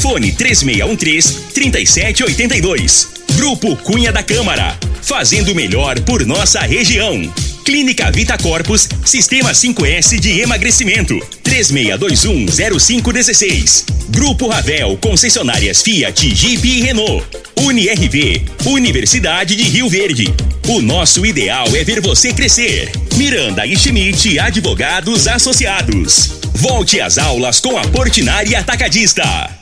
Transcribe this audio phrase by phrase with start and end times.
[0.00, 3.08] Fone 3613 3782.
[3.36, 4.76] Grupo Cunha da Câmara.
[5.02, 7.32] Fazendo melhor por nossa região.
[7.64, 11.16] Clínica Vita Corpus, Sistema 5S de emagrecimento.
[11.44, 13.84] 36210516.
[14.08, 17.24] Grupo Ravel, concessionárias Fiat, Jeep e Renault.
[17.56, 20.34] UniRV, Universidade de Rio Verde.
[20.68, 22.90] O nosso ideal é ver você crescer.
[23.16, 26.32] Miranda e Schmidt, advogados associados.
[26.54, 29.61] Volte às aulas com a Portinari Atacadista.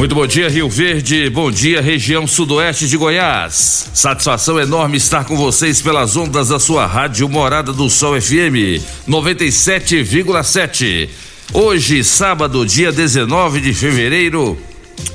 [0.00, 1.28] Muito bom dia, Rio Verde.
[1.28, 3.90] Bom dia, região sudoeste de Goiás.
[3.92, 11.06] Satisfação enorme estar com vocês pelas ondas da sua rádio Morada do Sol FM 97,7.
[11.52, 14.56] Hoje, sábado, dia 19 de fevereiro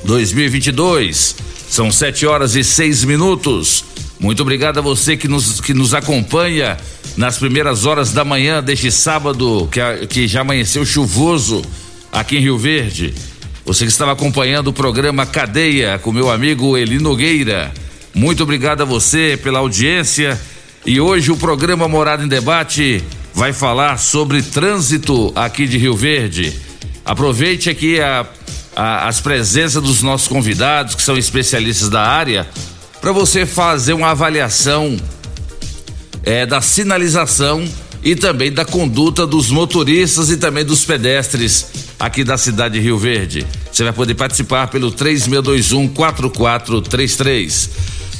[0.03, 1.35] 2022.
[1.67, 3.83] São sete horas e seis minutos.
[4.19, 6.77] Muito obrigado a você que nos, que nos acompanha
[7.17, 11.63] nas primeiras horas da manhã deste sábado, que, que já amanheceu chuvoso
[12.11, 13.15] aqui em Rio Verde.
[13.65, 17.71] Você que estava acompanhando o programa Cadeia com meu amigo Eli Nogueira.
[18.13, 20.39] Muito obrigado a você pela audiência.
[20.85, 23.03] E hoje o programa Morada em Debate
[23.33, 26.53] vai falar sobre trânsito aqui de Rio Verde.
[27.03, 28.25] Aproveite aqui a-
[28.75, 32.47] a- as presenças dos nossos convidados, que são especialistas da área,
[33.01, 34.95] para você fazer uma avaliação
[36.23, 37.63] é, da sinalização
[38.05, 41.65] e também da conduta dos motoristas e também dos pedestres
[41.99, 43.47] aqui da cidade de Rio Verde.
[43.71, 47.69] Você vai poder participar pelo 3621 4433.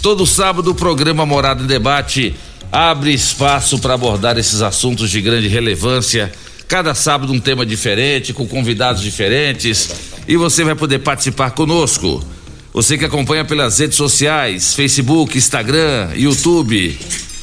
[0.01, 2.35] Todo sábado o programa Morada em Debate
[2.71, 6.33] abre espaço para abordar esses assuntos de grande relevância.
[6.67, 9.91] Cada sábado um tema diferente, com convidados diferentes,
[10.27, 12.25] e você vai poder participar conosco.
[12.73, 16.97] Você que acompanha pelas redes sociais, Facebook, Instagram, YouTube,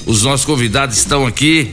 [0.06, 1.72] os nossos convidados estão aqui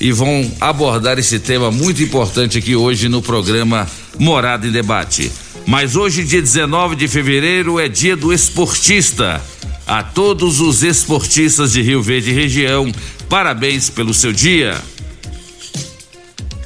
[0.00, 3.88] e vão abordar esse tema muito importante aqui hoje no programa
[4.18, 5.30] Morada em Debate.
[5.66, 9.42] Mas hoje, dia 19 de fevereiro, é dia do esportista.
[9.86, 12.92] A todos os esportistas de Rio Verde região,
[13.28, 14.76] parabéns pelo seu dia.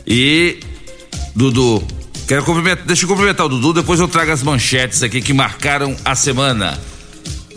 [0.07, 0.59] E
[1.35, 1.83] Dudu,
[2.27, 5.97] quero cumprimentar, deixa eu cumprimentar o Dudu, depois eu trago as manchetes aqui que marcaram
[6.05, 6.79] a semana.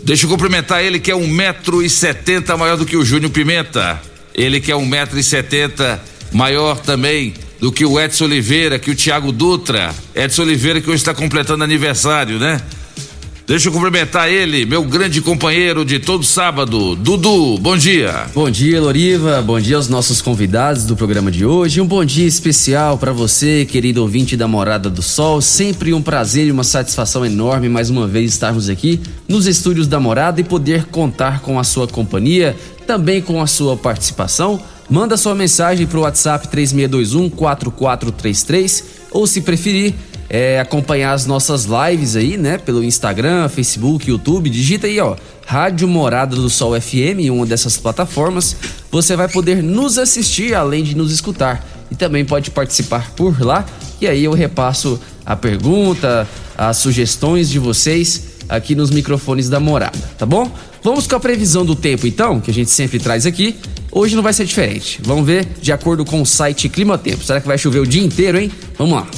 [0.04, 3.32] Deixa eu cumprimentar ele que é um metro e setenta maior do que o Júnior
[3.32, 4.00] Pimenta.
[4.36, 5.98] Ele que é um metro e setenta
[6.30, 9.94] maior também do que o Edson Oliveira, que o Thiago Dutra.
[10.14, 12.60] Edson Oliveira que hoje está completando aniversário, né?
[13.46, 17.56] Deixa eu cumprimentar ele, meu grande companheiro de todo sábado, Dudu.
[17.58, 18.26] Bom dia.
[18.34, 19.40] Bom dia, Loriva.
[19.40, 21.80] Bom dia aos nossos convidados do programa de hoje.
[21.80, 25.40] Um bom dia especial para você, querido ouvinte da Morada do Sol.
[25.40, 30.00] Sempre um prazer e uma satisfação enorme mais uma vez estarmos aqui nos estúdios da
[30.00, 32.56] Morada e poder contar com a sua companhia,
[32.86, 34.60] também com a sua participação.
[34.88, 39.94] Manda sua mensagem para o WhatsApp 3621 4433 ou se preferir
[40.28, 42.58] é, acompanhar as nossas lives aí, né?
[42.58, 44.48] Pelo Instagram, Facebook, YouTube.
[44.48, 48.56] Digita aí, ó, Rádio Morada do Sol FM, em uma dessas plataformas.
[48.90, 51.66] Você vai poder nos assistir, além de nos escutar.
[51.90, 53.64] E também pode participar por lá.
[54.00, 59.98] E aí eu repasso a pergunta, as sugestões de vocês aqui nos microfones da Morada,
[60.16, 60.50] tá bom?
[60.86, 63.56] Vamos com a previsão do tempo então, que a gente sempre traz aqui.
[63.90, 65.00] Hoje não vai ser diferente.
[65.02, 67.24] Vamos ver de acordo com o site Clima Tempo.
[67.24, 68.52] Será que vai chover o dia inteiro, hein?
[68.78, 69.08] Vamos lá.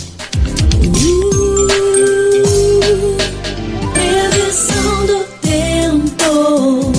[3.92, 6.92] Previsão do tempo.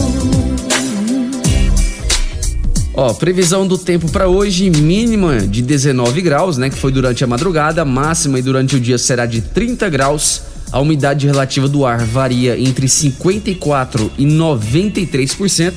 [2.93, 6.69] Ó, previsão do tempo para hoje, mínima de 19 graus, né?
[6.69, 10.43] Que foi durante a madrugada, máxima e durante o dia será de 30 graus.
[10.71, 15.73] A umidade relativa do ar varia entre 54 e 93%.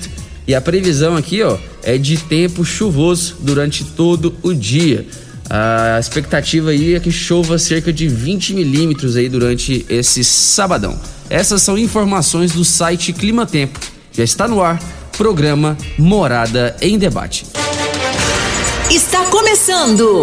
[0.47, 5.07] E a previsão aqui, ó, é de tempo chuvoso durante todo o dia.
[5.49, 10.99] A expectativa aí é que chova cerca de 20 milímetros aí durante esse sabadão.
[11.29, 13.79] Essas são informações do site Clima Tempo.
[14.13, 14.83] Já está no ar,
[15.17, 17.47] programa Morada em Debate.
[18.91, 20.23] está começando.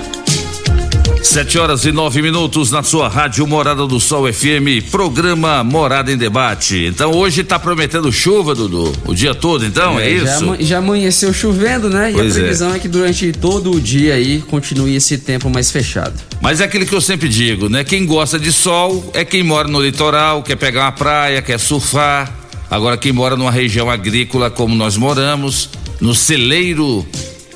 [1.23, 6.17] Sete horas e nove minutos na sua rádio Morada do Sol FM, programa Morada em
[6.17, 6.85] Debate.
[6.85, 10.55] Então hoje tá prometendo chuva, Dudu, o dia todo, então, é, já, isso?
[10.59, 12.11] já amanheceu chovendo, né?
[12.11, 12.21] E é.
[12.21, 12.79] a previsão é.
[12.79, 16.19] que durante todo o dia aí continue esse tempo mais fechado.
[16.41, 17.83] Mas é aquilo que eu sempre digo, né?
[17.83, 22.33] Quem gosta de sol é quem mora no litoral, quer pegar uma praia, quer surfar.
[22.69, 25.69] Agora, quem mora numa região agrícola como nós moramos,
[25.99, 27.05] no celeiro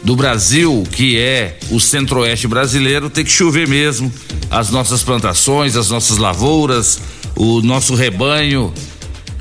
[0.06, 4.14] do Brasil, que é o centro-oeste brasileiro, tem que chover mesmo.
[4.52, 7.02] As nossas plantações, as nossas lavouras,
[7.36, 8.72] o nosso rebanho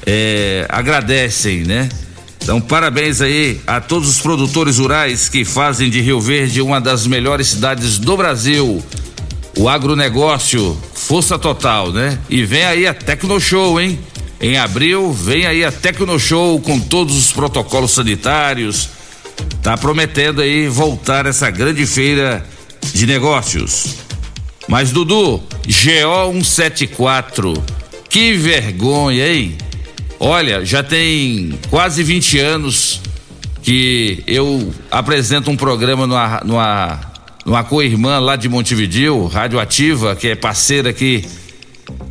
[0.06, 1.90] é, agradecem, né?
[2.42, 7.06] Então, parabéns aí a todos os produtores rurais que fazem de Rio Verde uma das
[7.06, 8.82] melhores cidades do Brasil.
[9.58, 12.18] O agronegócio, força total, né?
[12.28, 13.98] E vem aí a Tecno Show, hein?
[14.40, 18.88] Em abril, vem aí a Tecno Show com todos os protocolos sanitários.
[19.62, 22.44] Tá prometendo aí voltar essa grande feira
[22.92, 23.96] de negócios.
[24.68, 27.54] Mas Dudu, GO 174,
[28.08, 29.56] que vergonha, hein?
[30.18, 33.00] Olha, já tem quase 20 anos
[33.62, 37.00] que eu apresento um programa numa, numa,
[37.44, 41.26] numa co-irmã lá de Montevideo, Rádio Ativa, que é parceira aqui,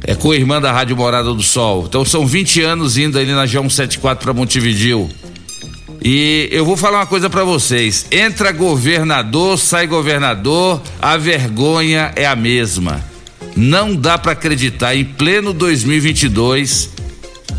[0.03, 1.85] é co-irmã da Rádio Morada do Sol.
[1.87, 5.09] Então são 20 anos indo ali na G174 para Montevideo.
[6.03, 12.25] E eu vou falar uma coisa pra vocês: entra governador, sai governador, a vergonha é
[12.25, 13.01] a mesma.
[13.55, 16.89] Não dá pra acreditar em pleno 2022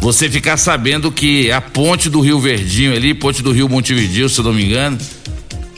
[0.01, 4.39] você ficar sabendo que a ponte do Rio Verdinho ali, ponte do Rio Montevideo, se
[4.39, 4.99] eu não me engano,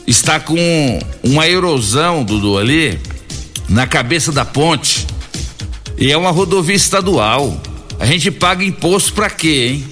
[0.04, 2.98] está com uma erosão, Dudu, ali
[3.68, 5.06] na cabeça da ponte.
[5.96, 7.60] E é uma rodovia estadual.
[8.00, 9.84] A gente paga imposto pra quê, hein?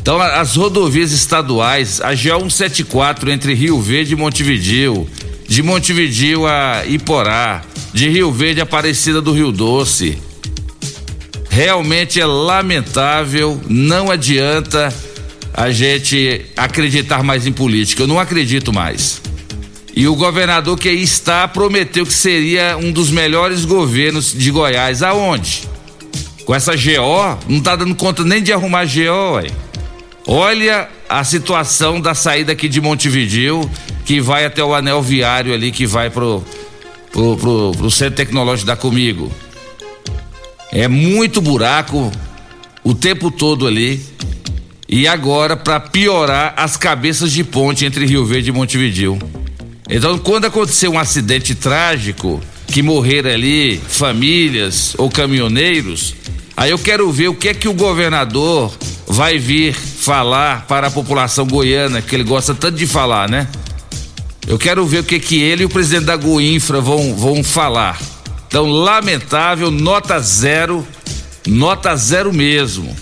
[0.00, 5.06] Então, as rodovias estaduais, a GO 174 entre Rio Verde e Montevideo,
[5.46, 7.62] de Montevideo a Iporá,
[7.92, 10.16] de Rio Verde a Aparecida do Rio Doce.
[11.50, 14.94] Realmente é lamentável, não adianta
[15.52, 18.02] a gente acreditar mais em política.
[18.02, 19.20] Eu não acredito mais.
[19.94, 25.02] E o governador que aí está prometeu que seria um dos melhores governos de Goiás.
[25.02, 25.68] Aonde?
[26.46, 29.48] Com essa GO, não tá dando conta nem de arrumar GO, ué.
[30.32, 33.68] Olha a situação da saída aqui de Montevideo,
[34.04, 36.44] que vai até o anel viário ali, que vai pro,
[37.10, 39.32] pro, pro, pro centro tecnológico da Comigo.
[40.70, 42.12] É muito buraco
[42.84, 44.00] o tempo todo ali.
[44.88, 49.18] E agora, para piorar, as cabeças de ponte entre Rio Verde e Montevideo.
[49.88, 56.14] Então, quando acontecer um acidente trágico, que morreram ali famílias ou caminhoneiros,
[56.56, 58.72] aí eu quero ver o que é que o governador
[59.08, 63.46] vai vir falar para a população goiana, que ele gosta tanto de falar, né?
[64.46, 68.00] Eu quero ver o que que ele e o presidente da Goinfra vão, vão falar.
[68.48, 70.86] Então, lamentável, nota zero,
[71.46, 72.96] nota zero mesmo.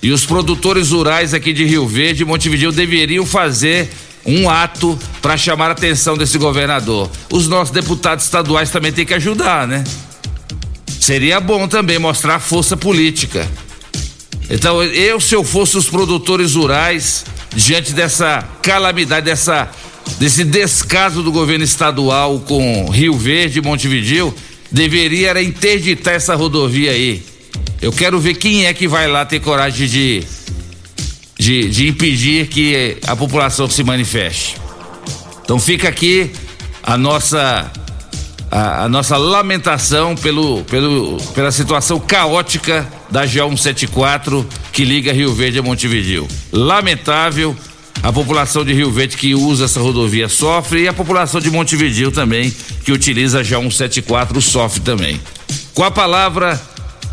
[0.00, 3.90] E os produtores rurais aqui de Rio Verde e Montevideo deveriam fazer
[4.24, 7.10] um ato para chamar a atenção desse governador.
[7.30, 9.82] Os nossos deputados estaduais também têm que ajudar, né?
[11.00, 13.46] Seria bom também mostrar força política.
[14.50, 17.24] Então, eu, se eu fosse os produtores rurais,
[17.54, 19.70] diante dessa calamidade, dessa,
[20.18, 24.34] desse descaso do governo estadual com Rio Verde e Montevideo,
[24.70, 27.22] deveria interditar essa rodovia aí.
[27.80, 30.24] Eu quero ver quem é que vai lá ter coragem de,
[31.38, 34.56] de, de impedir que a população se manifeste.
[35.42, 36.30] Então fica aqui
[36.82, 37.70] a nossa
[38.50, 45.32] a, a nossa lamentação pelo, pelo, pela situação caótica da GO 174 que liga Rio
[45.32, 46.26] Verde a Montevideo.
[46.50, 47.56] Lamentável,
[48.02, 52.10] a população de Rio Verde que usa essa rodovia sofre e a população de Montevideo
[52.10, 52.52] também
[52.84, 55.20] que utiliza a GO 174 sofre também.
[55.74, 56.60] Com a palavra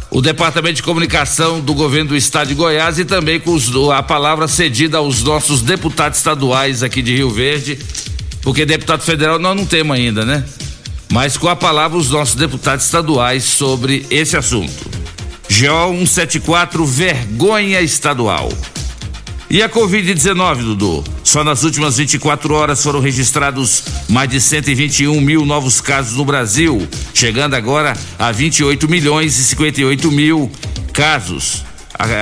[0.10, 4.02] o Departamento de Comunicação do Governo do Estado de Goiás e também com os- a
[4.02, 7.78] palavra cedida aos nossos deputados estaduais aqui de Rio Verde,
[8.42, 10.44] porque deputado federal nós não temos ainda, né?
[11.12, 15.00] Mas com a palavra os nossos deputados estaduais sobre esse assunto.
[15.52, 18.48] GO 174, vergonha estadual.
[19.50, 21.04] E a Covid-19, Dudu?
[21.26, 26.88] Só nas últimas 24 horas foram registrados mais de 121 mil novos casos no Brasil,
[27.14, 30.50] chegando agora a 28 milhões e 58 mil
[30.94, 31.66] casos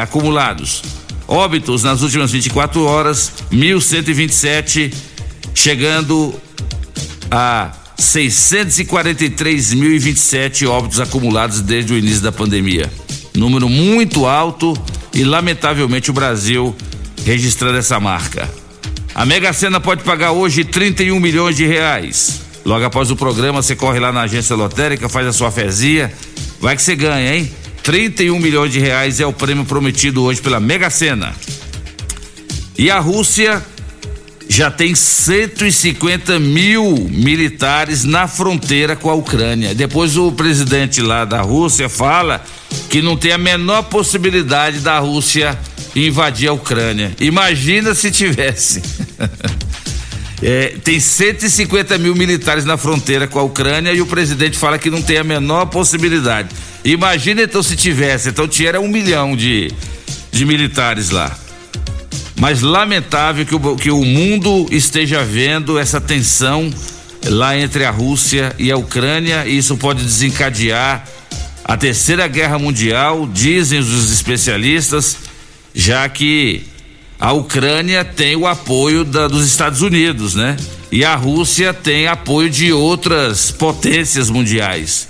[0.02, 0.82] acumulados.
[1.28, 4.92] Óbitos nas últimas 24 horas, 1.127,
[5.54, 6.34] chegando
[7.30, 12.90] a 643.027 óbitos acumulados desde o início da pandemia.
[13.34, 14.78] Número muito alto
[15.14, 16.76] e, lamentavelmente, o Brasil
[17.26, 18.50] registrando essa marca.
[19.14, 22.42] A Mega Sena pode pagar hoje 31 milhões de reais.
[22.66, 26.14] Logo após o programa, você corre lá na agência lotérica, faz a sua fezia,
[26.60, 27.52] vai que você ganha, hein?
[27.84, 31.34] 31 milhões de reais é o prêmio prometido hoje pela Mega Sena.
[32.78, 33.64] E a Rússia
[34.50, 39.76] já tem 150 mil militares na fronteira com a Ucrânia.
[39.76, 42.44] Depois o presidente lá da Rússia fala
[42.90, 45.58] que não tem a menor possibilidade da Rússia
[45.96, 47.16] invadir a Ucrânia.
[47.20, 48.82] Imagina se tivesse.
[50.42, 54.90] É, tem 150 mil militares na fronteira com a Ucrânia e o presidente fala que
[54.90, 56.48] não tem a menor possibilidade.
[56.82, 59.70] Imagina então se tivesse, então tinha um milhão de,
[60.32, 61.38] de militares lá.
[62.40, 66.72] Mas lamentável que o, que o mundo esteja vendo essa tensão
[67.26, 71.06] lá entre a Rússia e a Ucrânia, e isso pode desencadear
[71.66, 75.18] a terceira guerra mundial, dizem os especialistas,
[75.76, 76.64] já que
[77.20, 80.56] a Ucrânia tem o apoio da, dos Estados Unidos, né?
[80.90, 85.10] E a Rússia tem apoio de outras potências mundiais.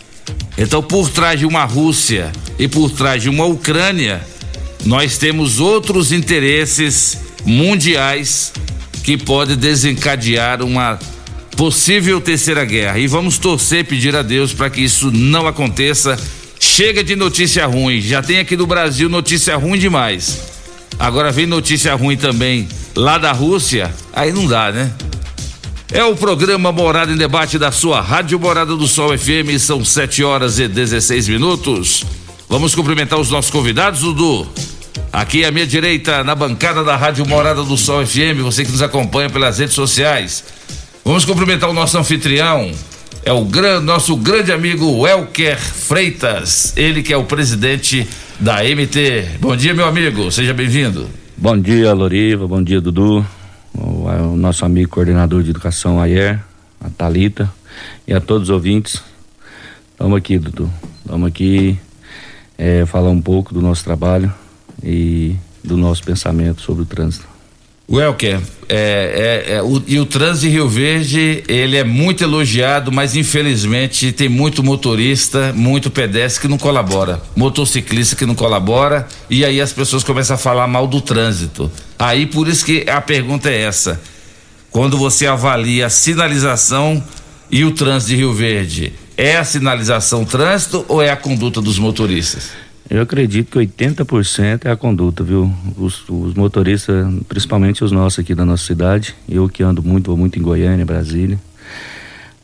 [0.57, 4.21] Então, por trás de uma Rússia e por trás de uma Ucrânia,
[4.85, 8.53] nós temos outros interesses mundiais
[9.03, 10.99] que podem desencadear uma
[11.55, 12.99] possível terceira guerra.
[12.99, 16.17] E vamos torcer, pedir a Deus para que isso não aconteça.
[16.59, 18.01] Chega de notícia ruim.
[18.01, 20.39] Já tem aqui no Brasil notícia ruim demais.
[20.97, 23.93] Agora vem notícia ruim também lá da Rússia.
[24.13, 24.91] Aí não dá, né?
[25.91, 29.57] É o programa Morada em Debate da sua Rádio Morada do Sol FM.
[29.59, 32.05] São 7 horas e 16 minutos.
[32.47, 34.47] Vamos cumprimentar os nossos convidados, Dudu.
[35.11, 38.81] Aqui à minha direita, na bancada da Rádio Morada do Sol FM, você que nos
[38.81, 40.43] acompanha pelas redes sociais.
[41.03, 42.71] Vamos cumprimentar o nosso anfitrião,
[43.25, 48.07] é o gran, nosso grande amigo Elker Freitas, ele que é o presidente
[48.39, 49.39] da MT.
[49.39, 51.09] Bom dia, meu amigo, seja bem-vindo.
[51.35, 53.25] Bom dia, Loriva, bom dia, Dudu,
[53.73, 56.39] o, o nosso amigo coordenador de educação, Ayer,
[56.79, 57.51] a Talita
[58.07, 59.01] e a todos os ouvintes.
[59.91, 60.71] Estamos aqui, Dudu,
[61.03, 61.77] estamos aqui
[62.57, 64.31] é, falar um pouco do nosso trabalho
[64.83, 67.27] e do nosso pensamento sobre o trânsito.
[67.91, 72.91] Welker, é, é, é, o, e o trânsito de Rio Verde, ele é muito elogiado,
[72.91, 79.43] mas infelizmente tem muito motorista, muito pedestre que não colabora, motociclista que não colabora, e
[79.43, 81.71] aí as pessoas começam a falar mal do trânsito.
[81.97, 83.99] Aí por isso que a pergunta é essa:
[84.69, 87.03] quando você avalia a sinalização
[87.49, 91.79] e o trânsito de Rio Verde, é a sinalização trânsito ou é a conduta dos
[91.79, 92.51] motoristas?
[92.89, 95.53] Eu acredito que 80% é a conduta, viu?
[95.77, 100.17] Os, os, motoristas, principalmente os nossos aqui da nossa cidade, eu que ando muito, vou
[100.17, 101.39] muito em Goiânia, Brasília,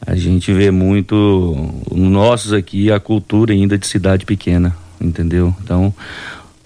[0.05, 5.55] a gente vê muito, nossos aqui, a cultura ainda de cidade pequena, entendeu?
[5.63, 5.91] Então,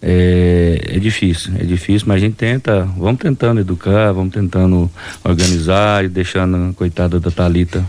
[0.01, 4.91] é, é, difícil, é difícil, mas a gente tenta, vamos tentando educar, vamos tentando
[5.23, 7.85] organizar e deixando a coitada da Talita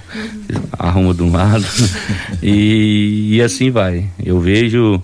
[0.78, 1.64] arruma de um lado
[2.40, 4.08] e, e assim vai.
[4.24, 5.02] Eu vejo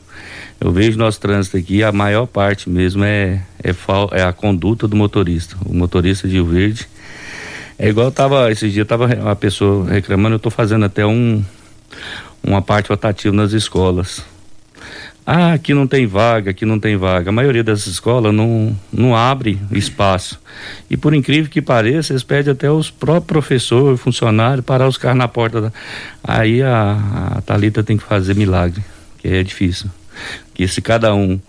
[0.60, 3.74] eu vejo nosso trânsito aqui, a maior parte mesmo é, é,
[4.12, 5.56] é a conduta do motorista.
[5.64, 6.88] O motorista de Rio Verde.
[7.78, 11.44] É igual tava, esses dias tava uma pessoa reclamando, eu estou fazendo até um,
[12.42, 14.24] uma parte rotativa nas escolas.
[15.26, 17.28] Ah, aqui não tem vaga, aqui não tem vaga.
[17.28, 20.40] A maioria dessas escolas não, não abre espaço.
[20.88, 25.18] E por incrível que pareça, eles pedem até os próprios professores, funcionários, parar os carros
[25.18, 25.60] na porta.
[25.60, 25.72] Da...
[26.24, 28.82] Aí a, a Thalita tem que fazer milagre,
[29.18, 29.90] que é difícil
[30.54, 31.40] que se cada um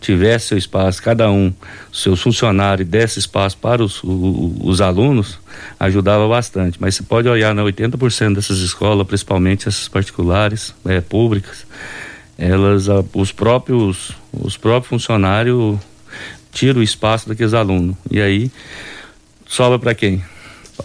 [0.00, 1.52] tivesse seu espaço, cada um,
[1.92, 5.38] seus funcionários, desse espaço para os, os, os alunos,
[5.80, 6.76] ajudava bastante.
[6.78, 11.66] Mas você pode olhar, né, 80% dessas escolas, principalmente essas particulares, é, públicas,
[12.36, 15.78] elas, os próprios, os próprios funcionários
[16.52, 17.96] tiram o espaço daqueles alunos.
[18.10, 18.50] E aí,
[19.46, 20.22] sobra para quem?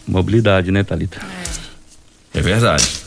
[0.07, 1.19] Mobilidade, né, Thalita?
[2.33, 2.39] É.
[2.39, 2.98] é verdade.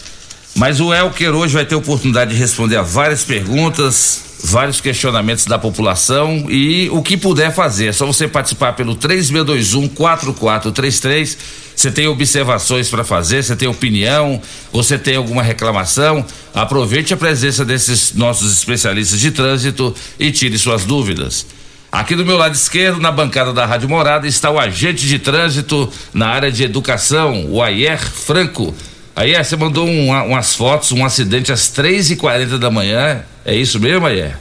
[0.55, 5.59] Mas o Elker hoje vai ter oportunidade de responder a várias perguntas, vários questionamentos da
[5.59, 7.87] população e o que puder fazer.
[7.87, 11.39] É só você participar pelo 3621 4433.
[11.75, 14.41] Você tem observações para fazer, você tem opinião,
[14.71, 20.85] você tem alguma reclamação, aproveite a presença desses nossos especialistas de trânsito e tire suas
[20.85, 21.47] dúvidas.
[21.91, 25.91] Aqui do meu lado esquerdo, na bancada da Rádio Morada, está o agente de trânsito
[26.13, 28.75] na área de educação, o Ayer Franco.
[29.15, 33.23] Aí você mandou um, umas fotos, um acidente às três e quarenta da manhã.
[33.45, 34.37] É isso mesmo, Ayer?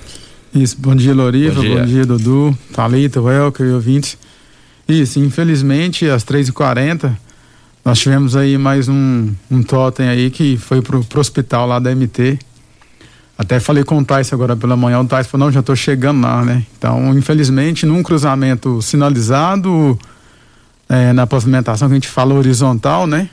[0.54, 1.86] Isso, bom dia Loriva, Bom bom dia.
[1.86, 4.18] dia, Dudu, Thalita, Welker e ouvintes.
[4.88, 7.16] Isso, infelizmente às 3h40
[7.84, 11.94] nós tivemos aí mais um, um totem aí que foi pro, pro hospital lá da
[11.96, 12.38] MT.
[13.38, 16.22] Até falei com o Tyson agora pela manhã, o Tyson falou, não, já tô chegando
[16.22, 16.64] lá, né?
[16.78, 19.98] Então, infelizmente, num cruzamento sinalizado,
[20.88, 23.30] é, na pavimentação que a gente fala horizontal, né?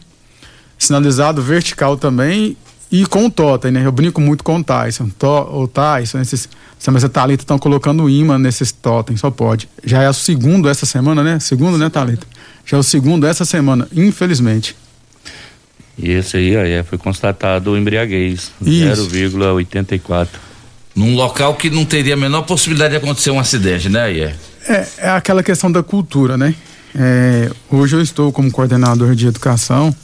[0.79, 2.57] Sinalizado vertical também
[2.91, 3.85] e com o totem, né?
[3.85, 5.11] Eu brinco muito com o Tyson.
[5.19, 6.49] To, o Tyson, esses,
[6.91, 9.69] mas a Thalita estão colocando imã nesses totens, só pode.
[9.85, 11.39] Já é o segundo essa semana, né?
[11.39, 12.27] Segundo, né, Thalita?
[12.65, 14.75] Já é o segundo essa semana, infelizmente.
[15.99, 19.09] E esse aí, ó, é, foi constatado embriaguez, Isso.
[19.09, 20.29] 0,84.
[20.95, 24.35] Num local que não teria a menor possibilidade de acontecer um acidente, né, Ié?
[24.69, 26.55] É, é aquela questão da cultura, né?
[26.95, 29.95] É, hoje eu estou como coordenador de educação.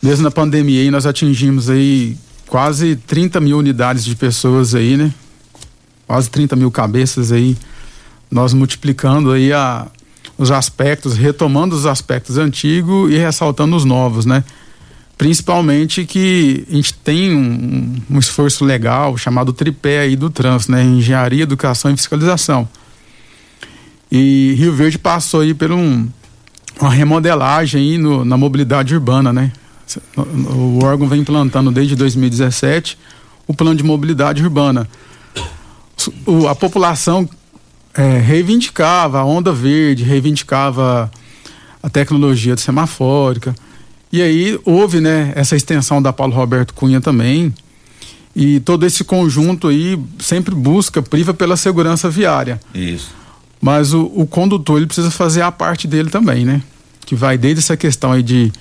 [0.00, 5.12] Desde na pandemia aí nós atingimos aí quase 30 mil unidades de pessoas aí, né?
[6.06, 7.56] Quase 30 mil cabeças aí.
[8.30, 9.86] Nós multiplicando aí a,
[10.36, 14.44] os aspectos, retomando os aspectos antigos e ressaltando os novos, né?
[15.16, 20.82] Principalmente que a gente tem um, um esforço legal chamado tripé aí do trânsito, né?
[20.84, 22.68] Engenharia, educação e fiscalização.
[24.10, 26.08] E Rio Verde passou aí por um,
[26.80, 29.52] uma remodelagem aí no, na mobilidade urbana, né?
[30.16, 32.98] O órgão vem implantando desde 2017
[33.46, 34.88] o plano de mobilidade urbana.
[36.26, 37.28] O- a população
[37.94, 41.10] é, reivindicava a onda verde, reivindicava
[41.82, 43.54] a tecnologia semafórica.
[44.12, 47.52] E aí houve né, essa extensão da Paulo Roberto Cunha também.
[48.36, 52.60] E todo esse conjunto aí sempre busca, priva pela segurança viária.
[52.72, 53.10] Isso.
[53.60, 56.62] Mas o, o condutor ele precisa fazer a parte dele também, né?
[57.04, 58.52] Que vai desde essa questão aí de,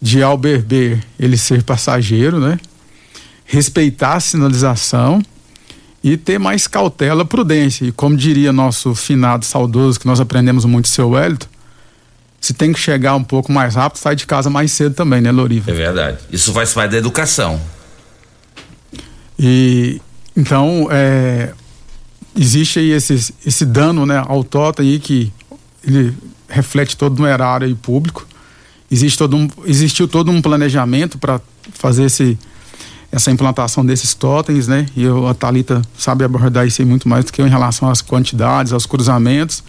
[0.00, 2.58] de ao beber ele ser passageiro, né?
[3.44, 5.22] Respeitar a sinalização
[6.02, 7.84] e ter mais cautela, prudência.
[7.84, 11.48] E como diria nosso finado saudoso, que nós aprendemos muito, seu Wellington,
[12.40, 15.32] se tem que chegar um pouco mais rápido, sai de casa mais cedo também, né,
[15.32, 15.70] Loriva?
[15.70, 16.18] É verdade.
[16.30, 17.60] Isso faz parte da educação.
[19.38, 20.00] E
[20.36, 21.52] então é,
[22.36, 25.32] existe aí esse, esse dano né, ao totem aí que
[25.84, 26.16] ele
[26.48, 28.26] reflete todo no erário público.
[28.90, 31.40] Existe todo um, existiu todo um planejamento para
[31.72, 32.38] fazer esse,
[33.10, 34.86] essa implantação desses totens, né?
[34.96, 37.90] E eu, a Thalita sabe abordar isso aí muito mais do que eu em relação
[37.90, 39.62] às quantidades, aos cruzamentos.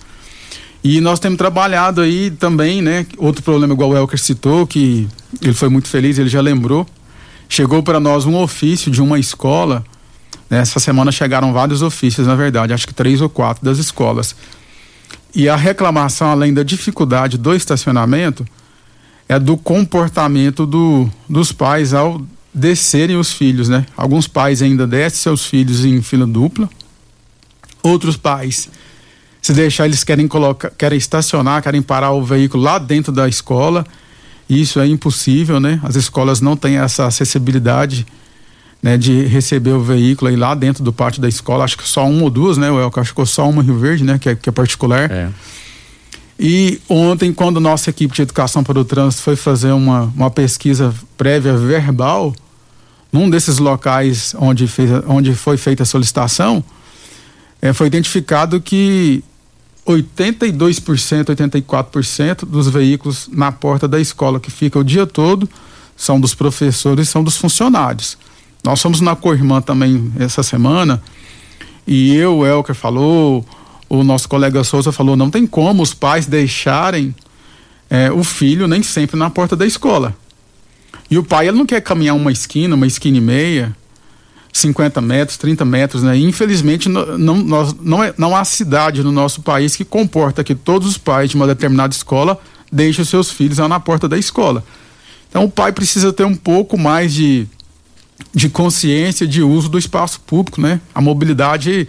[0.84, 3.06] E nós temos trabalhado aí também, né?
[3.18, 5.08] Outro problema, igual o Elker citou, que
[5.42, 6.86] ele foi muito feliz, ele já lembrou.
[7.50, 9.84] Chegou para nós um ofício de uma escola.
[10.50, 14.36] né, Essa semana chegaram vários ofícios, na verdade, acho que três ou quatro das escolas.
[15.34, 18.46] E a reclamação, além da dificuldade do estacionamento,
[19.30, 22.22] é do comportamento do, dos pais ao
[22.54, 23.86] descerem os filhos, né?
[23.96, 26.70] Alguns pais ainda descem seus filhos em fila dupla.
[27.84, 28.68] Outros pais,
[29.42, 33.86] se deixar, eles querem colocar, querem estacionar, querem parar o veículo lá dentro da escola.
[34.50, 35.80] Isso é impossível, né?
[35.84, 38.06] As escolas não têm essa acessibilidade
[38.82, 41.64] né, de receber o veículo aí lá dentro do pátio da escola.
[41.64, 42.70] Acho que só uma ou duas, né?
[42.70, 44.18] Eu acho que só uma Rio Verde, né?
[44.18, 45.12] Que é, que é particular.
[45.12, 45.30] É.
[46.40, 50.94] E ontem, quando nossa equipe de educação para o trânsito foi fazer uma, uma pesquisa
[51.18, 52.34] prévia verbal,
[53.12, 56.64] num desses locais onde, fez, onde foi feita a solicitação,
[57.62, 59.24] eh, foi identificado que
[59.88, 65.50] 82%, 84% dos veículos na porta da escola que fica o dia todo
[65.96, 68.18] são dos professores, são dos funcionários.
[68.64, 71.02] Nós fomos na Corrimã também essa semana
[71.88, 73.46] e eu, o Elker falou,
[73.90, 77.14] o nosso colega Souza falou, não tem como os pais deixarem
[77.90, 80.16] eh, o filho nem sempre na porta da escola.
[81.10, 83.76] E o pai ele não quer caminhar uma esquina, uma esquina e meia,
[84.52, 86.18] 50 metros, 30 metros, né?
[86.18, 90.56] Infelizmente no- não, nós, não, é, não há cidade no nosso país que comporta que
[90.56, 92.40] todos os pais de uma determinada escola
[92.72, 94.64] deixem os seus filhos lá na porta da escola.
[95.30, 97.48] Então o pai precisa ter um pouco mais de,
[98.34, 100.82] de consciência de uso do espaço público, né?
[100.94, 101.88] A mobilidade,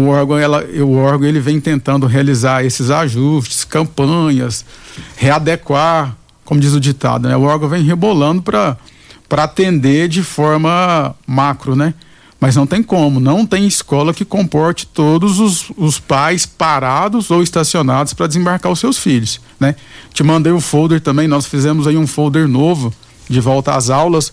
[0.00, 4.64] o órgão, ela, o órgão ele vem tentando realizar esses ajustes, campanhas,
[5.16, 7.36] readequar, como diz o ditado, né?
[7.36, 8.76] O órgão vem rebolando para
[9.30, 11.94] para atender de forma macro, né?
[12.40, 17.40] Mas não tem como, não tem escola que comporte todos os, os pais parados ou
[17.40, 19.76] estacionados para desembarcar os seus filhos, né?
[20.12, 22.92] Te mandei o folder também, nós fizemos aí um folder novo
[23.28, 24.32] de volta às aulas,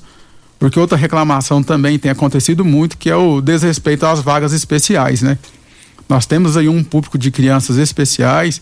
[0.59, 5.37] porque outra reclamação também tem acontecido muito, que é o desrespeito às vagas especiais, né?
[6.09, 8.61] Nós temos aí um público de crianças especiais,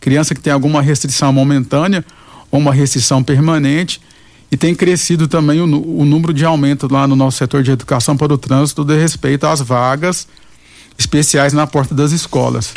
[0.00, 2.04] criança que tem alguma restrição momentânea
[2.50, 4.00] ou uma restrição permanente,
[4.50, 8.16] e tem crescido também o, o número de aumento lá no nosso setor de educação
[8.16, 10.28] para o trânsito de respeito às vagas
[10.98, 12.72] especiais na porta das escolas.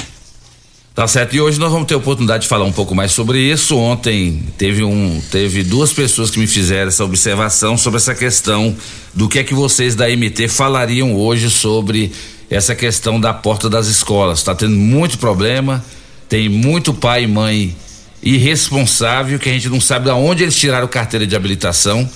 [0.95, 1.35] Tá certo.
[1.35, 3.77] E hoje nós vamos ter a oportunidade de falar um pouco mais sobre isso.
[3.77, 8.75] Ontem teve um, teve duas pessoas que me fizeram essa observação sobre essa questão
[9.13, 12.11] do que é que vocês da MT falariam hoje sobre
[12.49, 14.39] essa questão da porta das escolas.
[14.39, 15.83] Está tendo muito problema,
[16.27, 17.75] tem muito pai e mãe
[18.21, 22.09] irresponsável que a gente não sabe de onde eles tiraram carteira de habilitação.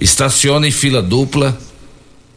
[0.00, 1.58] Estaciona em fila dupla.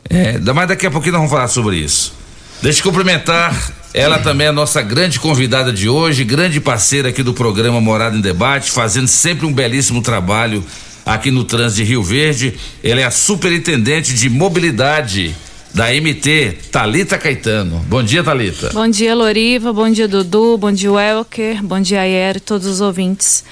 [0.10, 2.14] É, mas daqui a pouquinho nós vamos falar sobre isso.
[2.62, 7.22] Deixa eu cumprimentar ela também é a nossa grande convidada de hoje, grande parceira aqui
[7.22, 10.64] do programa Morada em Debate, fazendo sempre um belíssimo trabalho
[11.06, 12.54] aqui no trânsito de Rio Verde.
[12.82, 15.36] Ela é a superintendente de mobilidade
[15.74, 17.86] da MT, Talita Caetano.
[17.88, 18.70] Bom dia, Talita.
[18.74, 19.74] Bom dia, Loriva.
[19.74, 20.58] Bom dia, Dudu.
[20.58, 21.62] Bom dia, Welker.
[21.64, 23.44] Bom dia, Ayer, todos os ouvintes.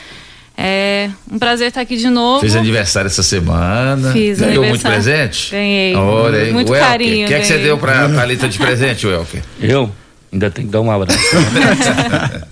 [0.58, 2.42] É um prazer estar aqui de novo.
[2.42, 4.12] Fez aniversário essa semana.
[4.12, 5.52] Fiz Ganhou muito presente?
[5.52, 5.96] Ganhei.
[5.96, 7.26] Olha, muito Welker, carinho.
[7.26, 9.42] O que é que você deu pra Thalita de presente, Welker?
[9.62, 9.90] Eu
[10.32, 11.20] ainda tenho que dar um abraço.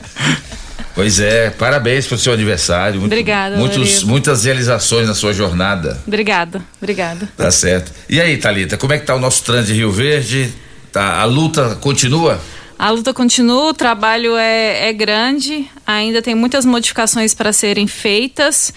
[0.95, 2.99] Pois é, parabéns pelo seu aniversário.
[2.99, 4.01] Muito- Obrigada, muitos.
[4.03, 6.01] Muitas realizações na sua jornada.
[6.07, 7.29] Obrigada, obrigada.
[7.37, 7.91] Tá certo.
[8.09, 10.51] E aí, Thalita, como é que tá o nosso trânsito de Rio Verde?
[10.91, 12.41] Tá, a luta continua?
[12.79, 18.73] A luta continua, o trabalho é, é grande, ainda tem muitas modificações para serem feitas.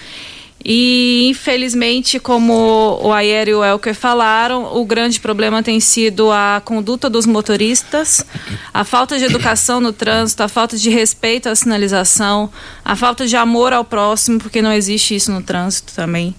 [0.63, 6.61] E infelizmente, como o Ayer e o Elker falaram, o grande problema tem sido a
[6.63, 8.25] conduta dos motoristas,
[8.73, 12.51] a falta de educação no trânsito, a falta de respeito à sinalização,
[12.85, 16.35] a falta de amor ao próximo, porque não existe isso no trânsito também.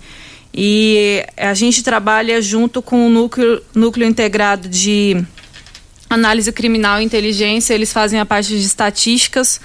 [0.54, 5.24] E a gente trabalha junto com o núcleo, núcleo integrado de
[6.10, 9.60] análise criminal e inteligência, eles fazem a parte de estatísticas.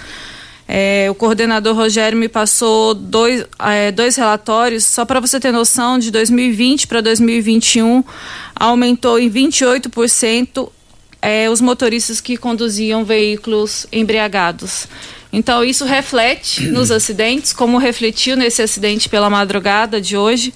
[0.67, 5.97] É, o coordenador Rogério me passou dois, é, dois relatórios, só para você ter noção,
[5.97, 8.03] de 2020 para 2021,
[8.53, 10.69] aumentou em 28%
[11.21, 14.87] é, os motoristas que conduziam veículos embriagados.
[15.31, 20.53] Então, isso reflete nos acidentes, como refletiu nesse acidente pela madrugada de hoje,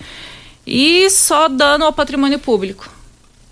[0.67, 2.89] e só dano ao patrimônio público.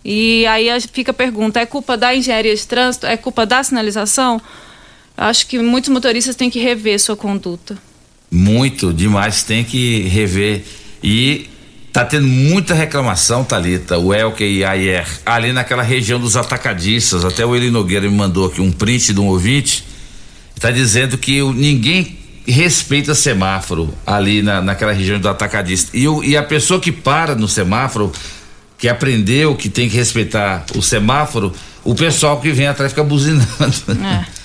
[0.03, 3.05] E aí fica a pergunta: é culpa da engenharia de trânsito?
[3.05, 4.41] É culpa da sinalização?
[5.21, 7.77] Acho que muitos motoristas têm que rever sua conduta.
[8.31, 10.63] Muito, demais, tem que rever.
[11.03, 11.49] E
[11.91, 17.25] tá tendo muita reclamação, Thalita, o Elke e a Ayer, ali naquela região dos atacadistas.
[17.25, 19.83] Até o Eli Nogueira me mandou aqui um print de um ouvinte.
[20.55, 25.95] Está dizendo que ninguém respeita semáforo ali na, naquela região do atacadista.
[25.95, 28.11] E, o- e a pessoa que para no semáforo,
[28.77, 31.51] que aprendeu que tem que respeitar o semáforo,
[31.83, 33.45] o pessoal que vem atrás fica buzinando.
[34.03, 34.25] É,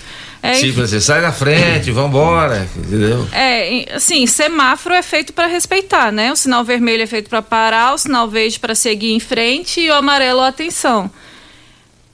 [0.53, 3.27] tipo assim, sai da frente, vambora, entendeu?
[3.33, 6.31] É, assim, semáforo é feito para respeitar, né?
[6.31, 9.91] O sinal vermelho é feito para parar, o sinal verde para seguir em frente e
[9.91, 11.11] o amarelo atenção.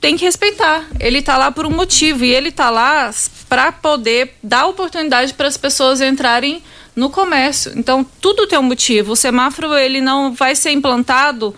[0.01, 0.87] Tem que respeitar.
[0.99, 3.11] Ele tá lá por um motivo e ele tá lá
[3.49, 6.63] para poder dar oportunidade para as pessoas entrarem
[6.95, 7.73] no comércio.
[7.77, 9.13] Então, tudo tem um motivo.
[9.13, 11.55] O semáforo ele não vai ser implantado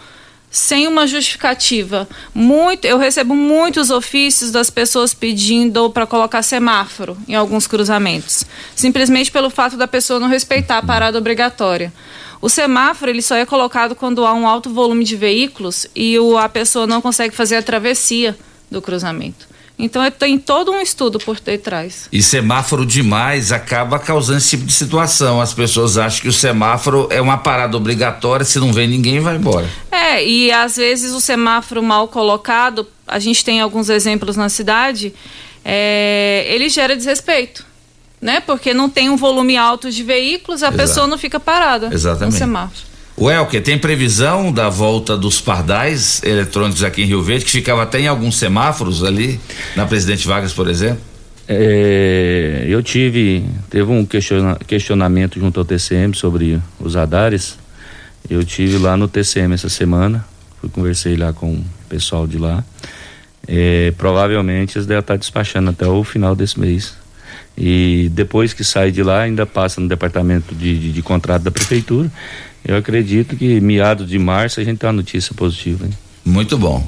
[0.52, 2.06] sem uma justificativa.
[2.34, 8.44] Muito, eu recebo muitos ofícios das pessoas pedindo para colocar semáforo em alguns cruzamentos,
[8.76, 11.90] simplesmente pelo fato da pessoa não respeitar a parada obrigatória.
[12.42, 16.36] O semáforo ele só é colocado quando há um alto volume de veículos e o,
[16.36, 18.36] a pessoa não consegue fazer a travessia
[18.70, 19.51] do cruzamento.
[19.78, 22.08] Então tem todo um estudo por detrás.
[22.12, 25.40] E semáforo demais acaba causando esse tipo de situação.
[25.40, 29.36] As pessoas acham que o semáforo é uma parada obrigatória, se não vem ninguém, vai
[29.36, 29.68] embora.
[29.90, 35.12] É, e às vezes o semáforo mal colocado, a gente tem alguns exemplos na cidade,
[35.64, 37.64] é, ele gera desrespeito.
[38.20, 38.40] Né?
[38.40, 40.78] Porque não tem um volume alto de veículos, a Exato.
[40.78, 42.34] pessoa não fica parada Exatamente.
[42.34, 42.91] no semáforo.
[43.16, 47.82] O Elker, tem previsão da volta dos pardais eletrônicos aqui em Rio Verde, que ficava
[47.82, 49.38] até em alguns semáforos ali,
[49.76, 51.00] na Presidente Vargas, por exemplo?
[51.46, 57.58] É, eu tive, teve um questiona- questionamento junto ao TCM sobre os radares.
[58.30, 60.24] Eu tive lá no TCM essa semana,
[60.60, 62.64] fui conversei lá com o pessoal de lá.
[63.46, 66.94] É, provavelmente eles devem estar despachando até o final desse mês.
[67.58, 71.50] E depois que sai de lá, ainda passa no departamento de, de, de contrato da
[71.50, 72.10] prefeitura.
[72.64, 75.84] Eu acredito que meados de março a gente tem uma notícia positiva.
[75.84, 75.92] Hein?
[76.24, 76.86] Muito bom.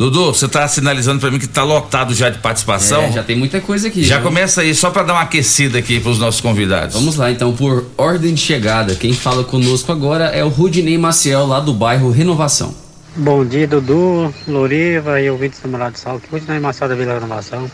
[0.00, 3.02] Dudu, você está sinalizando para mim que está lotado já de participação?
[3.02, 4.02] É, já tem muita coisa aqui.
[4.02, 4.28] Já viu?
[4.28, 6.94] começa aí, só para dar uma aquecida aqui para os nossos convidados.
[6.94, 8.94] Vamos lá, então, por ordem de chegada.
[8.94, 12.74] Quem fala conosco agora é o Rudinei Maciel, lá do bairro Renovação.
[13.14, 16.94] Bom dia, Dudu, Loriva e ouvintes do Morado de Sal, que hoje na Marcel da
[16.94, 17.70] Vila Renovação.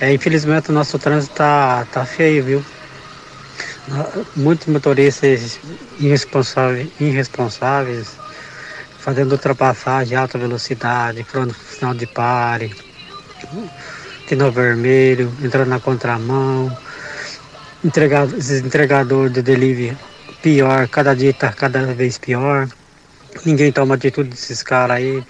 [0.00, 2.64] É, infelizmente o nosso trânsito tá, tá feio, viu?
[4.36, 5.58] Muitos motoristas
[5.98, 8.16] irresponsáveis, irresponsáveis
[9.00, 12.72] fazendo ultrapassagem alta velocidade, furando sinal de pare,
[14.28, 16.76] sinal vermelho, entrando na contramão,
[17.82, 19.96] entregado, esses entregadores de delivery
[20.42, 22.68] pior, cada dia está cada vez pior.
[23.44, 25.24] Ninguém toma atitude desses caras aí.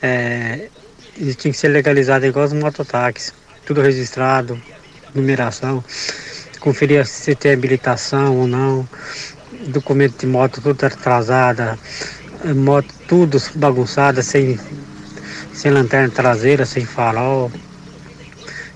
[0.00, 0.68] É,
[1.16, 3.34] eles tinham que ser legalizados igual os mototáxis,
[3.66, 4.60] tudo registrado,
[5.14, 5.84] numeração,
[6.60, 8.88] conferir se tem habilitação ou não,
[9.68, 11.78] documento de moto tudo atrasada,
[12.54, 14.58] moto tudo bagunçada, sem,
[15.52, 17.50] sem lanterna traseira, sem farol.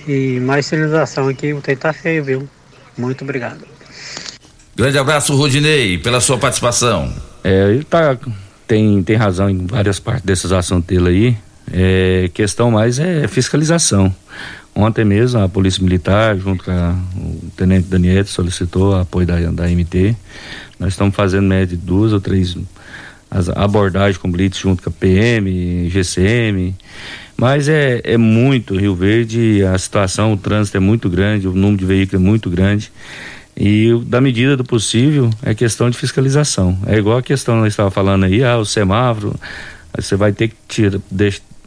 [0.07, 2.49] E mais sinalização aqui, o tempo tá feio, viu?
[2.97, 3.67] Muito obrigado.
[4.77, 7.13] Grande abraço, Rudinei, pela sua participação.
[7.43, 8.19] É, ele tá,
[8.67, 11.39] tem, tem razão em várias partes desses assuntos dele aí.
[11.73, 14.15] É, questão mais é fiscalização.
[14.75, 19.69] Ontem mesmo a Polícia Militar, junto com a, o Tenente Daniel, solicitou apoio da, da
[19.69, 20.17] MT.
[20.79, 22.57] Nós estamos fazendo média de duas ou três
[23.31, 26.75] as abordagens com blitz junto com a PM, GCM.
[27.37, 31.79] Mas é, é muito Rio Verde, a situação, o trânsito é muito grande, o número
[31.79, 32.93] de veículos é muito grande.
[33.57, 36.79] E da medida do possível é questão de fiscalização.
[36.87, 39.35] É igual a questão que nós estava falando aí, ah, o semáforo,
[39.97, 41.01] você vai ter que tirar,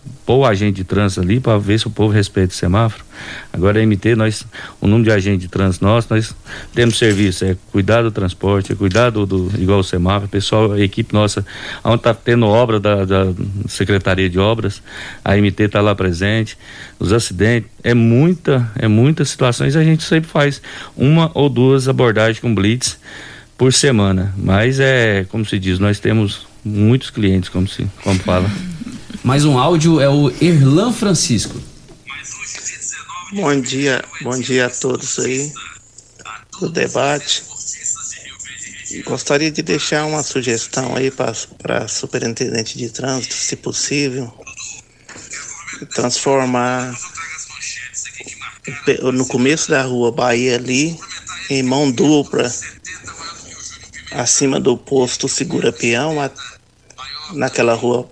[0.08, 3.04] deixar, pôr o agente de trânsito ali para ver se o povo respeita o semáforo.
[3.52, 4.46] Agora a MT, nós,
[4.80, 6.36] o número de agente de trânsito nosso, nós
[6.74, 10.80] temos serviço, é cuidar do transporte, é cuidar do, do igual o semáforo, pessoal, a
[10.80, 11.46] equipe nossa,
[11.84, 13.34] onde está tendo obra da, da,
[13.67, 14.82] Secretaria de Obras,
[15.24, 16.58] a MT está lá presente,
[17.00, 20.62] os acidentes, é muita, é muitas situações, a gente sempre faz
[20.96, 23.00] uma ou duas abordagens com blitz
[23.58, 28.50] por semana, mas é, como se diz, nós temos muitos clientes, como se, como fala.
[29.28, 31.62] Mais um áudio é o Erlan Francisco.
[33.34, 35.52] Bom dia, bom dia a todos aí
[36.62, 37.44] do debate.
[39.06, 44.34] Gostaria de deixar uma sugestão aí para a superintendente de trânsito, se possível,
[45.94, 46.98] transformar
[49.13, 50.98] no começo da rua Bahia ali
[51.50, 52.50] em mão dupla
[54.13, 56.16] acima do posto Segura Peão
[57.34, 58.10] naquela rua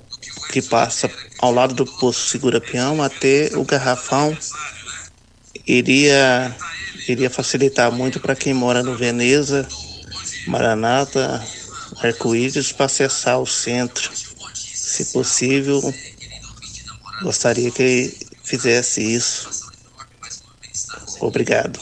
[0.56, 4.38] que passa ao lado do posto Segura Peão até o Garrafão
[5.68, 6.56] iria,
[7.10, 9.68] iria facilitar muito para quem mora no Veneza,
[10.48, 11.46] Maranata,
[12.02, 14.10] Arco-Íris para acessar o centro.
[14.54, 15.94] Se possível,
[17.22, 19.50] gostaria que fizesse isso.
[21.20, 21.78] Obrigado.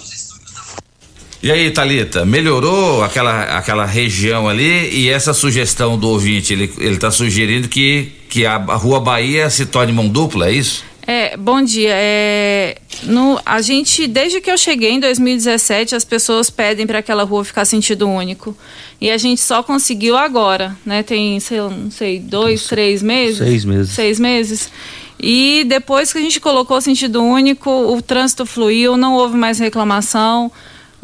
[1.43, 7.11] E aí, Talita, melhorou aquela, aquela região ali e essa sugestão do ouvinte, ele está
[7.11, 10.83] sugerindo que que a, a Rua Bahia se torne mão dupla, é isso?
[11.05, 11.91] É, bom dia.
[11.93, 17.21] É, no, a gente, desde que eu cheguei em 2017, as pessoas pedem para aquela
[17.23, 18.57] rua ficar sentido único.
[18.99, 21.03] E a gente só conseguiu agora, né?
[21.03, 23.37] Tem, sei, não sei, dois, três meses?
[23.37, 23.91] Seis meses.
[23.93, 24.71] Seis meses.
[25.19, 30.51] E depois que a gente colocou sentido único, o trânsito fluiu, não houve mais reclamação.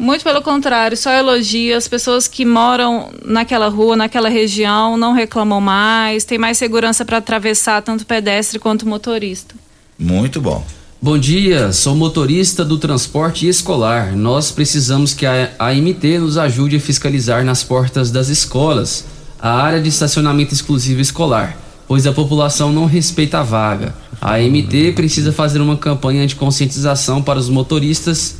[0.00, 1.76] Muito pelo contrário, só elogio.
[1.76, 7.18] As pessoas que moram naquela rua, naquela região, não reclamam mais, tem mais segurança para
[7.18, 9.54] atravessar tanto pedestre quanto motorista.
[9.98, 10.64] Muito bom.
[11.02, 14.16] Bom dia, sou motorista do transporte escolar.
[14.16, 19.04] Nós precisamos que a AMT nos ajude a fiscalizar nas portas das escolas
[19.38, 23.94] a área de estacionamento exclusivo escolar, pois a população não respeita a vaga.
[24.18, 28.39] A AMT precisa fazer uma campanha de conscientização para os motoristas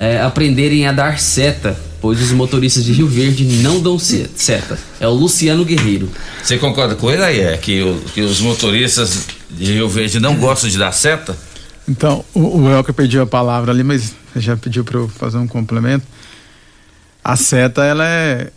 [0.00, 4.78] é, aprenderem a dar seta, pois os motoristas de Rio Verde não dão seta.
[4.98, 6.08] É o Luciano Guerreiro.
[6.42, 7.40] Você concorda com ele aí?
[7.40, 11.36] É que, o, que os motoristas de Rio Verde não gostam de dar seta?
[11.86, 15.46] Então, o, o Elker pediu a palavra ali, mas já pediu para eu fazer um
[15.46, 16.06] complemento.
[17.22, 18.50] A seta, ela é,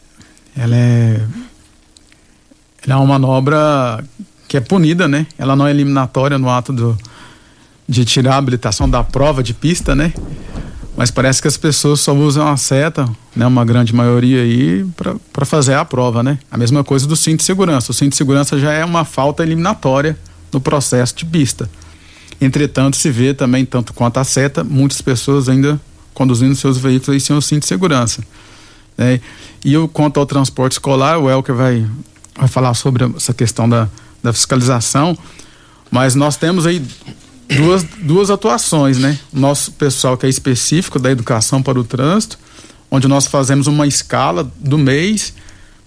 [0.55, 1.21] ela é,
[2.87, 4.01] ela é uma manobra
[4.47, 5.27] que é punida, né?
[5.37, 6.97] Ela não é eliminatória no ato do,
[7.89, 10.13] de tirar a habilitação da prova de pista, né?
[10.95, 14.85] Mas parece que as pessoas só usam a seta, né, uma grande maioria aí,
[15.31, 16.37] para fazer a prova, né?
[16.51, 17.91] A mesma coisa do cinto de segurança.
[17.91, 20.17] O cinto de segurança já é uma falta eliminatória
[20.51, 21.67] no processo de pista.
[22.39, 25.81] Entretanto, se vê também, tanto quanto a seta, muitas pessoas ainda
[26.13, 28.23] conduzindo seus veículos sem o cinto de segurança.
[28.95, 29.19] Né?
[29.65, 31.87] E eu, quanto ao transporte escolar, o Elker vai,
[32.37, 33.89] vai falar sobre essa questão da,
[34.21, 35.17] da fiscalização,
[35.89, 36.85] mas nós temos aí
[37.57, 39.17] duas, duas atuações, né?
[39.31, 42.37] Nosso pessoal que é específico da educação para o trânsito,
[42.89, 45.33] onde nós fazemos uma escala do mês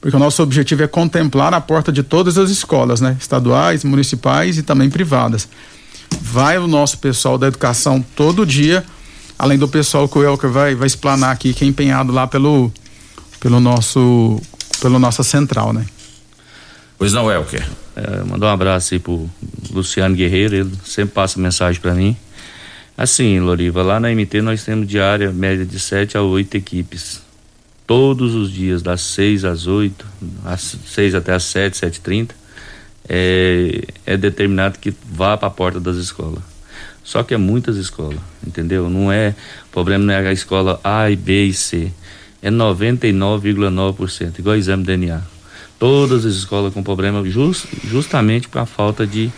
[0.06, 3.16] porque o nosso objetivo é contemplar a porta de todas as escolas, né?
[3.18, 5.48] Estaduais, municipais e também privadas.
[6.20, 8.84] Vai o nosso pessoal da educação todo dia,
[9.36, 12.72] além do pessoal que o Elker vai, vai explanar aqui, que é empenhado lá pelo,
[13.40, 14.40] pelo nosso,
[14.80, 15.84] pelo nossa central, né?
[16.96, 17.66] Pois não, Elker.
[17.96, 19.28] É, mandar um abraço aí pro
[19.70, 22.14] Luciano Guerreiro, ele sempre passa mensagem para mim.
[22.96, 27.22] Assim, Loriva, lá na MT nós temos diária média de 7 a 8 equipes.
[27.86, 30.06] Todos os dias, das 6 às 8,
[30.44, 32.46] às 6 até às 7, 7 h 30
[33.08, 36.42] é, é determinado que vá para a porta das escolas.
[37.02, 38.90] Só que é muitas escolas, entendeu?
[38.90, 39.34] Não é,
[39.68, 41.92] o problema não é a escola A, B e C.
[42.42, 45.35] É 99,9%, igual exame DNA.
[45.78, 49.30] Todas as escolas com problema just, justamente por a falta de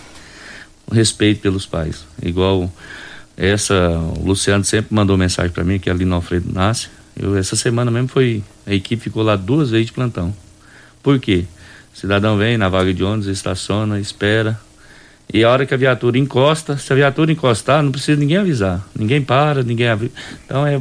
[0.91, 2.05] respeito pelos pais.
[2.23, 2.73] Igual
[3.37, 6.89] essa, o Luciano sempre mandou mensagem para mim que ali no Alfredo nasce.
[7.17, 10.35] Eu, essa semana mesmo foi, a equipe ficou lá duas vezes de plantão.
[11.03, 11.45] Por quê?
[11.93, 14.61] Cidadão vem na vaga de ônibus, estaciona, espera.
[15.33, 18.87] E a hora que a viatura encosta, se a viatura encostar, não precisa ninguém avisar.
[18.99, 20.13] Ninguém para, ninguém avisa.
[20.45, 20.81] Então é,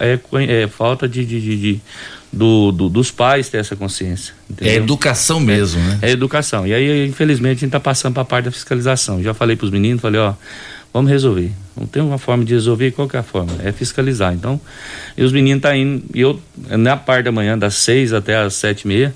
[0.00, 1.80] é, é falta de, de, de, de
[2.32, 4.34] do, do, dos pais ter essa consciência.
[4.50, 4.74] Entendeu?
[4.74, 5.98] É educação mesmo, é, né?
[6.02, 6.66] É educação.
[6.66, 9.22] E aí, infelizmente, a gente está passando para a parte da fiscalização.
[9.22, 10.34] Já falei para os meninos, falei, ó,
[10.92, 11.52] vamos resolver.
[11.76, 13.52] Não tem uma forma de resolver, qual que é a forma?
[13.62, 14.34] É fiscalizar.
[14.34, 14.60] Então,
[15.16, 18.36] e os meninos estão tá indo, e eu, na parte da manhã, das seis até
[18.36, 19.14] as sete e meia,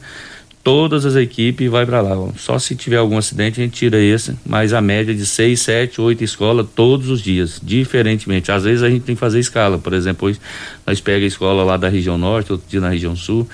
[0.69, 2.15] todas as equipes vai para lá.
[2.37, 5.99] Só se tiver algum acidente a gente tira esse, mas a média de seis, sete,
[5.99, 8.53] oito escolas todos os dias, diferentemente.
[8.53, 10.31] Às vezes a gente tem que fazer escala, por exemplo,
[10.87, 13.49] nós pega a escola lá da região norte, outro dia na região sul,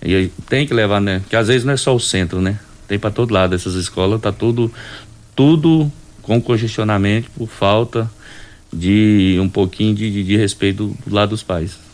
[0.00, 1.20] e tem que levar, né?
[1.28, 2.56] Que às vezes não é só o centro, né?
[2.86, 4.72] Tem para todo lado essas escolas, tá tudo
[5.34, 5.90] tudo
[6.22, 8.08] com congestionamento por falta
[8.72, 11.89] de um pouquinho de, de, de respeito do lado dos pais.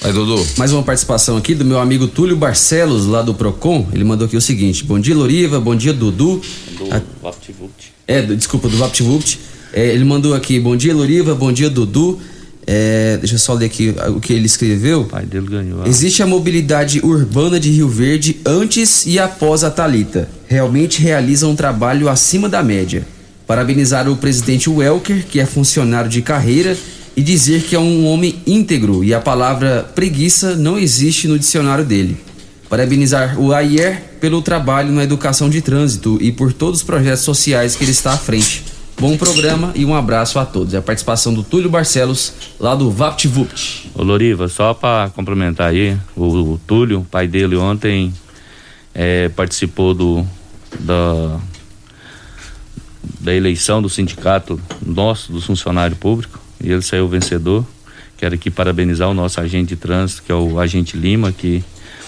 [0.00, 0.46] Vai, Dudu.
[0.56, 3.88] Mais uma participação aqui do meu amigo Túlio Barcelos, lá do Procon.
[3.92, 5.58] Ele mandou aqui o seguinte: Bom dia, Loriva.
[5.58, 6.40] Bom dia, Dudu.
[6.78, 7.02] Do A...
[7.20, 7.92] VaptVupt.
[8.06, 9.40] É, do, desculpa, do VaptVupt.
[9.72, 11.34] É, ele mandou aqui: Bom dia, Loriva.
[11.34, 12.20] Bom dia, Dudu.
[12.64, 15.00] É, deixa eu só ler aqui o que ele escreveu.
[15.00, 15.84] O pai dele ganhou.
[15.84, 20.28] Existe a mobilidade urbana de Rio Verde antes e após a Talita.
[20.46, 23.04] Realmente realiza um trabalho acima da média.
[23.48, 26.76] Parabenizar o presidente Welker, que é funcionário de carreira
[27.18, 31.84] e dizer que é um homem íntegro e a palavra preguiça não existe no dicionário
[31.84, 32.16] dele.
[32.68, 37.74] Parabenizar o Ayer pelo trabalho na educação de trânsito e por todos os projetos sociais
[37.74, 38.62] que ele está à frente.
[39.00, 40.74] Bom programa e um abraço a todos.
[40.74, 43.90] É a participação do Túlio Barcelos, lá do VaptVupt.
[43.96, 48.14] Ô Loriva, só para complementar aí, o, o, Túlio, pai dele ontem
[48.94, 50.24] é, participou do
[50.78, 51.40] da,
[53.18, 57.64] da eleição do sindicato nosso, do funcionário público e ele saiu vencedor.
[58.16, 61.62] Quero aqui parabenizar o nosso agente de trânsito, que é o agente Lima, que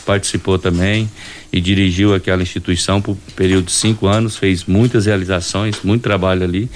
[0.04, 1.08] participou também
[1.52, 6.42] e dirigiu aquela instituição por um período de cinco anos, fez muitas realizações, muito trabalho
[6.42, 6.70] ali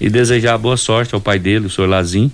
[0.00, 2.30] e desejar boa sorte ao pai dele, o senhor Lazim,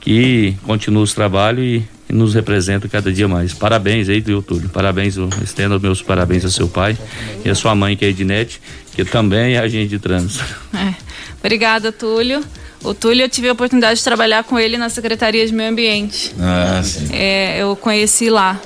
[0.00, 3.54] que continua os trabalhos e, e nos representa cada dia mais.
[3.54, 6.96] Parabéns aí, Túlio, parabéns, estendo os meus parabéns a seu pai
[7.44, 8.60] e a sua mãe, que é Ednete,
[8.94, 10.44] que também é agente de trânsito.
[10.74, 10.94] É.
[11.40, 12.42] Obrigada, Túlio.
[12.82, 16.34] O Túlio, eu tive a oportunidade de trabalhar com ele na Secretaria de Meio Ambiente.
[16.40, 17.08] Ah, sim.
[17.12, 18.60] É, eu conheci lá.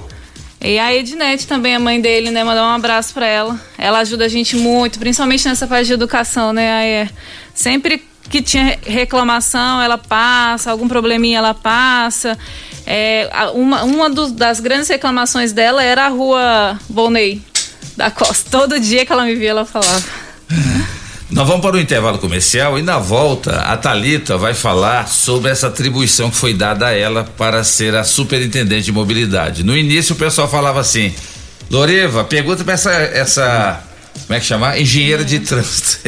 [0.60, 2.44] E a Ednete também, a mãe dele, né?
[2.44, 3.60] Mandar um abraço para ela.
[3.76, 6.72] Ela ajuda a gente muito, principalmente nessa parte de educação, né?
[6.72, 7.10] Aí, é,
[7.52, 12.38] sempre que tinha reclamação, ela passa, algum probleminha ela passa.
[12.86, 17.42] É, uma uma dos, das grandes reclamações dela era a rua Volney
[17.96, 18.48] da Costa.
[18.50, 20.21] Todo dia que ela me via, ela falava.
[21.32, 25.68] Nós vamos para o intervalo comercial e na volta a Talita vai falar sobre essa
[25.68, 29.64] atribuição que foi dada a ela para ser a superintendente de mobilidade.
[29.64, 31.10] No início o pessoal falava assim:
[31.70, 33.82] Loreva, pergunta para essa, essa
[34.26, 34.78] como é que chama?
[34.78, 36.00] Engenheira de trânsito.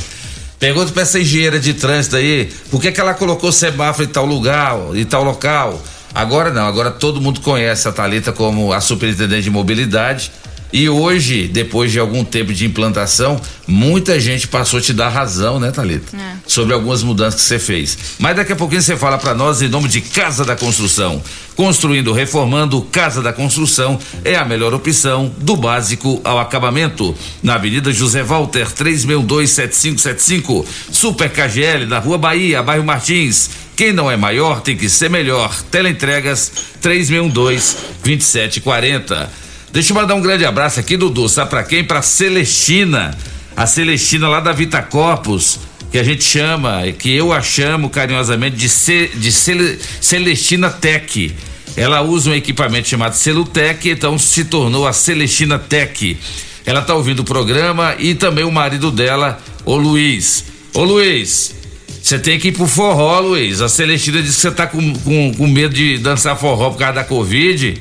[0.58, 4.24] pergunta para essa engenheira de trânsito aí, por que, que ela colocou semáforo em tal
[4.24, 5.82] lugar, em tal local?
[6.14, 10.32] Agora não, agora todo mundo conhece a Talita como a superintendente de mobilidade
[10.72, 15.60] e hoje, depois de algum tempo de implantação, muita gente passou a te dar razão,
[15.60, 16.16] né, Thalita?
[16.16, 16.36] É.
[16.46, 17.98] Sobre algumas mudanças que você fez.
[18.18, 21.22] Mas daqui a pouquinho você fala para nós em nome de Casa da Construção.
[21.54, 27.14] Construindo, reformando, Casa da Construção é a melhor opção do básico ao acabamento.
[27.42, 33.50] Na Avenida José Walter, 3627575, Super KGL, na Rua Bahia, bairro Martins.
[33.76, 35.54] Quem não é maior tem que ser melhor.
[35.70, 36.50] Teleentregas
[36.80, 39.42] 3612 2740.
[39.72, 41.26] Deixa eu mandar um grande abraço aqui, Dudu.
[41.30, 41.82] Sabe pra quem?
[41.82, 43.16] Pra Celestina.
[43.56, 45.60] A Celestina lá da Vita Corpus,
[45.90, 51.34] que a gente chama, que eu a chamo carinhosamente de, Ce, de Cele, Celestina Tech.
[51.74, 56.18] Ela usa um equipamento chamado Celutec, então se tornou a Celestina Tech.
[56.66, 60.44] Ela tá ouvindo o programa e também o marido dela, o Luiz.
[60.74, 61.54] Ô Luiz,
[62.02, 63.62] você tem que ir pro forró, Luiz.
[63.62, 66.94] A Celestina disse que você tá com, com, com medo de dançar forró por causa
[66.94, 67.80] da Covid.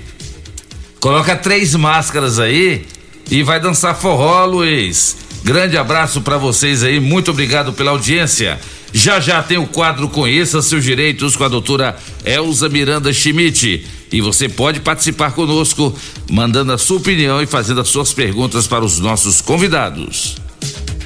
[1.01, 2.85] Coloca três máscaras aí
[3.31, 5.17] e vai dançar forró, Luiz.
[5.43, 8.59] Grande abraço para vocês aí, muito obrigado pela audiência.
[8.93, 13.83] Já já tem o quadro Conheça seus direitos com a doutora Elza Miranda Schmidt.
[14.11, 15.91] E você pode participar conosco,
[16.29, 20.40] mandando a sua opinião e fazendo as suas perguntas para os nossos convidados.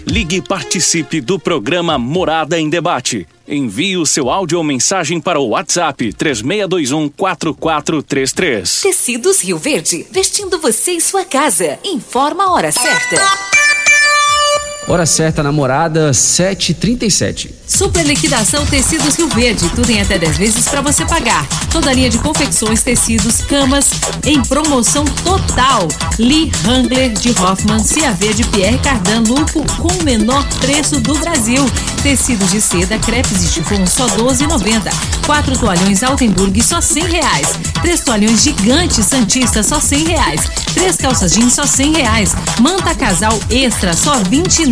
[0.05, 3.27] Ligue e participe do programa Morada em Debate.
[3.47, 8.81] Envie o seu áudio ou mensagem para o WhatsApp 3621 4433.
[8.81, 11.79] Tecidos Rio Verde, vestindo você e sua casa.
[11.83, 13.64] Informa a hora certa.
[14.88, 17.49] Hora certa, namorada, 7h37.
[17.67, 21.47] Super liquidação Tecidos Rio Verde, tudo em até 10 vezes para você pagar.
[21.71, 23.89] Toda linha de confecções, tecidos, camas
[24.23, 25.88] em promoção total.
[26.19, 31.65] Lee Hangler de Hoffman, CAV de Pierre Cardan Lupo com o menor preço do Brasil.
[32.03, 34.83] Tecidos de seda, crepes e chifão só 12,90.
[35.25, 37.59] Quatro toalhões Altenburg só 100 reais.
[37.81, 40.41] Três toalhões gigantes Santista só 100 reais.
[40.75, 42.36] Três calças jeans só 100 reais.
[42.59, 44.19] Manta casal extra só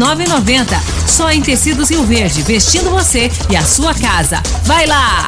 [0.03, 1.07] 29,90.
[1.07, 4.41] Só em Tecidos Rio Verde, vestindo você e a sua casa.
[4.63, 5.27] Vai lá!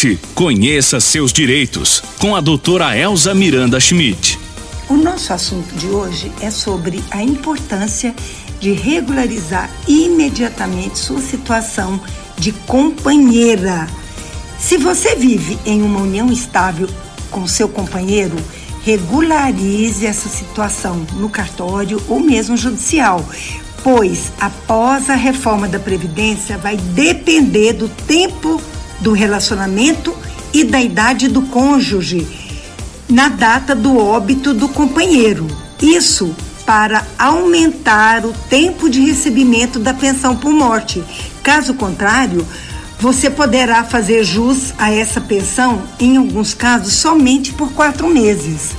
[0.33, 4.39] conheça seus direitos com a doutora Elza Miranda Schmidt.
[4.89, 8.15] O nosso assunto de hoje é sobre a importância
[8.59, 12.01] de regularizar imediatamente sua situação
[12.37, 13.87] de companheira.
[14.57, 16.89] Se você vive em uma união estável
[17.29, 18.35] com seu companheiro,
[18.83, 23.23] regularize essa situação no cartório ou mesmo judicial,
[23.83, 28.59] pois após a reforma da Previdência vai depender do tempo
[29.01, 30.15] do relacionamento
[30.53, 32.27] e da idade do cônjuge
[33.09, 35.47] na data do óbito do companheiro.
[35.81, 36.33] Isso
[36.65, 41.03] para aumentar o tempo de recebimento da pensão por morte.
[41.43, 42.47] Caso contrário,
[42.99, 48.71] você poderá fazer jus a essa pensão, em alguns casos, somente por quatro meses.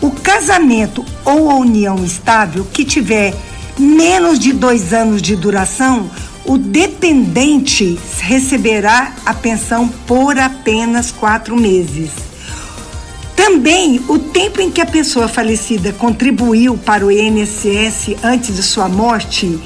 [0.00, 3.34] O casamento ou a união estável que tiver
[3.76, 6.08] menos de dois anos de duração,
[6.48, 12.10] o dependente receberá a pensão por apenas quatro meses.
[13.36, 18.88] Também o tempo em que a pessoa falecida contribuiu para o INSS antes de sua
[18.88, 19.60] morte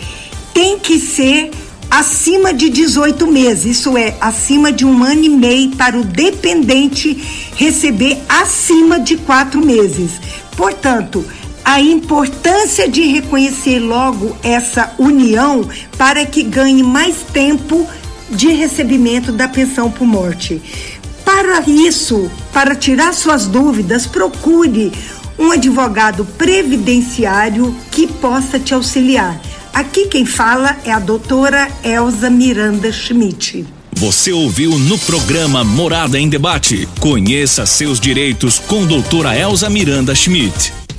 [0.52, 1.52] tem que ser
[1.88, 7.14] acima de 18 meses, isso é, acima de um ano e meio para o dependente
[7.54, 10.20] receber acima de quatro meses.
[10.56, 11.24] Portanto,
[11.64, 17.86] a importância de reconhecer logo essa união para que ganhe mais tempo
[18.30, 20.60] de recebimento da pensão por morte.
[21.24, 24.92] Para isso, para tirar suas dúvidas, procure
[25.38, 29.40] um advogado previdenciário que possa te auxiliar.
[29.72, 33.64] Aqui quem fala é a doutora Elza Miranda Schmidt.
[33.94, 36.88] Você ouviu no programa Morada em Debate.
[37.00, 40.81] Conheça seus direitos com doutora Elza Miranda Schmidt.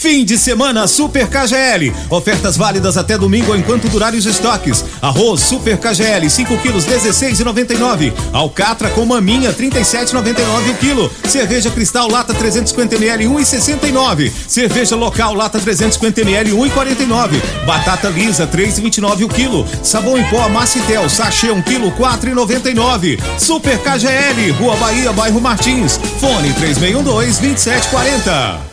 [0.00, 1.92] Fim de semana Super KGL.
[2.08, 4.82] Ofertas válidas até domingo enquanto durarem os estoques.
[5.02, 8.10] Arroz Super KGL 5 quilos 16,99.
[8.32, 11.12] Alcatra com maminha 37,99 o quilo.
[11.28, 14.32] Cerveja Cristal lata 350 ml 1,69.
[14.48, 17.66] Cerveja local lata 350 ml 1,49.
[17.66, 19.66] Batata lisa 3,29 o quilo.
[19.82, 23.20] Sabão em pó Macitel sachê 1 quilo 4,99.
[23.38, 26.00] Super KGL Rua Bahia bairro Martins.
[26.18, 28.69] Fone 3612 2740.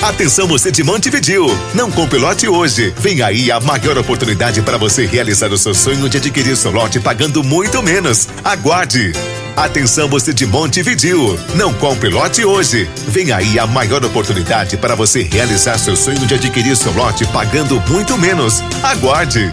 [0.00, 2.94] Atenção você de Montevidil, não compre lote hoje.
[2.98, 7.00] Vem aí a maior oportunidade para você realizar o seu sonho de adquirir seu lote
[7.00, 8.28] pagando muito menos.
[8.44, 9.12] Aguarde.
[9.56, 12.88] Atenção você de Montevidil, não compre lote hoje.
[13.08, 17.80] Vem aí a maior oportunidade para você realizar seu sonho de adquirir seu lote pagando
[17.88, 18.62] muito menos.
[18.84, 19.52] Aguarde.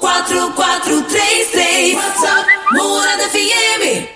[0.00, 4.08] 4433 WhatsApp Morada FM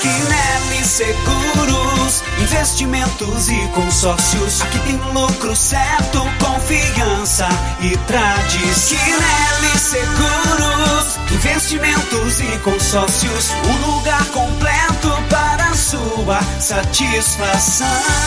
[0.00, 4.62] Quinelli Seguros, investimentos e consórcios.
[4.62, 7.48] Aqui tem lucro certo, confiança
[7.80, 8.98] e tradição.
[8.98, 13.50] Quinelli Seguros, investimentos e consórcios.
[13.50, 17.86] Um lugar completo para sua satisfação.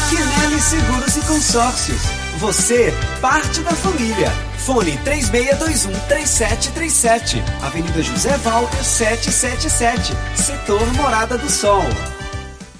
[0.09, 2.18] Quinelli Seguros e Consórcios.
[2.39, 4.31] Você, parte da família.
[4.59, 7.43] Fone 3621-3737.
[7.61, 10.13] Avenida José Walter 777.
[10.35, 11.83] Setor Morada do Sol.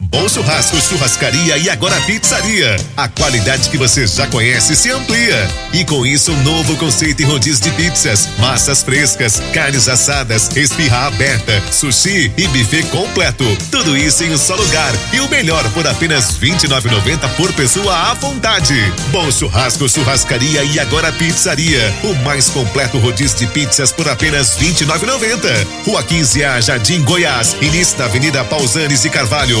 [0.00, 2.74] Bom Churrasco, Churrascaria e agora Pizzaria.
[2.96, 5.46] A qualidade que você já conhece se amplia.
[5.74, 11.08] E com isso, um novo conceito em rodízio de pizzas, massas frescas, carnes assadas, espirra
[11.08, 13.44] aberta, sushi e buffet completo.
[13.70, 14.90] Tudo isso em um só lugar.
[15.12, 18.74] E o melhor por apenas R$ 29,90 por pessoa à vontade.
[19.10, 21.94] Bom Churrasco, Churrascaria e agora Pizzaria.
[22.04, 25.66] O mais completo rodízio de pizzas por apenas R$ 29,90.
[25.84, 27.54] Rua 15A, Jardim Goiás.
[27.60, 29.60] Início da Avenida Pausanes e Carvalho.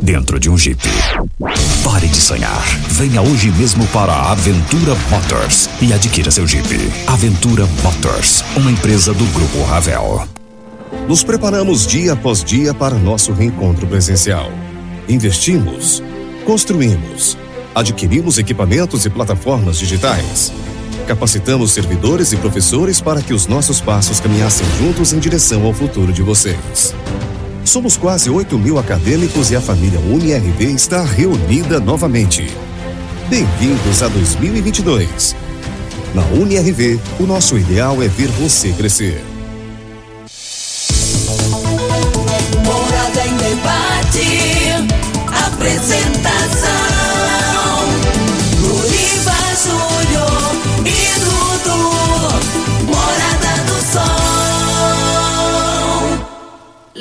[0.00, 0.80] dentro de um Jeep.
[1.84, 2.64] Pare de sonhar.
[2.90, 6.68] Venha hoje mesmo para a Aventura Motors e adquira seu Jeep.
[7.06, 10.26] Aventura Motors, uma empresa do Grupo Ravel.
[11.06, 14.50] Nos preparamos dia após dia para nosso reencontro presencial.
[15.08, 16.02] Investimos,
[16.44, 17.36] construímos,
[17.74, 20.52] adquirimos equipamentos e plataformas digitais.
[21.06, 26.12] Capacitamos servidores e professores para que os nossos passos caminhassem juntos em direção ao futuro
[26.12, 26.94] de vocês.
[27.68, 32.50] Somos quase 8 mil acadêmicos e a família UniRV está reunida novamente.
[33.28, 35.36] Bem-vindos a 2022.
[36.14, 39.22] Na UniRV, o nosso ideal é ver você crescer.
[42.64, 44.72] Morada em debate.
[45.52, 46.37] Apresentação: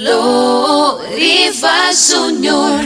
[0.08, 2.80] Luriva Júnior.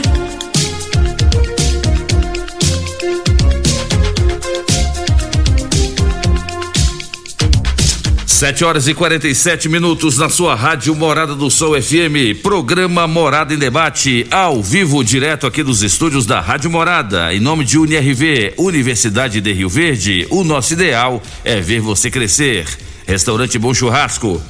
[8.26, 13.58] Sete horas e 47 minutos na sua rádio Morada do Sol FM, programa Morada em
[13.58, 19.40] Debate, ao vivo, direto aqui dos estúdios da Rádio Morada, em nome de UniRV, Universidade
[19.40, 20.26] de Rio Verde.
[20.28, 22.66] O nosso ideal é ver você crescer.
[23.06, 24.42] Restaurante Bom Churrasco.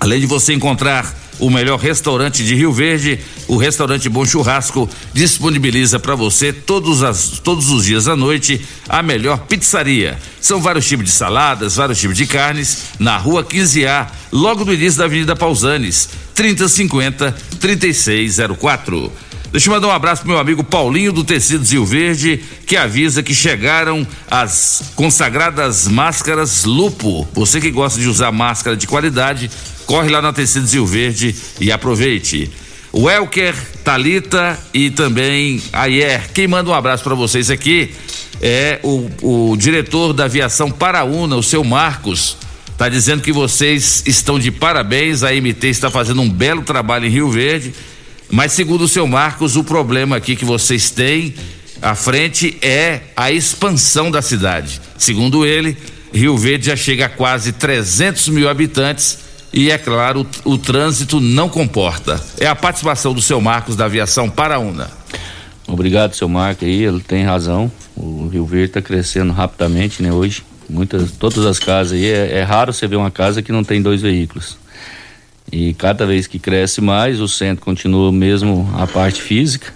[0.00, 5.98] Além de você encontrar o melhor restaurante de Rio Verde, o restaurante Bom Churrasco disponibiliza
[5.98, 10.18] para você todos, as, todos os dias à noite a melhor pizzaria.
[10.40, 14.98] São vários tipos de saladas, vários tipos de carnes, na rua 15A, logo no início
[14.98, 19.25] da Avenida Pausanes, 3050 3604.
[19.52, 23.22] Deixa eu mandar um abraço pro meu amigo Paulinho do Tecidos Rio Verde, que avisa
[23.22, 27.26] que chegaram as consagradas máscaras Lupo.
[27.32, 29.50] Você que gosta de usar máscara de qualidade,
[29.86, 32.50] corre lá na Tecidos Rio Verde e aproveite.
[32.92, 36.30] O Elker, Talita e também Ayer.
[36.32, 37.94] Quem manda um abraço para vocês aqui
[38.42, 42.36] é o, o diretor da aviação Paraúna, o seu Marcos.
[42.76, 47.10] Tá dizendo que vocês estão de parabéns, a MT está fazendo um belo trabalho em
[47.10, 47.72] Rio Verde.
[48.30, 51.34] Mas segundo o seu Marcos, o problema aqui que vocês têm
[51.80, 54.80] à frente é a expansão da cidade.
[54.98, 55.76] Segundo ele,
[56.12, 59.18] Rio Verde já chega a quase 300 mil habitantes
[59.52, 62.20] e, é claro, o, o trânsito não comporta.
[62.38, 64.90] É a participação do seu Marcos da aviação Paraúna.
[65.66, 67.70] Obrigado, seu Marco aí, ele tem razão.
[67.96, 70.44] O Rio Verde está crescendo rapidamente, né, hoje.
[70.68, 73.80] Muitas, todas as casas aí, é, é raro você ver uma casa que não tem
[73.80, 74.58] dois veículos.
[75.50, 79.72] E cada vez que cresce mais, o centro continua mesmo a parte física.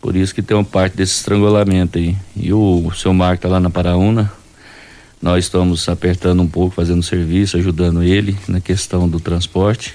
[0.00, 2.16] Por isso que tem uma parte desse estrangulamento aí.
[2.36, 4.32] E o, o seu Marco está lá na Paraúna.
[5.20, 9.94] Nós estamos apertando um pouco, fazendo serviço, ajudando ele na questão do transporte.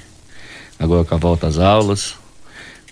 [0.78, 2.16] Agora com a volta às aulas.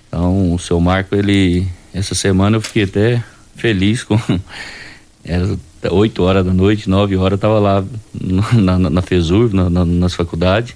[0.07, 1.67] Então, o seu Marco, ele.
[1.93, 3.23] Essa semana eu fiquei até
[3.55, 4.17] feliz com.
[5.23, 5.57] Era
[5.89, 10.13] 8 horas da noite, 9 horas, estava lá na, na, na FESUR, na, na, nas
[10.13, 10.75] faculdades,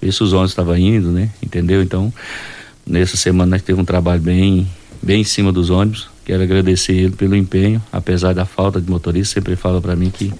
[0.00, 1.30] ver se os ônibus estavam indo, né?
[1.42, 1.82] Entendeu?
[1.82, 2.12] Então,
[2.86, 4.68] nessa semana nós teve um trabalho bem,
[5.02, 6.08] bem em cima dos ônibus.
[6.24, 10.32] Quero agradecer ele pelo empenho, apesar da falta de motorista, sempre fala para mim que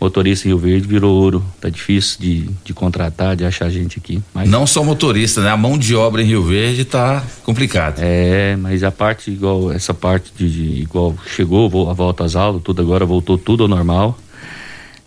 [0.00, 1.44] motorista em Rio Verde virou ouro.
[1.60, 4.22] Tá difícil de, de contratar, de achar gente aqui.
[4.34, 4.48] Mas...
[4.48, 5.50] Não só motorista, né?
[5.50, 8.02] A mão de obra em Rio Verde tá complicada.
[8.02, 12.62] É, mas a parte igual, essa parte de, de igual chegou a volta às aulas,
[12.62, 14.18] tudo agora voltou tudo ao normal.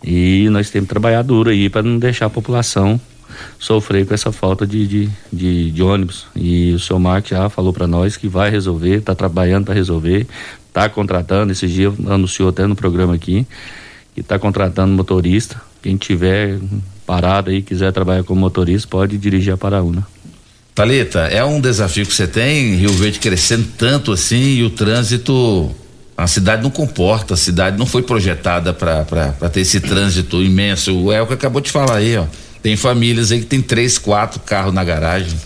[0.02, 3.00] E nós temos que trabalhar duro aí para não deixar a população
[3.58, 6.26] sofrer com essa falta de, de, de, de ônibus.
[6.34, 10.26] E o seu Marco já falou para nós que vai resolver, está trabalhando para resolver,
[10.68, 11.52] está contratando.
[11.52, 13.46] Esse dia anunciou até no programa aqui
[14.14, 15.60] que está contratando motorista.
[15.82, 16.58] Quem tiver
[17.06, 20.06] parado aí, quiser trabalhar como motorista, pode dirigir a Paraúna.
[20.74, 25.74] Talita, é um desafio que você tem, Rio Verde crescendo tanto assim e o trânsito,
[26.16, 30.96] a cidade não comporta, a cidade não foi projetada para ter esse trânsito imenso.
[30.96, 32.26] O Elco acabou de falar aí, ó.
[32.62, 35.38] Tem famílias aí que tem três, quatro carros na garagem.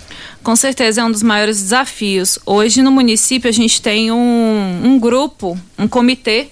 [0.42, 2.38] Com certeza é um dos maiores desafios.
[2.44, 6.48] Hoje no município a gente tem um, um grupo, um comitê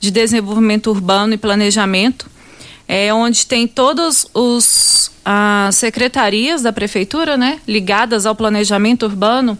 [0.00, 2.28] de desenvolvimento urbano e planejamento,
[2.86, 9.58] é onde tem todas os as secretarias da prefeitura, né, ligadas ao planejamento urbano,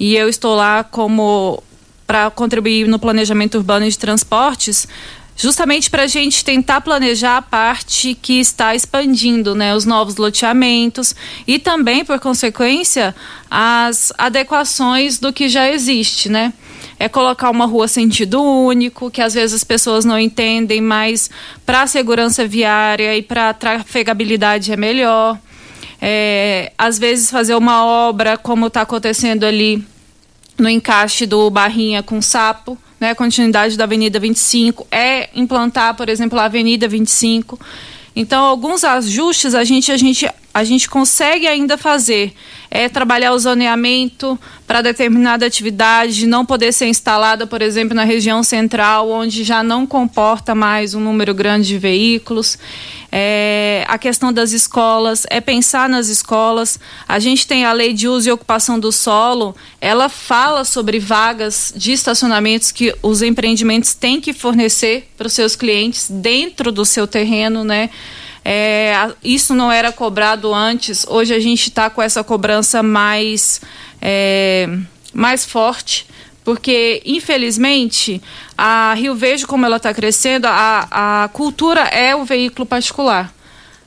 [0.00, 1.62] e eu estou lá como
[2.04, 4.88] para contribuir no planejamento urbano de transportes,
[5.36, 11.14] justamente para a gente tentar planejar a parte que está expandindo, né, os novos loteamentos
[11.46, 13.14] e também, por consequência,
[13.50, 16.52] as adequações do que já existe, né?
[16.98, 21.28] É colocar uma rua sentido único, que às vezes as pessoas não entendem, mas
[21.66, 25.38] para a segurança viária e para a trafegabilidade é melhor.
[26.00, 29.84] É, às vezes fazer uma obra como está acontecendo ali
[30.58, 36.38] no encaixe do Barrinha com Sapo, né, continuidade da Avenida 25, é implantar, por exemplo,
[36.38, 37.58] a Avenida 25.
[38.14, 42.34] Então, alguns ajustes a gente, a gente, a gente consegue ainda fazer.
[42.78, 48.42] É trabalhar o zoneamento para determinada atividade, não poder ser instalada, por exemplo, na região
[48.42, 52.58] central, onde já não comporta mais um número grande de veículos.
[53.10, 56.78] É, a questão das escolas, é pensar nas escolas.
[57.08, 61.72] A gente tem a lei de uso e ocupação do solo, ela fala sobre vagas
[61.74, 67.06] de estacionamentos que os empreendimentos têm que fornecer para os seus clientes dentro do seu
[67.06, 67.88] terreno, né?
[68.48, 71.04] É, isso não era cobrado antes.
[71.08, 73.60] Hoje a gente está com essa cobrança mais,
[74.00, 74.68] é,
[75.12, 76.06] mais forte,
[76.44, 78.22] porque infelizmente
[78.56, 83.34] a Rio Verde, como ela está crescendo, a, a cultura é o veículo particular.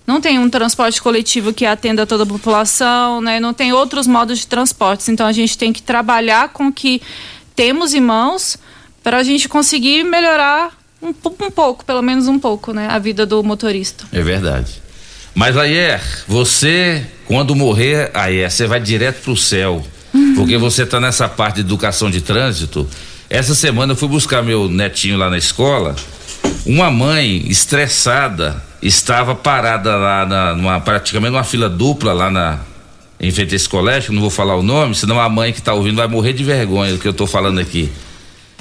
[0.05, 3.39] Não tem um transporte coletivo que atenda toda a população, né?
[3.39, 5.09] não tem outros modos de transporte.
[5.09, 7.01] Então a gente tem que trabalhar com o que
[7.55, 8.57] temos em mãos
[9.01, 12.87] para a gente conseguir melhorar um, um pouco, pelo menos um pouco, né?
[12.89, 14.05] A vida do motorista.
[14.11, 14.81] É verdade.
[15.33, 19.83] Mas Ayer, você, quando morrer, Ayer, você vai direto pro céu.
[20.13, 20.35] Uhum.
[20.35, 22.87] Porque você tá nessa parte de educação de trânsito.
[23.29, 25.95] Essa semana eu fui buscar meu netinho lá na escola.
[26.65, 32.59] Uma mãe estressada estava parada lá na, numa, praticamente numa fila dupla lá na,
[33.19, 35.73] em frente a esse colégio, não vou falar o nome, senão a mãe que está
[35.73, 37.89] ouvindo vai morrer de vergonha do que eu estou falando aqui.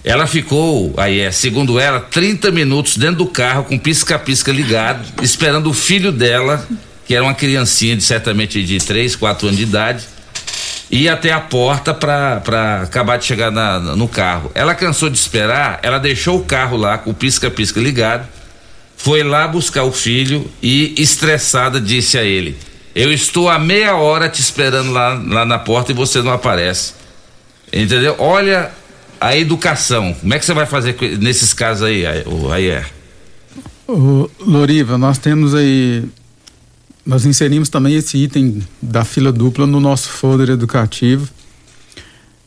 [0.04, 5.68] Ela ficou, aí é, segundo ela, 30 minutos dentro do carro com pisca-pisca ligado, esperando
[5.68, 6.66] o filho dela,
[7.06, 10.04] que era uma criancinha de certamente de 3, 4 anos de idade,
[10.90, 14.50] ir até a porta para acabar de chegar na, no carro.
[14.54, 18.26] Ela cansou de esperar, ela deixou o carro lá com o pisca-pisca ligado,
[18.96, 22.56] foi lá buscar o filho e, estressada, disse a ele:
[22.94, 26.94] Eu estou há meia hora te esperando lá, lá na porta e você não aparece.
[27.72, 28.16] Entendeu?
[28.18, 28.72] Olha
[29.20, 30.14] a educação.
[30.14, 32.86] Como é que você vai fazer nesses casos aí, o Ayer?
[33.86, 36.04] O Loriva, nós temos aí
[37.08, 41.26] nós inserimos também esse item da fila dupla no nosso folder educativo.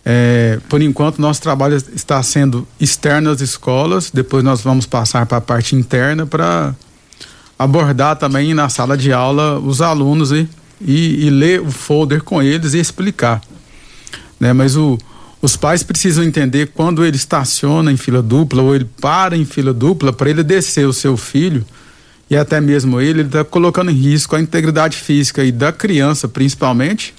[0.06, 5.40] É, por enquanto, nosso trabalho está sendo externo às escolas, depois nós vamos passar para
[5.40, 6.76] a parte interna para
[7.58, 10.48] abordar também na sala de aula os alunos e,
[10.80, 13.42] e, e, ler o folder com eles e explicar.
[14.40, 14.54] Né?
[14.54, 14.96] Mas o,
[15.42, 19.74] Os pais precisam entender quando ele estaciona em fila dupla ou ele para em fila
[19.74, 21.66] dupla para ele descer o seu filho
[22.30, 26.28] e até mesmo ele, ele está colocando em risco a integridade física e da criança
[26.28, 27.14] principalmente,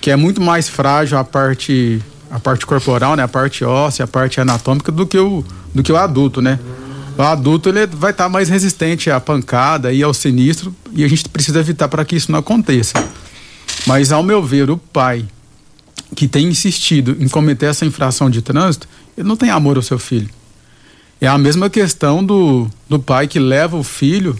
[0.00, 4.08] que é muito mais frágil a parte a parte corporal, né, a parte óssea, a
[4.08, 6.58] parte anatômica do que o do que o adulto, né?
[7.18, 11.08] O adulto ele vai estar tá mais resistente à pancada e ao sinistro e a
[11.08, 12.94] gente precisa evitar para que isso não aconteça.
[13.86, 15.26] Mas ao meu ver, o pai
[16.14, 19.98] que tem insistido em cometer essa infração de trânsito, ele não tem amor ao seu
[19.98, 20.28] filho.
[21.20, 24.36] É a mesma questão do, do pai que leva o filho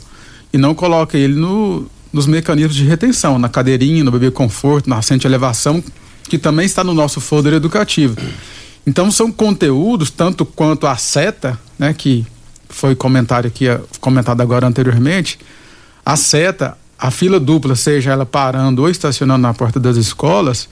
[0.53, 4.99] e não coloca ele no, nos mecanismos de retenção, na cadeirinha, no bebê conforto, na
[4.99, 5.83] assente elevação,
[6.29, 8.17] que também está no nosso folder educativo.
[8.87, 12.27] Então são conteúdos, tanto quanto a seta, né, que
[12.69, 13.67] foi comentário aqui,
[14.01, 15.39] comentado agora anteriormente,
[16.05, 20.69] a seta, a fila dupla, seja ela parando ou estacionando na porta das escolas,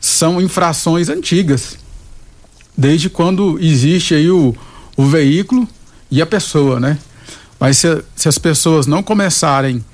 [0.00, 1.76] são infrações antigas.
[2.76, 4.56] Desde quando existe aí o,
[4.96, 5.68] o veículo
[6.10, 6.98] e a pessoa, né?
[7.58, 9.84] Mas se, se as pessoas não começarem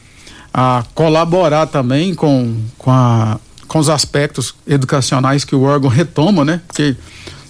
[0.55, 6.61] a colaborar também com, com, a, com os aspectos educacionais que o órgão retoma, né?
[6.69, 6.97] Porque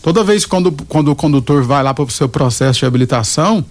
[0.02, 3.64] toda vez quando, quando o condutor vai lá para o seu processo de habilitação,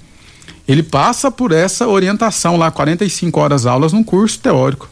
[0.68, 4.88] ele passa por essa orientação lá, 45 horas aulas num curso teórico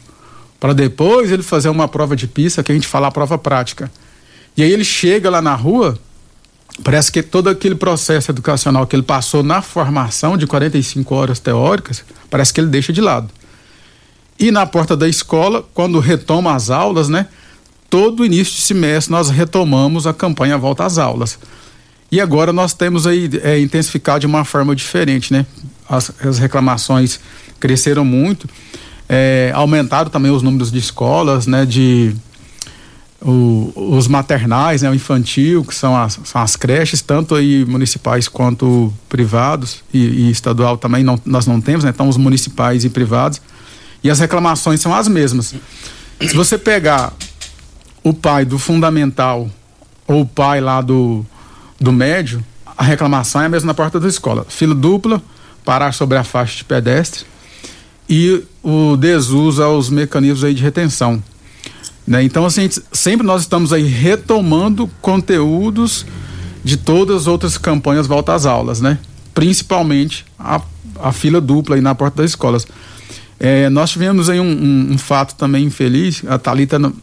[0.63, 3.91] para depois ele fazer uma prova de pista que a gente fala a prova prática.
[4.55, 5.99] E aí ele chega lá na rua,
[6.81, 12.05] parece que todo aquele processo educacional que ele passou na formação de 45 horas teóricas,
[12.29, 13.29] parece que ele deixa de lado.
[14.39, 17.27] E na porta da escola, quando retoma as aulas, né?
[17.89, 21.37] Todo início de semestre nós retomamos a campanha Volta às Aulas.
[22.09, 25.45] E agora nós temos aí é, intensificado de uma forma diferente, né?
[25.89, 27.19] As, as reclamações
[27.59, 28.47] cresceram muito
[29.07, 32.15] é, aumentaram também os números de escolas, né, de
[33.21, 38.27] o, os maternais, né, o infantil, que são as, são as creches, tanto aí municipais
[38.27, 42.89] quanto privados e, e estadual também não, nós não temos, né, então os municipais e
[42.89, 43.41] privados.
[44.03, 45.55] E as reclamações são as mesmas.
[46.19, 47.13] Se você pegar
[48.03, 49.49] o pai do fundamental
[50.05, 51.25] ou o pai lá do,
[51.79, 52.43] do médio,
[52.77, 54.45] a reclamação é a mesma na porta da escola.
[54.49, 55.21] Fila dupla,
[55.63, 57.25] parar sobre a faixa de pedestre
[58.09, 61.21] e o desuso aos mecanismos aí de retenção.
[62.05, 62.23] Né?
[62.23, 66.05] Então, assim, sempre nós estamos aí retomando conteúdos
[66.63, 68.97] de todas as outras campanhas volta às aulas, né?
[69.33, 70.61] Principalmente a,
[71.01, 72.65] a fila dupla aí na porta das escolas.
[73.39, 76.93] É, nós tivemos aí um, um, um, fato também infeliz, a Thalita não,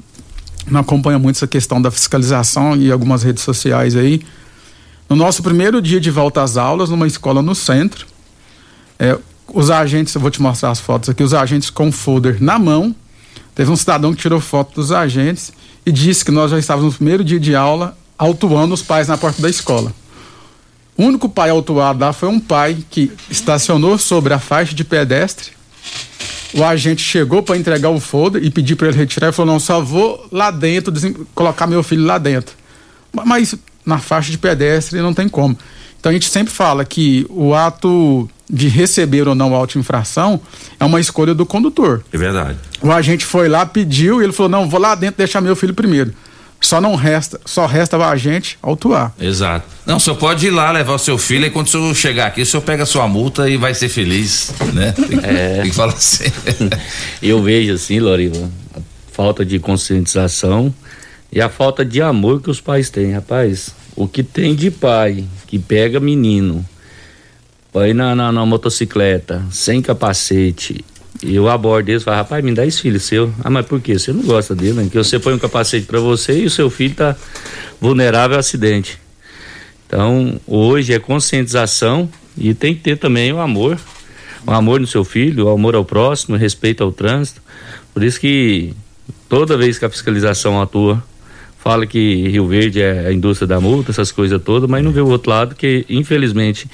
[0.66, 4.22] não acompanha muito essa questão da fiscalização e algumas redes sociais aí.
[5.08, 8.06] No nosso primeiro dia de volta às aulas, numa escola no centro,
[8.98, 9.18] é,
[9.52, 12.94] os agentes, eu vou te mostrar as fotos aqui, os agentes com folder na mão.
[13.54, 15.52] Teve um cidadão que tirou foto dos agentes
[15.84, 19.16] e disse que nós já estávamos no primeiro dia de aula autuando os pais na
[19.16, 19.92] porta da escola.
[20.96, 25.52] O único pai autuado lá foi um pai que estacionou sobre a faixa de pedestre.
[26.52, 29.60] O agente chegou para entregar o folder e pedir para ele retirar e falou: Não,
[29.60, 30.92] só vou lá dentro,
[31.34, 32.54] colocar meu filho lá dentro.
[33.12, 33.54] Mas
[33.86, 35.56] na faixa de pedestre não tem como.
[36.00, 40.40] Então a gente sempre fala que o ato de receber ou não auto-infração
[40.80, 42.02] é uma escolha do condutor.
[42.12, 42.58] É verdade.
[42.82, 45.74] O agente foi lá, pediu e ele falou: não, vou lá dentro deixar meu filho
[45.74, 46.12] primeiro.
[46.60, 49.14] Só não resta, só resta o agente autuar.
[49.18, 49.66] Exato.
[49.86, 52.26] Não, o senhor pode ir lá levar o seu filho e quando o senhor chegar
[52.26, 54.92] aqui, o senhor pega a sua multa e vai ser feliz, né?
[55.08, 55.62] Tem, é.
[55.62, 56.24] tem que falar assim.
[57.22, 58.80] Eu vejo assim, Loriva, a
[59.10, 60.74] falta de conscientização
[61.32, 63.70] e a falta de amor que os pais têm, rapaz.
[63.96, 66.64] O que tem de pai que pega menino
[67.72, 70.84] põe na, na, na motocicleta, sem capacete,
[71.22, 73.32] e eu abordo eles e falo, rapaz, me dá esse filho seu.
[73.44, 73.98] Ah, mas por quê?
[73.98, 74.88] Você não gosta dele, né?
[74.90, 77.14] Que você põe um capacete para você e o seu filho tá
[77.80, 78.98] vulnerável a acidente.
[79.86, 83.78] Então, hoje é conscientização e tem que ter também o amor.
[84.46, 87.42] O amor no seu filho, o amor ao próximo, o respeito ao trânsito.
[87.92, 88.72] Por isso que
[89.28, 91.02] toda vez que a fiscalização atua
[91.62, 95.00] fala que Rio Verde é a indústria da multa, essas coisas todas, mas não vê
[95.00, 96.66] o outro lado que, infelizmente,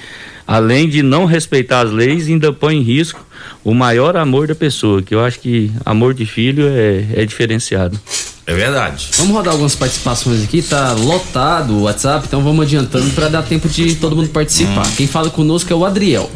[0.47, 3.25] além de não respeitar as leis, ainda põe em risco
[3.63, 7.99] o maior amor da pessoa, que eu acho que amor de filho é, é diferenciado.
[8.45, 9.09] É verdade.
[9.17, 13.67] Vamos rodar algumas participações aqui, tá lotado o WhatsApp, então vamos adiantando para dar tempo
[13.67, 14.87] de todo mundo participar.
[14.87, 14.91] Hum.
[14.95, 16.31] Quem fala conosco é o Adriel.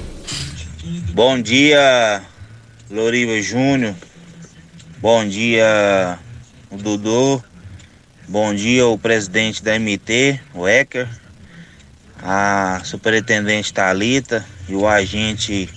[1.13, 2.21] Bom dia,
[2.89, 3.95] Loriva Júnior.
[5.01, 6.19] Bom dia,
[6.69, 7.41] Dudu.
[8.31, 11.05] Bom dia o presidente da MT, o Ecker,
[12.23, 15.67] a superintendente Talita e o agente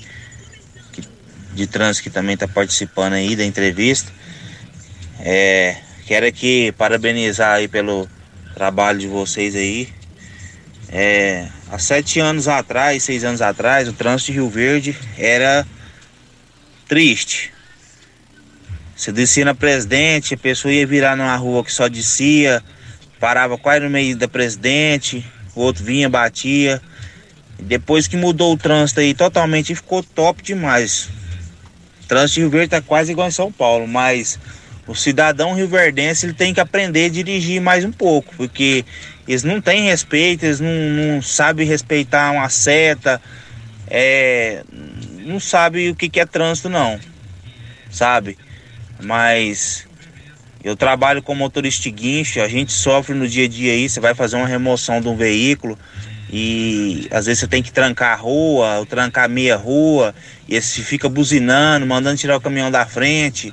[1.52, 4.12] de trânsito que também está participando aí da entrevista.
[5.18, 8.08] É, quero aqui parabenizar aí pelo
[8.54, 9.88] trabalho de vocês aí.
[10.90, 15.66] É, há sete anos atrás, seis anos atrás, o trânsito de Rio Verde era
[16.86, 17.52] triste.
[18.96, 22.62] Você descia na presidente, a pessoa ia virar numa rua que só descia,
[23.18, 25.24] parava quase no meio da presidente,
[25.54, 26.80] o outro vinha, batia.
[27.58, 31.08] Depois que mudou o trânsito aí totalmente, ficou top demais.
[32.02, 34.38] O trânsito de Rio Verde tá quase igual em São Paulo, mas
[34.86, 38.84] o cidadão rioverdense ele tem que aprender a dirigir mais um pouco, porque
[39.26, 43.20] eles não têm respeito, eles não, não sabem respeitar uma seta,
[43.88, 44.62] é,
[45.20, 47.00] não sabem o que, que é trânsito não,
[47.90, 48.36] sabe?
[49.02, 49.86] Mas
[50.62, 54.14] eu trabalho com motorista guincho, a gente sofre no dia a dia aí, você vai
[54.14, 55.78] fazer uma remoção de um veículo
[56.36, 60.14] e às vezes você tem que trancar a rua, ou trancar meia rua,
[60.48, 63.52] e você fica buzinando, mandando tirar o caminhão da frente.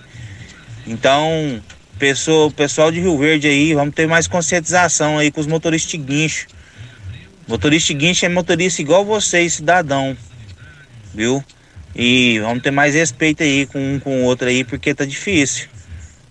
[0.87, 1.61] Então,
[1.99, 6.47] pessoa, pessoal de Rio Verde aí, vamos ter mais conscientização aí com os motoristas guincho.
[7.47, 10.17] Motorista guincho é motorista igual vocês, cidadão.
[11.13, 11.43] Viu?
[11.95, 15.67] E vamos ter mais respeito aí com um com o outro aí, porque tá difícil.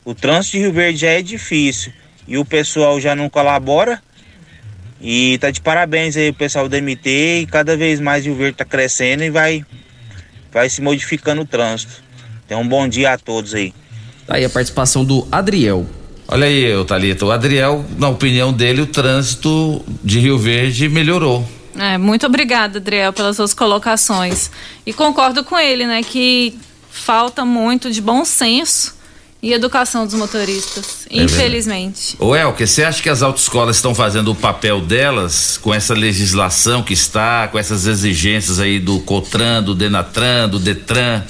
[0.04, 1.92] O trânsito de Rio Verde já é difícil.
[2.26, 4.00] E o pessoal já não colabora.
[5.00, 8.58] E tá de parabéns aí o pessoal do MT e cada vez mais Rio Verde
[8.58, 9.64] tá crescendo e vai,
[10.52, 12.02] vai se modificando o trânsito.
[12.44, 13.72] Então um bom dia a todos aí.
[14.26, 15.86] Tá aí a participação do Adriel.
[16.28, 21.48] Olha aí, Thalita, o Adriel, na opinião dele, o trânsito de Rio Verde melhorou.
[21.76, 24.50] É, muito obrigada, Adriel, pelas suas colocações.
[24.84, 26.58] E concordo com ele, né, que
[26.90, 28.98] falta muito de bom senso
[29.42, 32.14] e educação dos motoristas, É infelizmente.
[32.18, 36.92] Ô você acha que as autoescolas estão fazendo o papel delas com essa legislação que
[36.92, 41.24] está, com essas exigências aí do COTRAN, do DENATRAN, do DETRAN?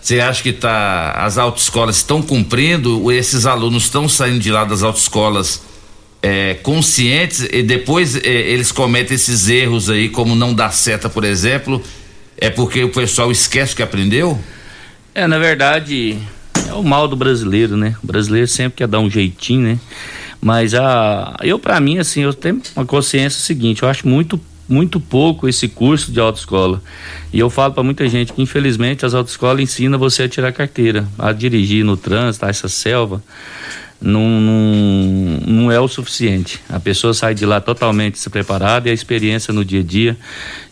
[0.00, 3.02] Você acha que tá, as autoescolas estão cumprindo?
[3.02, 5.60] Ou esses alunos estão saindo de lá das autoescolas
[6.22, 11.24] é, conscientes e depois é, eles cometem esses erros aí, como não dar seta, por
[11.24, 11.82] exemplo?
[12.36, 14.38] É porque o pessoal esquece que aprendeu?
[15.14, 16.18] É, na verdade,
[16.68, 17.96] é o mal do brasileiro, né?
[18.02, 19.78] O brasileiro sempre quer dar um jeitinho, né?
[20.40, 24.98] Mas a, eu, para mim, assim, eu tenho uma consciência seguinte: eu acho muito, muito
[24.98, 26.82] pouco esse curso de autoescola.
[27.32, 31.06] E eu falo para muita gente que, infelizmente, as autoescolas ensinam você a tirar carteira,
[31.18, 33.22] a dirigir no trânsito, a essa selva.
[34.00, 34.62] Não, não,
[35.46, 36.58] não é o suficiente.
[36.70, 40.16] A pessoa sai de lá totalmente despreparada e a experiência no dia a dia.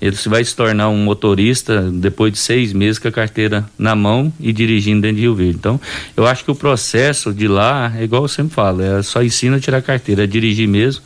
[0.01, 4.33] Ele vai se tornar um motorista depois de seis meses com a carteira na mão
[4.41, 5.57] e dirigindo dentro de Rio Verde.
[5.59, 5.79] Então,
[6.17, 9.57] eu acho que o processo de lá é igual eu sempre falo: é só ensina
[9.57, 11.03] a tirar a carteira, é dirigir mesmo.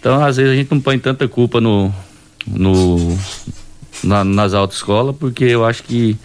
[0.00, 1.94] Então, às vezes, a gente não põe tanta culpa no,
[2.46, 3.16] no,
[4.02, 6.16] na, nas autoescolas, porque eu acho que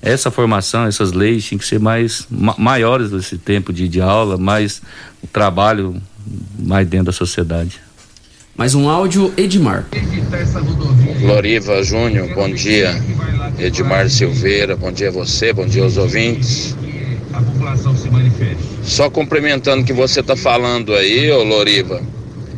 [0.00, 4.36] essa formação, essas leis tinham que ser mais ma, maiores desse tempo de, de aula,
[4.36, 4.80] mais
[5.22, 6.00] o trabalho
[6.58, 7.80] mais dentro da sociedade.
[8.56, 9.86] Mais um áudio, Edmar.
[11.20, 13.00] Loriva Júnior, bom dia.
[13.58, 16.76] Edmar Silveira, bom dia a você, bom dia aos ouvintes.
[18.82, 22.02] Só complementando o que você está falando aí, ô Loriva.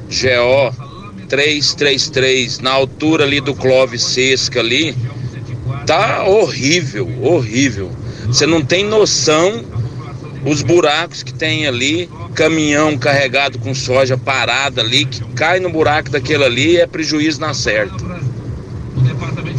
[0.09, 0.91] GO
[1.29, 4.97] 333, na altura ali do Clóvis Sesca ali,
[5.87, 7.91] tá horrível, horrível.
[8.27, 9.65] Você não tem noção
[10.45, 16.11] os buracos que tem ali, caminhão carregado com soja parada ali, que cai no buraco
[16.11, 17.97] daquele ali é prejuízo na certa.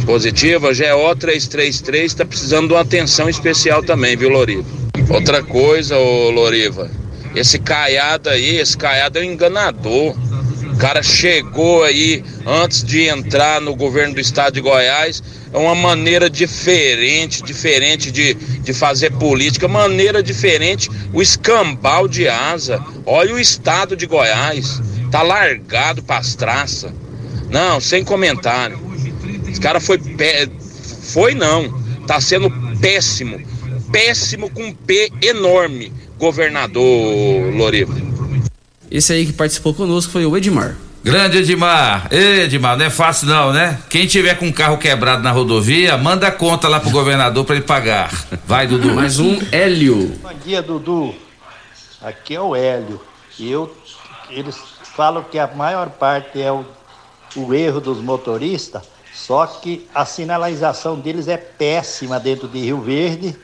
[0.04, 4.64] Positiva, GO 333 está precisando de uma atenção especial também, viu, Loriva?
[5.08, 6.90] Outra coisa, ô Loriva,
[7.34, 10.16] esse caiado aí, esse caiado é um enganador.
[10.72, 15.22] O cara chegou aí antes de entrar no governo do estado de Goiás,
[15.52, 22.82] é uma maneira diferente, diferente de, de fazer política, maneira diferente, o escambau de asa.
[23.04, 24.80] Olha o estado de Goiás,
[25.10, 26.90] tá largado pras traças.
[27.50, 28.78] Não, sem comentário.
[29.46, 30.48] Esse cara foi pé,
[31.12, 32.50] foi não, tá sendo
[32.80, 33.38] péssimo,
[33.92, 37.94] péssimo com P enorme, governador Loriva.
[38.90, 40.76] Esse aí que participou conosco foi o Edmar.
[41.04, 43.82] Grande Edmar, Ei, Edmar, não é fácil não, né?
[43.90, 47.56] Quem tiver com o carro quebrado na rodovia, manda a conta lá pro governador para
[47.56, 48.08] ele pagar.
[48.46, 48.94] Vai, Dudu.
[48.94, 50.16] Mais um, Hélio.
[50.22, 51.12] Bom dia, Dudu.
[52.00, 53.00] Aqui é o Hélio.
[53.36, 53.76] E eu,
[54.30, 54.56] eles
[54.94, 56.64] falam que a maior parte é o,
[57.34, 58.82] o erro dos motoristas,
[59.12, 63.36] só que a sinalização deles é péssima dentro de Rio Verde.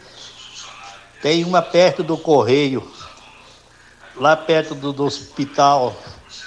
[1.21, 2.89] Tem uma perto do Correio,
[4.15, 5.97] lá perto do, do hospital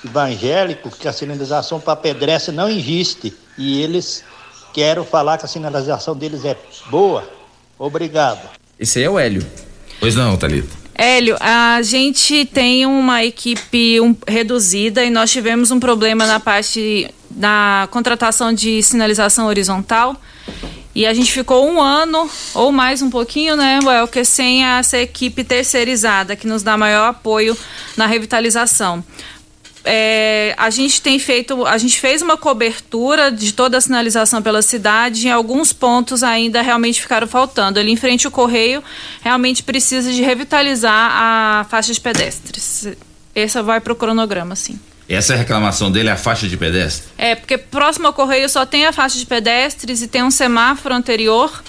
[0.03, 3.33] evangélico, que a sinalização para pedestre não existe.
[3.57, 4.23] E eles
[4.73, 6.57] querem falar que a sinalização deles é
[6.89, 7.27] boa.
[7.77, 8.49] Obrigado.
[8.79, 9.45] Esse aí é o Hélio.
[9.99, 10.81] Pois não, Thalita.
[10.95, 17.09] Hélio, a gente tem uma equipe um, reduzida e nós tivemos um problema na parte
[17.29, 20.15] da contratação de sinalização horizontal.
[20.93, 25.43] E a gente ficou um ano ou mais um pouquinho, né, Welker, sem essa equipe
[25.43, 27.57] terceirizada que nos dá maior apoio
[27.95, 29.03] na revitalização.
[29.83, 34.61] É, a gente tem feito, a gente fez uma cobertura de toda a sinalização pela
[34.61, 35.27] cidade.
[35.27, 37.79] Em alguns pontos ainda realmente ficaram faltando.
[37.79, 38.83] Ali em frente ao correio,
[39.21, 42.87] realmente precisa de revitalizar a faixa de pedestres.
[43.33, 44.79] Essa vai para o cronograma, sim.
[45.09, 47.09] Essa é a reclamação dele, a faixa de pedestre?
[47.17, 50.95] É, porque próximo ao correio só tem a faixa de pedestres e tem um semáforo
[50.95, 51.61] anterior.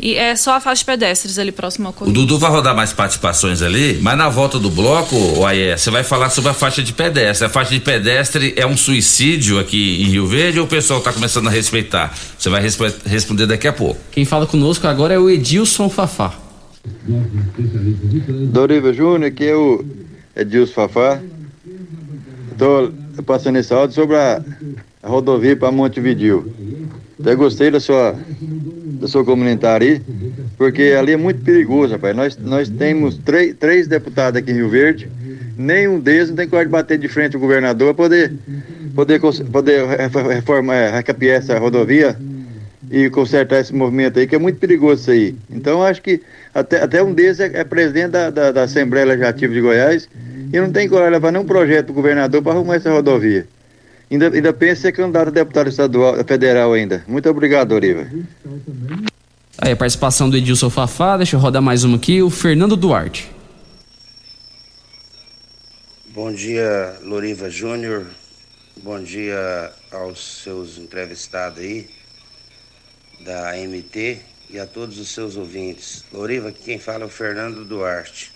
[0.00, 2.14] E é só a faixa de pedestres ali próximo ao O correio.
[2.14, 6.04] Dudu vai rodar mais participações ali, mas na volta do bloco, o Aie, você vai
[6.04, 7.44] falar sobre a faixa de pedestre.
[7.46, 11.12] A faixa de pedestre é um suicídio aqui em Rio Verde ou o pessoal está
[11.12, 12.14] começando a respeitar?
[12.38, 14.00] Você vai respe- responder daqui a pouco.
[14.12, 16.32] Quem fala conosco agora é o Edilson Fafá.
[18.52, 19.84] Doriva Júnior, aqui é o
[20.36, 21.20] Edilson Fafá.
[22.52, 22.92] Estou
[23.26, 24.40] passando esse áudio sobre a,
[25.02, 26.52] a rodovia para Montevidil.
[27.20, 28.14] Até gostei da sua,
[29.00, 30.02] da sua comentário aí,
[30.56, 32.14] porque ali é muito perigoso, rapaz.
[32.16, 35.08] Nós, nós temos três, três deputados aqui em Rio Verde,
[35.56, 38.32] nenhum deles não tem coragem de bater de frente ao governador para poder,
[38.94, 42.16] poder, poder refor- reformar, é, recapiar essa rodovia
[42.90, 45.34] e consertar esse movimento aí, que é muito perigoso isso aí.
[45.50, 46.22] Então, acho que
[46.54, 50.08] até, até um deles é, é presidente da, da, da Assembleia Legislativa de Goiás
[50.52, 53.46] e não tem coragem de levar nenhum projeto para o governador para arrumar essa rodovia.
[54.10, 57.04] Ainda, ainda pensa em ser candidato a deputado estadual, federal ainda.
[57.06, 58.06] Muito obrigado, Doriva.
[59.58, 63.30] Aí a participação do Edilson Fafá, deixa eu rodar mais uma aqui, o Fernando Duarte.
[66.06, 68.06] Bom dia, Loriva Júnior.
[68.82, 71.88] Bom dia aos seus entrevistados aí
[73.20, 76.04] da AMT e a todos os seus ouvintes.
[76.12, 78.32] Loriva, aqui quem fala é o Fernando Duarte.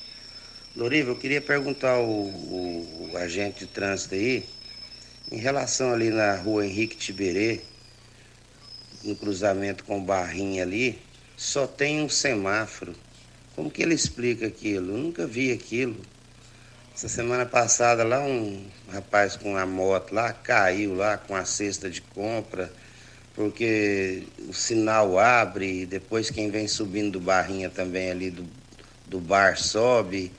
[0.77, 4.45] Loriva, eu queria perguntar ao, o agente de trânsito aí,
[5.33, 7.61] em relação ali na rua Henrique Tiberê,
[9.03, 11.01] no cruzamento com Barrinha ali,
[11.35, 12.95] só tem um semáforo.
[13.57, 14.93] Como que ele explica aquilo?
[14.93, 15.97] Eu nunca vi aquilo.
[16.95, 21.89] Essa semana passada lá um rapaz com a moto lá caiu lá com a cesta
[21.89, 22.71] de compra,
[23.35, 28.47] porque o sinal abre e depois quem vem subindo do barrinha também ali do,
[29.07, 30.31] do bar sobe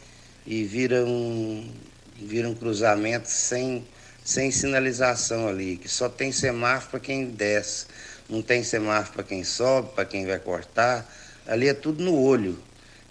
[0.46, 1.68] e vira um,
[2.16, 3.84] vira um cruzamento sem,
[4.24, 7.88] sem sinalização ali, que só tem semáforo para quem desce,
[8.30, 11.12] não tem semáforo para quem sobe, para quem vai cortar,
[11.46, 12.58] ali é tudo no olho.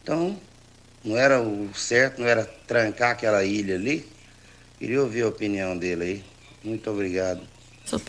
[0.02, 0.38] Então,
[1.04, 4.10] não era o certo, não era trancar aquela ilha ali.
[4.78, 6.24] Queria ouvir a opinião dele aí.
[6.64, 7.51] Muito obrigado.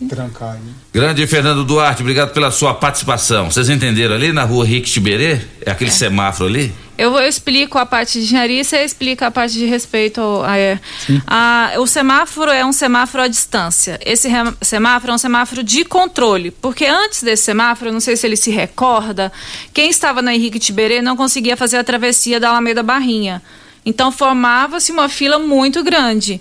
[0.08, 0.60] Trancar aí.
[0.94, 3.52] Grande Fernando Duarte, obrigado pela sua participação.
[3.52, 5.40] Vocês entenderam ali na rua Rick Tiberê?
[5.66, 6.74] É aquele semáforo ali?
[6.98, 10.44] Eu, eu explico a parte de engenharia e você explica a parte de respeito ao,
[10.46, 10.80] a, é.
[11.28, 14.00] A- o semáforo é um semáforo à distância.
[14.06, 18.26] Esse re- semáforo é um semáforo de controle, porque antes desse semáforo, não sei se
[18.26, 19.34] ele se recorda,
[19.74, 23.42] quem estava na Henrique Tiberê não conseguia fazer a travessia da Alameda Barrinha.
[23.86, 26.40] Então formava-se uma fila muito grande.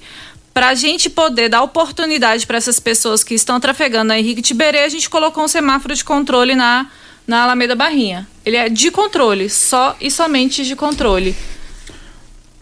[0.55, 4.81] Para a gente poder dar oportunidade para essas pessoas que estão trafegando na Henrique Tiberê,
[4.81, 6.87] a gente colocou um semáforo de controle na,
[7.27, 8.27] na Alameda Barrinha.
[8.45, 11.35] Ele é de controle, só e somente de controle.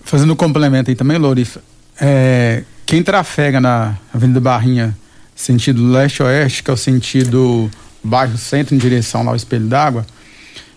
[0.05, 1.63] Fazendo um complemento aí também, Lorifa,
[2.01, 4.97] é, quem trafega na Avenida Barrinha,
[5.35, 7.69] sentido leste-oeste, que é o sentido
[8.05, 10.07] bairro centro, em direção lá ao Espelho d'Água,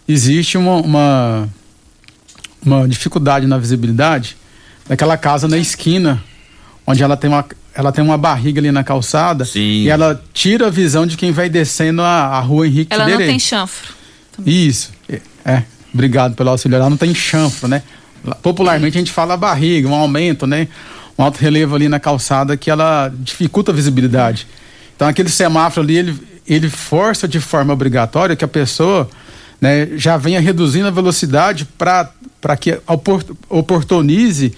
[0.07, 1.49] existe uma, uma,
[2.65, 4.35] uma dificuldade na visibilidade
[4.87, 6.21] daquela casa na esquina,
[6.85, 10.69] onde ela tem uma, ela tem uma barriga ali na calçada e ela tira a
[10.69, 13.93] visão de quem vai descendo a, a rua Henrique Ela não tem chanfro.
[14.45, 14.91] Isso.
[15.07, 15.63] É, é.
[15.93, 16.75] Obrigado pelo auxílio.
[16.75, 17.83] Ela não tem chanfro, né?
[18.41, 20.67] Popularmente a gente fala barriga, um aumento, né?
[21.17, 24.47] Um alto relevo ali na calçada que ela dificulta a visibilidade.
[24.95, 29.09] Então aquele semáforo ali, ele, ele força de forma obrigatória que a pessoa
[29.61, 34.53] né, já venha reduzindo a velocidade para que opor- oportunize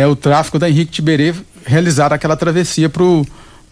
[0.00, 1.34] é, o tráfego da Henrique Tiberê
[1.64, 3.26] realizar aquela travessia para o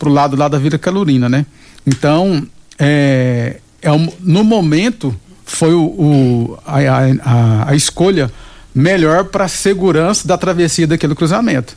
[0.09, 1.47] lado lá da Vila Calorina, né?
[1.87, 2.47] Então,
[2.79, 5.14] é, é um- no momento,
[5.45, 6.79] foi o, o- a,
[7.24, 8.31] a- a- escolha
[8.74, 11.74] melhor para a segurança da travessia daquele cruzamento.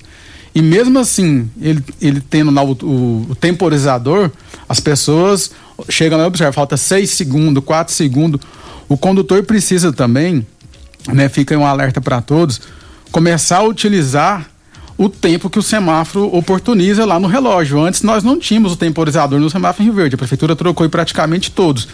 [0.53, 4.31] E mesmo assim, ele, ele tendo lá o, o- o temporizador,
[4.67, 5.51] as pessoas
[5.89, 8.41] chegam lá e observam, falta 6 segundos, 4 segundos.
[8.89, 10.45] O condutor precisa também,
[11.13, 12.59] né, fica um alerta para todos,
[13.11, 14.49] começar a utilizar
[14.97, 17.81] o tempo que o semáforo oportuniza lá no relógio.
[17.81, 20.89] Antes nós não tínhamos o temporizador no semáforo em Rio Verde, a prefeitura trocou em
[20.89, 21.87] praticamente todos.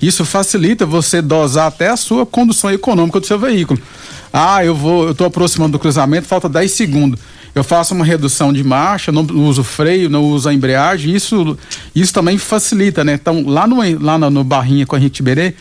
[0.00, 3.80] Isso facilita você dosar até a sua condução econômica do seu veículo.
[4.32, 7.20] Ah, eu vou, eu estou aproximando do cruzamento, falta 10 segundos.
[7.54, 11.56] Eu faço uma redução de marcha, não uso freio, não uso a embreagem, isso,
[11.94, 13.14] isso também facilita, né?
[13.14, 15.54] Então, lá no, lá no, no Barrinha com a Henrique Tiberê,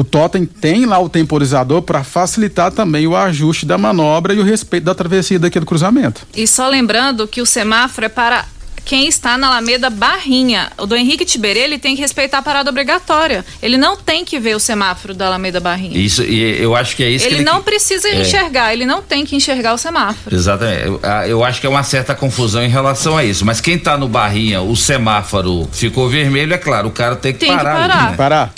[0.00, 4.44] o Totem tem lá o temporizador para facilitar também o ajuste da manobra e o
[4.44, 6.22] respeito da travessia daquele cruzamento.
[6.36, 8.44] E só lembrando que o semáforo é para
[8.84, 10.72] quem está na Alameda Barrinha.
[10.78, 13.44] O do Henrique Tiberê, ele tem que respeitar a parada obrigatória.
[13.60, 15.98] Ele não tem que ver o semáforo da Alameda Barrinha.
[15.98, 18.22] Isso, e eu acho que é isso ele, que ele não precisa É.
[18.22, 20.34] enxergar, ele não tem que enxergar o semáforo.
[20.34, 20.86] Exatamente.
[20.86, 23.44] Eu, ah, eu acho que é uma certa confusão em relação a isso.
[23.44, 27.40] Mas quem tá no barrinha, o semáforo ficou vermelho, é claro, o cara tem que
[27.40, 27.76] Tem que parar.
[27.76, 28.10] ali, parar.
[28.12, 28.16] né?
[28.16, 28.52] Parar.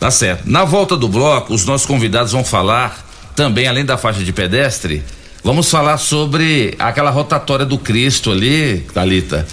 [0.00, 0.44] Tá certo.
[0.46, 5.04] Na volta do bloco, os nossos convidados vão falar também, além da faixa de pedestre,
[5.44, 9.46] vamos falar sobre aquela rotatória do Cristo ali, Thalita.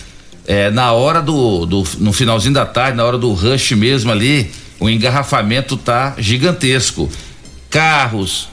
[0.47, 1.83] É, na hora do, do.
[1.97, 7.09] No finalzinho da tarde, na hora do rush mesmo ali, o engarrafamento tá gigantesco.
[7.69, 8.47] Carros,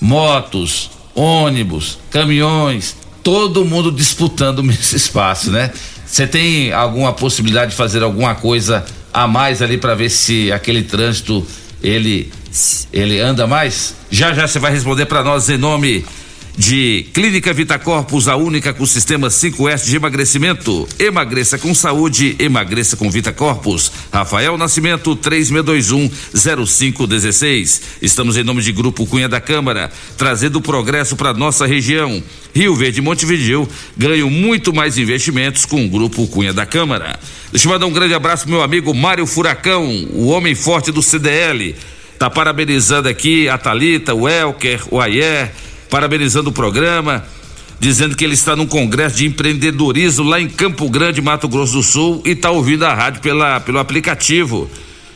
[0.00, 5.70] motos, ônibus, caminhões, todo mundo disputando esse espaço, né?
[6.06, 8.82] Você tem alguma possibilidade de fazer alguma coisa
[9.14, 11.46] a mais ali para ver se aquele trânsito
[11.80, 12.32] ele
[12.92, 13.94] ele anda mais?
[14.10, 16.04] Já já você vai responder para nós em nome
[16.56, 20.88] de Clínica Vita Corpus, a única com sistema 5S de emagrecimento.
[20.98, 23.92] Emagreça com saúde, emagreça com Vita Corpus.
[24.12, 27.82] Rafael Nascimento, 3621-0516.
[28.00, 32.22] Estamos em nome de Grupo Cunha da Câmara, trazendo progresso para nossa região.
[32.54, 37.18] Rio Verde e Montevideo ganham muito mais investimentos com o Grupo Cunha da Câmara.
[37.50, 41.02] Deixa eu mandar um grande abraço pro meu amigo Mário Furacão, o homem forte do
[41.02, 41.74] CDL.
[42.18, 45.52] Tá parabenizando aqui a Talita, o Elker, o Ayer,
[45.94, 47.24] parabenizando o programa,
[47.78, 51.84] dizendo que ele está num congresso de empreendedorismo lá em Campo Grande, Mato Grosso do
[51.84, 54.68] Sul, e está ouvindo a rádio pela, pelo aplicativo,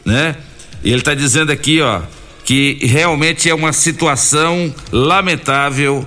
[0.04, 0.36] né?
[0.84, 2.02] E ele está dizendo aqui, ó,
[2.44, 6.06] que realmente é uma situação lamentável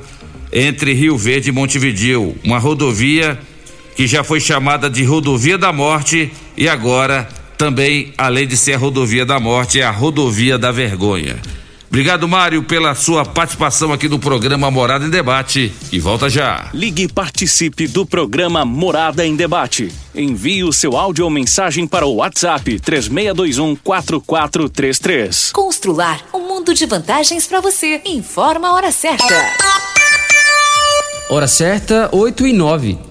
[0.53, 3.37] entre Rio Verde e Montevideo, uma rodovia
[3.97, 8.77] que já foi chamada de rodovia da morte e agora também, além de ser a
[8.77, 11.35] rodovia da morte, é a rodovia da vergonha.
[11.91, 15.73] Obrigado, Mário, pela sua participação aqui no programa Morada em Debate.
[15.91, 16.69] E volta já.
[16.73, 19.93] Ligue e participe do programa Morada em Debate.
[20.15, 25.51] Envie o seu áudio ou mensagem para o WhatsApp 3621 4433.
[25.51, 28.01] Constrular um mundo de vantagens para você.
[28.05, 29.25] Informa a hora certa.
[31.29, 33.10] Hora certa, 8 e 9.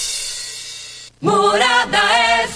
[1.21, 2.01] Morada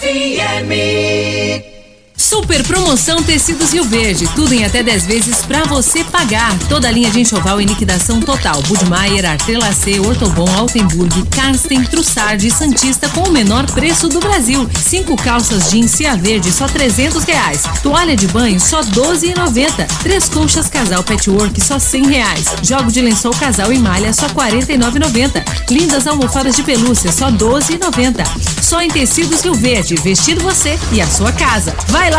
[0.01, 1.74] FM.
[2.17, 6.57] Super promoção Tecidos Rio Verde, tudo em até 10 vezes pra você pagar.
[6.67, 8.61] Toda a linha de enxoval em liquidação total.
[8.63, 14.67] Budmeier, Artelacê, Ortobon, Altenburg, Karsten, Trussardi e Santista com o menor preço do Brasil.
[14.81, 17.63] Cinco calças jeans Cia Verde, só 300 reais.
[17.83, 19.85] Toalha de banho, só 12,90.
[20.01, 22.45] Três colchas casal patchwork, só 100 reais.
[22.63, 25.43] Jogo de lençol casal e malha, só 49,90.
[25.69, 28.25] Lindas almofadas de pelúcia, só 12,90.
[28.61, 31.75] Só em Tecidos Rio Verde, vestindo você e a sua casa.
[31.89, 32.14] Vai lá!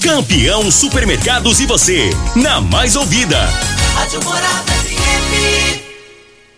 [0.00, 3.38] Campeão Supermercados e você, na mais ouvida.
[3.94, 5.82] Rádio Morada FM.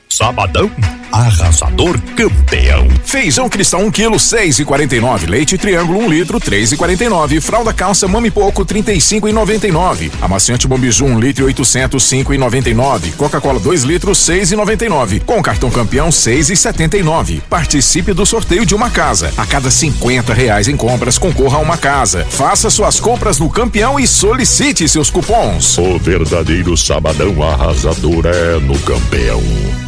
[0.08, 0.70] Sabadão
[1.12, 2.88] arrasador campeão.
[3.04, 5.28] Feijão cristal 1 kg 6,49.
[5.28, 7.40] Leite triângulo 1 litro 3,49.
[7.40, 10.10] Fralda calça mami pouco 35,99.
[10.20, 13.14] Amaciante bombiju 1 litro 800 5,99.
[13.16, 15.24] Coca-Cola 2 litros 6,99.
[15.24, 17.40] Com cartão campeão 6,79.
[17.48, 19.32] Participe do sorteio de uma casa.
[19.36, 22.26] A cada 50 reais em compras concorra a uma casa.
[22.28, 25.78] Faça suas compras no campeão e solicite seus cupons.
[25.78, 29.87] O verdadeiro sabadão arrasador é no campeão.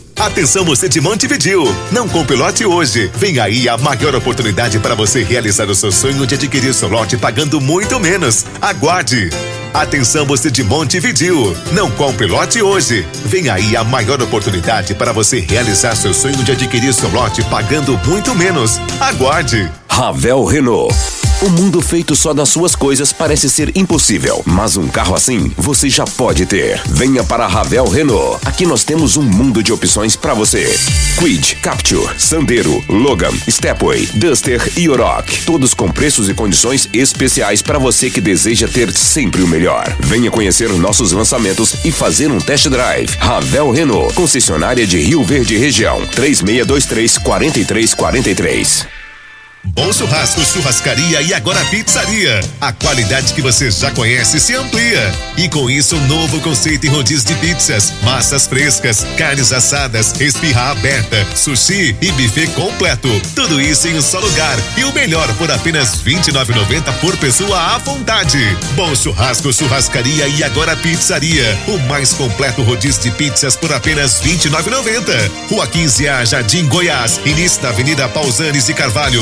[0.19, 1.63] Atenção você de Montevidil.
[1.91, 3.09] Não compre lote hoje.
[3.15, 7.17] Vem aí a maior oportunidade para você realizar o seu sonho de adquirir seu lote
[7.17, 8.45] pagando muito menos.
[8.61, 9.29] Aguarde.
[9.73, 11.55] Atenção você de Montevidil.
[11.71, 13.07] Não compre lote hoje.
[13.25, 17.97] Vem aí a maior oportunidade para você realizar seu sonho de adquirir seu lote pagando
[18.05, 18.79] muito menos.
[18.99, 19.71] Aguarde.
[19.89, 20.93] Ravel Renault.
[21.41, 25.89] O mundo feito só das suas coisas parece ser impossível, mas um carro assim você
[25.89, 26.79] já pode ter.
[26.85, 28.39] Venha para a Ravel Renault.
[28.45, 30.71] Aqui nós temos um mundo de opções para você.
[31.17, 35.43] Quid, Capture, Sandero, Logan, Stepway, Duster e Oroch.
[35.43, 39.60] Todos com preços e condições especiais para você que deseja ter sempre o melhor.
[39.99, 43.15] Venha conhecer nossos lançamentos e fazer um test drive.
[43.19, 49.00] Ravel Renault, concessionária de Rio Verde Região, 3623 4343.
[49.63, 52.39] Bom Churrasco, Churrascaria e agora Pizzaria.
[52.59, 55.13] A qualidade que você já conhece se amplia.
[55.37, 60.71] E com isso, um novo conceito em rodízio de pizzas, massas frescas, carnes assadas, espirra
[60.71, 63.07] aberta, sushi e buffet completo.
[63.35, 64.57] Tudo isso em um só lugar.
[64.75, 68.39] E o melhor por apenas R$ 29,90 por pessoa à vontade.
[68.75, 71.57] Bom Churrasco, Churrascaria e agora Pizzaria.
[71.67, 75.31] O mais completo rodízio de pizzas por apenas R$ 29,90.
[75.49, 77.19] Rua 15 A, Jardim Goiás.
[77.25, 79.21] Início da Avenida Pausanes e Carvalho.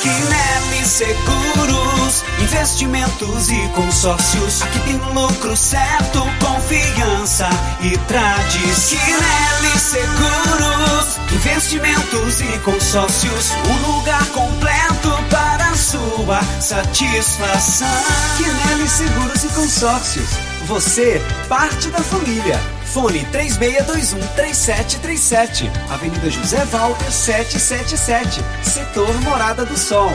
[0.00, 4.62] Quinelli Seguros, investimentos e consórcios.
[4.62, 7.48] Aqui tem lucro certo, confiança
[7.80, 8.98] e tradição.
[8.98, 13.52] Quinelli Seguros, investimentos e consórcios.
[13.52, 17.88] Um lugar completo para sua satisfação.
[18.36, 20.28] Quinelli Seguros e Consórcios.
[20.66, 22.58] Você, parte da família.
[22.86, 25.70] Fone 3621-3737.
[25.90, 28.40] Avenida José Walter 777.
[28.62, 30.10] Setor Morada do Sol.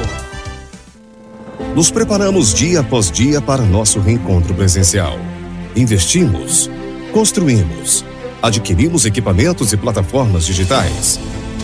[1.75, 5.19] Nos preparamos dia após dia para nosso reencontro presencial.
[5.75, 6.71] Investimos,
[7.13, 8.03] construímos,
[8.41, 11.19] adquirimos equipamentos e plataformas digitais.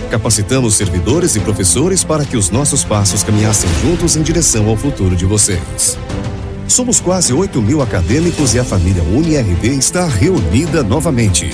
[0.10, 5.16] Capacitamos servidores e professores para que os nossos passos caminhassem juntos em direção ao futuro
[5.16, 5.98] de vocês.
[6.68, 11.54] Somos quase 8 mil acadêmicos e a família UniRV está reunida novamente.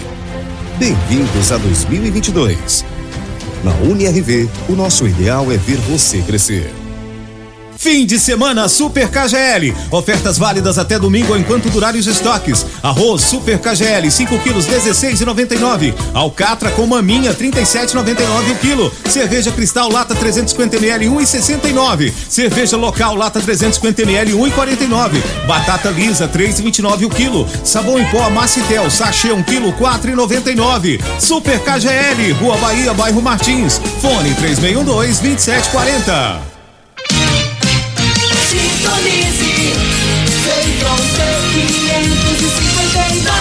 [0.77, 2.85] Bem-vindos a 2022.
[3.63, 6.82] Na UniRV, o nosso ideal é ver você crescer.
[7.83, 9.75] Fim de semana Super KGL.
[9.91, 12.65] Ofertas válidas até domingo enquanto durarem os estoques.
[12.81, 15.93] Arroz Super KGL 5 quilos 16,99.
[16.13, 18.93] Alcatra com maminha 37,99 o quilo.
[19.09, 22.13] Cerveja Cristal lata 350 ml 1,69.
[22.29, 25.21] Cerveja local lata 350 ml 1,49.
[25.45, 27.45] Batata lisa 3,29 o quilo.
[27.65, 31.01] Sabão em pó Macitel sachê 1 quilo 4,99.
[31.19, 33.81] Super KGL Rua Bahia bairro Martins.
[33.99, 36.52] Fone 3612 2740.
[38.53, 39.73] Sintonize.
[40.45, 43.33] Feitron T559.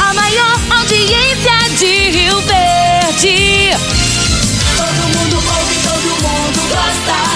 [0.01, 3.77] A maior audiência de Rio Verde.
[4.75, 7.36] Todo mundo ouve, todo mundo gosta.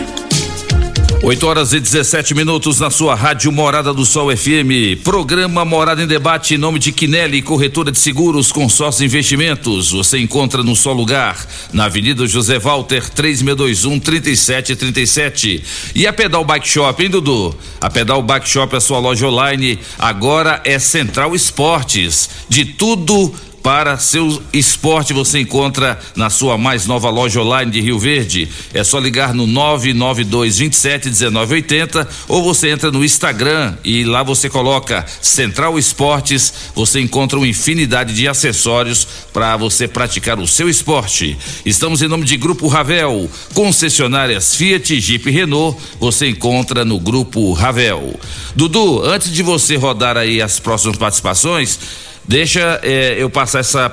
[1.23, 5.03] 8 horas e 17 minutos na sua rádio Morada do Sol FM.
[5.03, 9.91] Programa Morada em Debate em nome de Quinelli, corretora de seguros, consórcio investimentos.
[9.91, 11.37] Você encontra no só lugar,
[11.71, 15.63] na Avenida José Walter, 3621 3737.
[15.93, 17.55] E a Pedal Bike Shop, hein, Dudu?
[17.79, 22.31] A Pedal Bike Shop, a sua loja online, agora é Central Esportes.
[22.49, 23.31] De tudo
[23.63, 28.49] para seu esporte você encontra na sua mais nova loja online de Rio Verde.
[28.73, 34.49] É só ligar no 992 27 1980 ou você entra no Instagram e lá você
[34.49, 36.53] coloca Central Esportes.
[36.75, 41.37] Você encontra uma infinidade de acessórios para você praticar o seu esporte.
[41.65, 45.79] Estamos em nome de Grupo Ravel, concessionárias Fiat, Jeep e Renault.
[45.99, 48.19] Você encontra no Grupo Ravel.
[48.55, 51.79] Dudu, antes de você rodar aí as próximas participações,
[52.27, 53.91] deixa eh, eu passar essa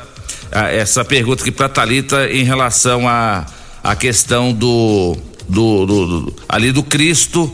[0.53, 3.47] a- essa pergunta aqui para Talita em relação a
[3.83, 5.17] a questão do,
[5.49, 7.51] do, do- do- ali do Cristo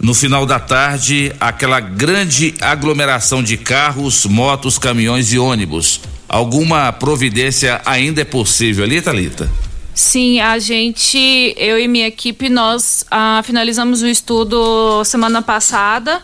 [0.00, 6.00] no final da tarde aquela grande aglomeração de carros, motos, caminhões e ônibus.
[6.28, 9.50] Alguma providência ainda é possível ali, Talita?
[9.94, 16.22] Sim, a gente, eu e minha equipe, nós ah, finalizamos o estudo semana passada.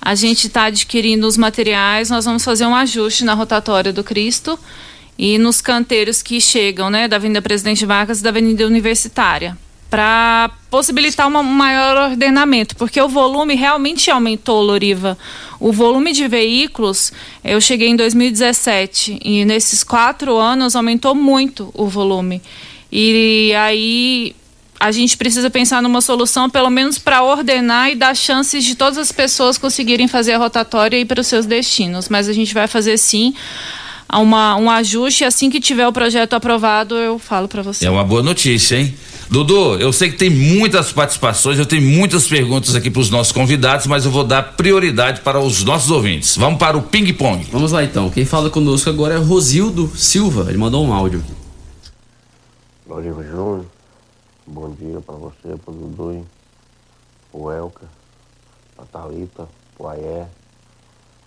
[0.00, 4.58] A gente está adquirindo os materiais, nós vamos fazer um ajuste na rotatória do Cristo
[5.18, 9.56] e nos canteiros que chegam, né, da Avenida Presidente Vargas e da Avenida Universitária,
[9.90, 15.18] para possibilitar um maior ordenamento, porque o volume realmente aumentou, Loriva.
[15.58, 17.12] O volume de veículos,
[17.44, 22.40] eu cheguei em 2017 e nesses quatro anos aumentou muito o volume.
[22.90, 24.34] E aí
[24.80, 28.96] a gente precisa pensar numa solução, pelo menos para ordenar e dar chances de todas
[28.96, 32.08] as pessoas conseguirem fazer a rotatória e ir para os seus destinos.
[32.08, 33.34] Mas a gente vai fazer sim
[34.10, 35.22] uma, um ajuste.
[35.22, 37.84] Assim que tiver o projeto aprovado, eu falo para você.
[37.84, 38.94] É uma boa notícia, hein?
[39.28, 43.32] Dudu, eu sei que tem muitas participações, eu tenho muitas perguntas aqui para os nossos
[43.32, 46.36] convidados, mas eu vou dar prioridade para os nossos ouvintes.
[46.36, 47.46] Vamos para o ping-pong.
[47.52, 48.08] Vamos lá então.
[48.08, 50.46] Quem fala conosco agora é Rosildo Silva.
[50.48, 51.22] Ele mandou um áudio.
[52.88, 53.66] Loriva Júnior,
[54.50, 56.26] bom dia para você, para o Dudu,
[57.32, 57.86] o Elka,
[58.76, 59.48] a Thalita,
[59.78, 60.28] o Aé,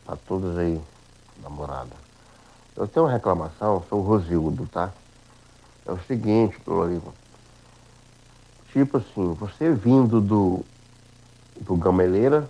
[0.05, 0.81] a todos aí,
[1.41, 1.95] namorada.
[2.75, 4.91] Eu tenho uma reclamação, sou o Rosildo, tá?
[5.85, 7.13] É o seguinte, Loriva.
[8.73, 10.65] Tipo assim, você vindo do,
[11.61, 12.49] do Gameleira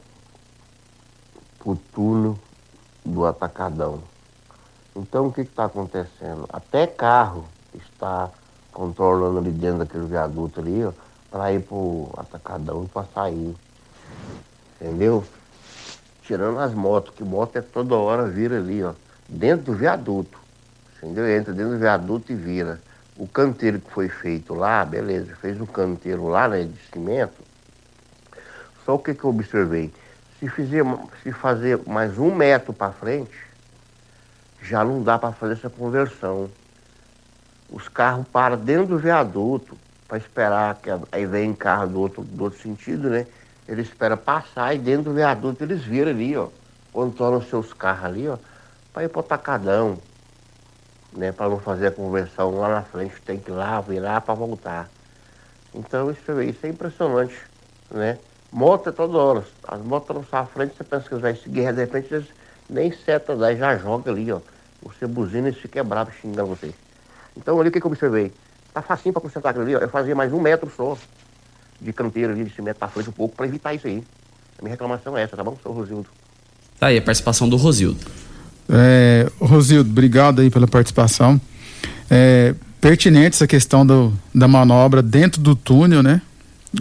[1.60, 2.40] pro túnel
[3.06, 4.02] do Atacadão.
[4.96, 6.48] Então o que está acontecendo?
[6.50, 7.46] Até carro
[7.76, 8.32] está
[8.74, 10.92] controlando ali dentro daquele viaduto ali, ó,
[11.32, 13.56] para ir pro Atacadão para sair.
[14.82, 15.24] Entendeu?
[16.24, 18.94] Tirando as motos, que moto é toda hora vira ali, ó,
[19.30, 20.40] dentro do viaduto.
[20.98, 21.30] Entendeu?
[21.30, 22.82] Entra dentro do viaduto e vira.
[23.16, 27.44] O canteiro que foi feito lá, beleza, fez um canteiro lá, né, de cimento.
[28.86, 29.94] Só o que, que eu observei?
[30.40, 30.84] Se, fizer,
[31.22, 33.38] se fazer mais um metro para frente,
[34.62, 36.50] já não dá para fazer essa conversão.
[37.74, 39.76] Os carros param dentro do viaduto
[40.08, 43.26] para esperar que aí vem carro do outro, do outro sentido, né?
[43.68, 46.50] Ele espera passar e dentro do viaduto eles viram ali, ó.
[46.92, 48.38] Controlam seus carros ali, ó,
[48.94, 49.98] para ir pro tacadão,
[51.14, 51.32] né?
[51.32, 54.88] Para não fazer a conversão lá na frente, tem que ir lá, virar para voltar.
[55.74, 57.36] Então isso, isso é impressionante,
[57.90, 58.20] né?
[58.52, 59.44] Moto é toda hora.
[59.68, 62.30] As motos não saem à frente, você pensa que eles vão seguir, de repente eles
[62.70, 64.42] nem seta e já joga ali, ó.
[64.84, 66.72] Você buzina e se quebrar xingando você.
[67.38, 68.32] Então ali o que, que eu observei?
[68.74, 69.80] Tá facinho para consertar aquilo ali, ó.
[69.80, 70.98] Eu fazia mais um metro só
[71.80, 74.04] de canteiro ali, de cimento para frente um pouco, para evitar isso aí.
[74.58, 75.58] A minha reclamação é essa, tá bom?
[75.62, 76.10] Sou o Rosildo.
[76.80, 78.00] Tá aí a participação do Rosildo.
[78.70, 81.40] É, Rosildo, obrigado aí pela participação.
[82.10, 86.22] É, pertinente essa questão do, da manobra dentro do túnel, né?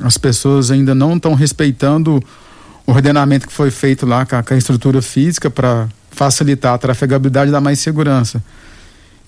[0.03, 2.23] As pessoas ainda não estão respeitando
[2.87, 6.79] o ordenamento que foi feito lá com a, com a estrutura física para facilitar a
[6.79, 8.43] trafegabilidade e dar mais segurança.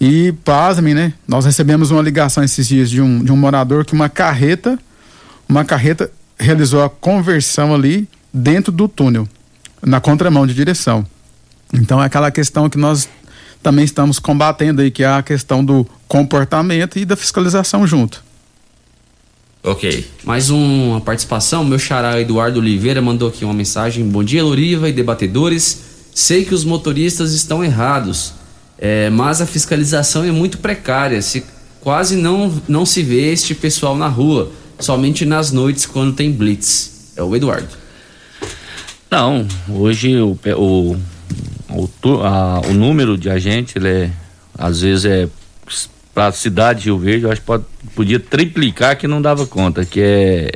[0.00, 1.12] E pasmem, né?
[1.26, 4.78] Nós recebemos uma ligação esses dias de um, de um morador que uma carreta,
[5.48, 9.28] uma carreta realizou a conversão ali dentro do túnel,
[9.82, 11.06] na contramão de direção.
[11.72, 13.08] Então é aquela questão que nós
[13.62, 18.22] também estamos combatendo aí, que é a questão do comportamento e da fiscalização junto.
[19.62, 20.06] Ok.
[20.22, 24.06] Mais uma participação, meu xará Eduardo Oliveira mandou aqui uma mensagem.
[24.06, 25.80] Bom dia, Loriva e debatedores.
[26.14, 28.34] Sei que os motoristas estão errados,
[28.78, 31.20] é, mas a fiscalização é muito precária.
[31.22, 31.44] Se,
[31.80, 37.12] quase não, não se vê este pessoal na rua, somente nas noites quando tem blitz.
[37.16, 37.68] É o Eduardo.
[39.10, 40.96] Não, hoje o, o,
[41.70, 41.88] o,
[42.22, 44.10] a- o número de agentes, ele é,
[44.58, 45.28] às vezes é
[46.12, 47.64] para a cidade de Rio Verde, eu acho que pode,
[47.94, 50.52] podia triplicar que não dava conta, que é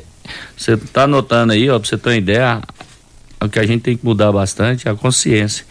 [0.56, 2.60] você tá notando aí, ó, pra você ter uma ideia,
[3.40, 5.64] o que a gente tem que mudar bastante é a consciência.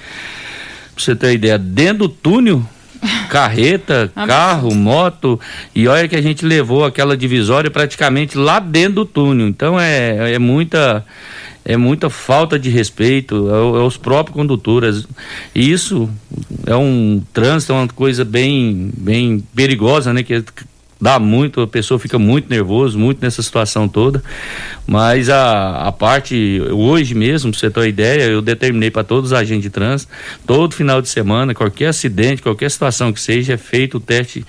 [0.98, 2.64] Pra você ter uma ideia, dentro do túnel,
[3.30, 5.40] carreta, carro, moto,
[5.76, 9.48] e olha que a gente levou aquela divisória praticamente lá dentro do túnel.
[9.48, 11.06] Então é, é muita
[11.64, 15.06] é muita falta de respeito é, é os próprios condutores.
[15.54, 16.10] E isso
[16.66, 20.24] é um trânsito, é uma coisa bem, bem perigosa, né?
[20.24, 20.44] Que
[21.00, 24.24] dá muito, a pessoa fica muito nervoso, muito nessa situação toda.
[24.86, 29.32] Mas a, a parte, hoje mesmo, pra você ter uma ideia, eu determinei para todos
[29.32, 30.12] os agentes de trânsito,
[30.46, 34.46] todo final de semana, qualquer acidente, qualquer situação que seja, é feito o teste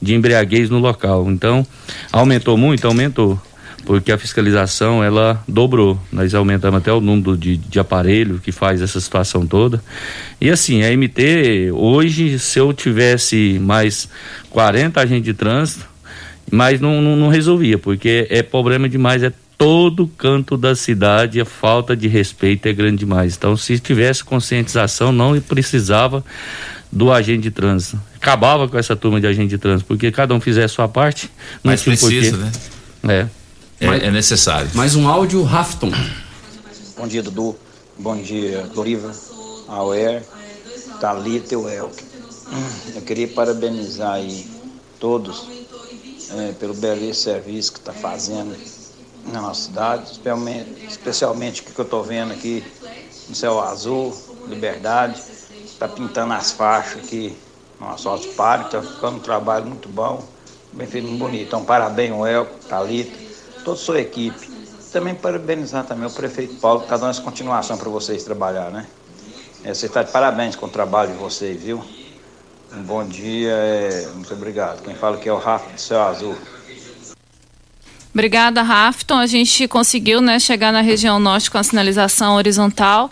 [0.00, 1.30] de embriaguez no local.
[1.30, 1.66] Então,
[2.12, 2.86] aumentou muito?
[2.86, 3.40] Aumentou
[3.84, 5.98] porque a fiscalização ela dobrou.
[6.12, 9.82] Nós aumentamos até o número de, de aparelho que faz essa situação toda.
[10.40, 14.08] E assim, a MT, hoje, se eu tivesse mais
[14.50, 15.86] 40 agentes de trânsito,
[16.50, 21.44] mas não, não, não resolvia, porque é problema demais, é todo canto da cidade, a
[21.44, 23.36] falta de respeito é grande demais.
[23.36, 26.24] Então, se tivesse conscientização, não precisava
[26.90, 28.00] do agente de trânsito.
[28.16, 31.30] Acabava com essa turma de agente de trânsito, porque cada um fizer a sua parte.
[31.62, 32.52] Mas precisa, né?
[33.08, 33.43] É.
[33.84, 34.70] É, é necessário.
[34.72, 35.92] Mais um áudio, Rafton.
[36.96, 37.54] Bom dia, Dudu.
[37.98, 39.12] Bom dia, Doriva,
[39.68, 40.22] Auer,
[40.98, 42.02] Thalita e o Elke.
[42.94, 44.48] Eu queria parabenizar aí
[44.98, 45.46] todos
[46.30, 48.56] é, pelo belíssimo serviço que está fazendo
[49.30, 52.64] na nossa cidade, especialmente, especialmente o que eu estou vendo aqui
[53.28, 54.16] no céu azul,
[54.48, 55.20] Liberdade,
[55.62, 57.36] está pintando as faixas aqui
[57.78, 60.24] no asfalto parque, está ficando um trabalho muito bom,
[60.72, 61.48] bem feito, muito bonito.
[61.48, 63.23] Então, parabéns, o Elco, Thalita
[63.64, 64.48] toda a sua equipe.
[64.92, 68.86] Também parabenizar também o prefeito Paulo, que está dando essa continuação para vocês trabalhar, né?
[69.64, 71.82] É, você está de parabéns com o trabalho de vocês, viu?
[72.72, 74.82] Um bom dia, é, muito obrigado.
[74.82, 76.36] Quem fala que é o Rafa do Céu Azul.
[78.12, 79.18] Obrigada, Rafton.
[79.18, 83.10] A gente conseguiu né, chegar na região norte com a sinalização horizontal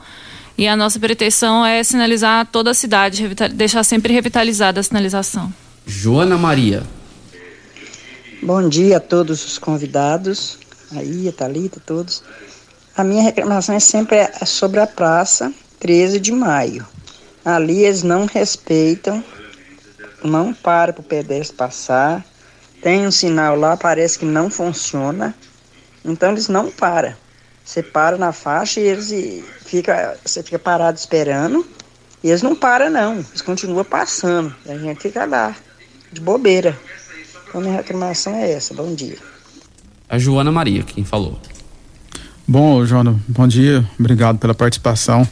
[0.57, 5.53] e a nossa pretensão é sinalizar toda a cidade, deixar sempre revitalizada a sinalização.
[5.85, 6.85] Joana Maria.
[8.45, 10.59] Bom dia a todos os convidados,
[10.91, 12.25] aí, a Thalita, todos.
[12.97, 16.85] A minha reclamação é sempre sobre a praça 13 de maio.
[17.45, 19.23] Ali eles não respeitam,
[20.25, 22.27] não param para o pedestre passar.
[22.83, 25.33] Tem um sinal lá, parece que não funciona.
[26.05, 27.15] Então eles não param.
[27.65, 31.65] Você para na faixa e eles fica, você fica parado esperando.
[32.25, 34.53] E eles não param não, eles continuam passando.
[34.67, 35.55] A gente fica lá,
[36.13, 36.77] de bobeira.
[37.53, 38.73] Então, minha reclamação é essa.
[38.73, 39.19] Bom dia.
[40.09, 41.39] A Joana Maria, quem falou.
[42.49, 43.87] Bom, Joana, bom dia.
[44.01, 45.29] Obrigado pela participação.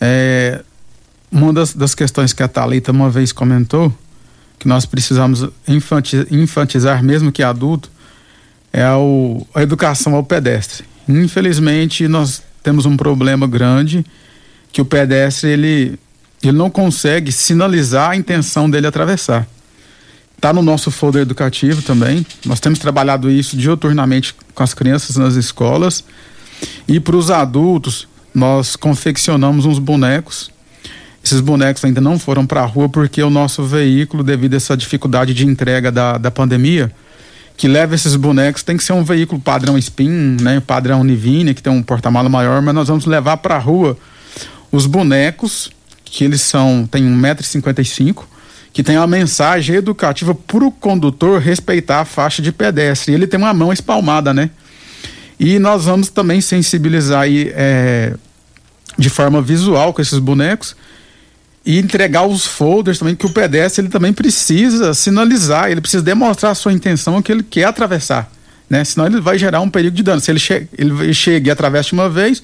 [0.00, 0.62] É,
[1.30, 3.92] uma das, das questões que a Thalita uma vez comentou,
[4.58, 5.46] que nós precisamos
[6.30, 7.90] infantizar, mesmo que adulto,
[8.72, 10.86] é o, a educação ao pedestre.
[11.06, 14.06] Infelizmente, nós temos um problema grande
[14.72, 15.98] que o pedestre ele,
[16.42, 19.46] ele não consegue sinalizar a intenção dele atravessar.
[20.42, 22.26] Está no nosso folder educativo também.
[22.44, 26.02] Nós temos trabalhado isso dioturnamente com as crianças nas escolas.
[26.88, 30.50] E para os adultos, nós confeccionamos uns bonecos.
[31.22, 34.76] Esses bonecos ainda não foram para a rua porque o nosso veículo, devido a essa
[34.76, 36.92] dificuldade de entrega da, da pandemia,
[37.56, 41.62] que leva esses bonecos, tem que ser um veículo padrão Spin, né, padrão Nivine, que
[41.62, 43.96] tem um porta-mala maior, mas nós vamos levar para a rua
[44.72, 45.70] os bonecos,
[46.04, 48.24] que eles são, tem 1,55m,
[48.72, 53.12] que tem uma mensagem educativa para o condutor respeitar a faixa de pedestre.
[53.12, 54.50] Ele tem uma mão espalmada, né?
[55.38, 58.14] E nós vamos também sensibilizar aí, é,
[58.98, 60.74] de forma visual com esses bonecos
[61.64, 66.52] e entregar os folders também que o pedestre ele também precisa sinalizar, ele precisa demonstrar
[66.52, 68.32] a sua intenção que ele quer atravessar,
[68.70, 68.84] né?
[68.84, 70.20] Senão ele vai gerar um perigo de dano.
[70.20, 72.42] Se ele, che ele chega e atravessa uma vez,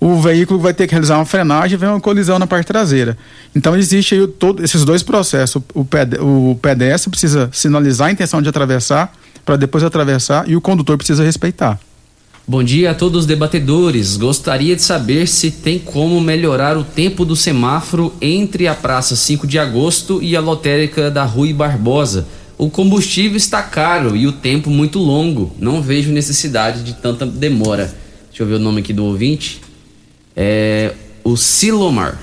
[0.00, 3.18] o veículo vai ter que realizar uma frenagem e vem uma colisão na parte traseira.
[3.54, 5.60] Então existe aí todo, esses dois processos.
[5.74, 5.86] O,
[6.50, 9.12] o pedestre precisa sinalizar a intenção de atravessar
[9.44, 11.80] para depois atravessar e o condutor precisa respeitar.
[12.46, 14.16] Bom dia a todos os debatedores.
[14.16, 19.46] Gostaria de saber se tem como melhorar o tempo do semáforo entre a Praça 5
[19.46, 22.26] de Agosto e a lotérica da Rui Barbosa.
[22.56, 25.52] O combustível está caro e o tempo muito longo.
[25.58, 27.94] Não vejo necessidade de tanta demora.
[28.30, 29.60] Deixa eu ver o nome aqui do ouvinte.
[30.40, 30.94] É,
[31.24, 32.16] o Silomar.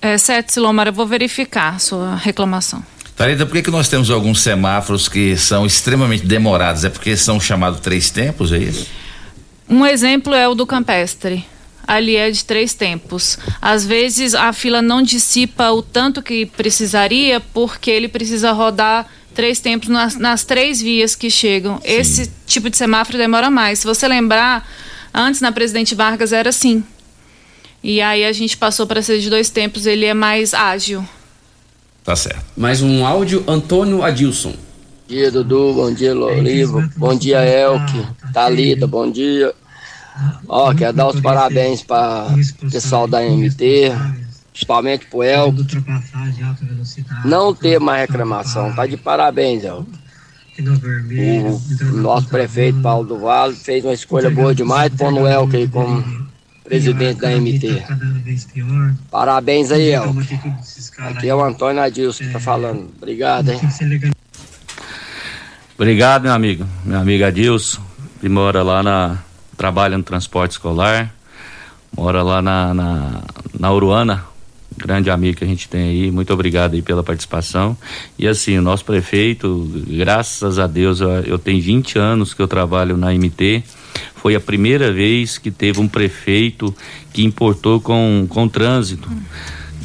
[0.00, 2.82] É certo, Silomar, eu vou verificar sua reclamação.
[3.14, 6.84] Tarita, por que, que nós temos alguns semáforos que são extremamente demorados?
[6.84, 8.86] É porque são chamados três tempos, é isso?
[9.68, 11.44] Um exemplo é o do campestre.
[11.86, 13.38] Ali é de três tempos.
[13.60, 19.60] Às vezes a fila não dissipa o tanto que precisaria, porque ele precisa rodar três
[19.60, 21.76] tempos nas, nas três vias que chegam.
[21.76, 21.82] Sim.
[21.84, 23.80] Esse tipo de semáforo demora mais.
[23.80, 24.66] Se você lembrar,
[25.18, 26.84] Antes, na Presidente Vargas, era assim.
[27.82, 31.02] E aí a gente passou para ser de dois tempos, ele é mais ágil.
[32.04, 32.44] Tá certo.
[32.54, 34.50] Mais um áudio, Antônio Adilson.
[34.50, 34.56] Bom
[35.08, 35.72] dia, Dudu.
[35.72, 36.86] Bom dia, Lolivo.
[36.98, 38.06] Bom dia, Elke.
[38.34, 39.54] Thalita, bom dia.
[40.46, 42.26] Ó, quero dar os parabéns para
[42.62, 43.92] o pessoal da MT,
[44.52, 45.54] principalmente pro El.
[47.24, 49.64] Não ter mais reclamação, tá de parabéns,
[50.62, 55.68] O nosso prefeito Paulo do Vale fez uma escolha boa demais, pondo o Elke aí
[55.68, 56.26] como
[56.64, 57.82] presidente da MT.
[59.10, 60.14] Parabéns aí, El.
[60.98, 62.90] Aqui é o Antônio Adilson que tá falando.
[62.96, 63.60] Obrigado, hein?
[65.76, 66.66] Obrigado, meu amigo.
[66.84, 67.82] Meu amigo Adilson,
[68.20, 69.18] que mora lá na.
[69.56, 71.12] trabalha no transporte escolar,
[71.94, 73.22] mora lá na, na,
[73.58, 74.24] na Uruana,
[74.76, 76.10] grande amigo que a gente tem aí.
[76.10, 77.76] Muito obrigado aí pela participação.
[78.18, 82.96] E assim, o nosso prefeito, graças a Deus, eu, tenho 20 anos que eu trabalho
[82.96, 83.62] na MT.
[84.14, 86.74] Foi a primeira vez que teve um prefeito
[87.12, 89.08] que importou com, com trânsito.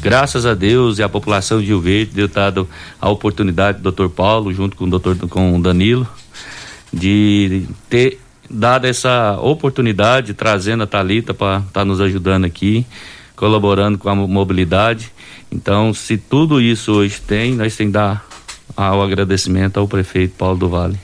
[0.00, 2.68] Graças a Deus e a população de Rio Verde deu dado
[3.00, 4.08] a oportunidade do Dr.
[4.08, 6.08] Paulo, junto com o doutor com o Danilo,
[6.92, 8.18] de ter
[8.50, 12.84] dado essa oportunidade, trazendo a Talita para estar tá nos ajudando aqui,
[13.42, 15.10] colaborando com a mo- mobilidade.
[15.50, 18.24] Então, se tudo isso hoje tem, nós temos que dar
[18.76, 20.96] ah, o agradecimento ao prefeito Paulo do Vale.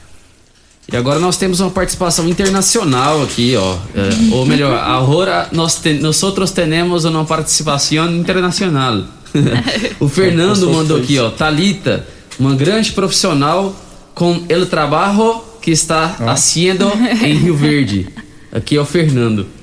[0.90, 3.74] E agora nós temos uma participação internacional aqui, ó.
[3.92, 9.02] É, ou melhor, agora nós, te, nosotros tenemos uma participação internacional.
[9.98, 11.30] o Fernando mandou aqui, ó.
[11.30, 12.06] Talita,
[12.38, 13.74] uma grande profissional
[14.14, 16.88] com el trabajo que está haciendo
[17.20, 18.08] em Rio Verde.
[18.52, 19.57] Aqui é o Fernando.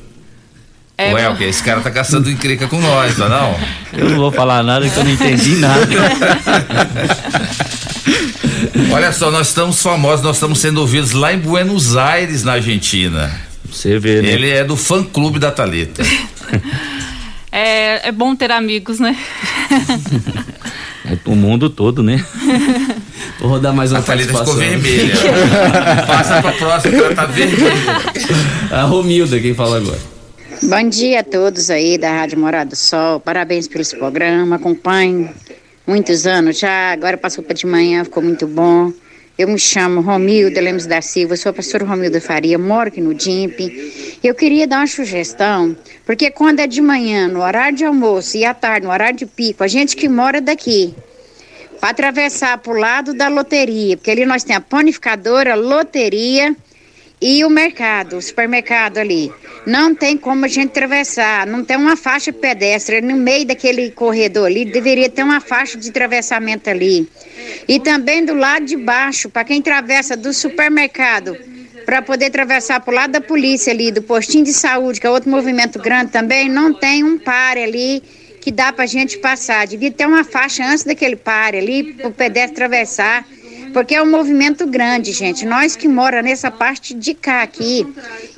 [0.98, 1.44] É, Ué, o que?
[1.44, 3.54] Esse cara tá caçando encrenca com nós, tá não?
[3.92, 5.86] Eu não vou falar nada que eu não entendi nada.
[8.94, 13.30] Olha só, nós estamos famosos, nós estamos sendo ouvidos lá em Buenos Aires, na Argentina.
[13.70, 14.30] Você vê, né?
[14.30, 16.02] Ele é do fã clube da Talita.
[17.58, 19.18] É, é bom ter amigos, né?
[21.06, 22.22] É o mundo todo, né?
[23.40, 24.82] Vou rodar mais uma A Thalita ficou participação.
[24.82, 25.16] vermelha.
[26.06, 27.72] Passa pra próxima, ela tá vermelha.
[28.72, 29.98] A Romilda, quem fala agora.
[30.64, 33.20] Bom dia a todos aí da Rádio Morada do Sol.
[33.20, 34.56] Parabéns pelo esse programa.
[34.56, 35.30] Acompanho
[35.86, 36.92] muitos anos já.
[36.92, 38.92] Agora passou para de manhã, ficou muito bom.
[39.38, 43.14] Eu me chamo Romilda Lemos da Silva, sou a pastora Romilda Faria, moro aqui no
[43.14, 43.60] DIMP.
[44.24, 45.76] Eu queria dar uma sugestão,
[46.06, 49.26] porque quando é de manhã, no horário de almoço, e à tarde, no horário de
[49.26, 50.96] pico, a gente que mora daqui,
[51.82, 56.56] para atravessar para o lado da loteria, porque ali nós temos a panificadora, loteria
[57.22, 59.32] e o mercado, o supermercado ali.
[59.66, 64.46] Não tem como a gente atravessar, não tem uma faixa pedestre no meio daquele corredor
[64.46, 67.08] ali, deveria ter uma faixa de atravessamento ali.
[67.68, 71.36] E também do lado de baixo, para quem atravessa do supermercado,
[71.86, 75.10] para poder atravessar para o lado da polícia ali, do postinho de saúde, que é
[75.10, 78.04] outro movimento grande também, não tem um pare ali
[78.42, 79.66] que dá para a gente passar.
[79.66, 83.26] Devia ter uma faixa antes daquele pare ali, para o pedestre atravessar.
[83.76, 85.46] Porque é um movimento grande, gente.
[85.46, 87.86] Nós que mora nessa parte de cá aqui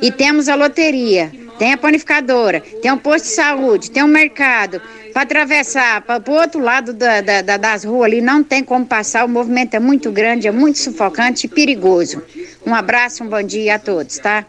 [0.02, 4.82] e temos a loteria, tem a panificadora, tem um posto de saúde, tem um mercado.
[5.14, 8.84] Para atravessar para o outro lado da- da- da- das ruas ali, não tem como
[8.84, 9.26] passar.
[9.26, 12.24] O movimento é muito grande, é muito sufocante e perigoso.
[12.66, 14.44] Um abraço, um bom dia a todos, tá?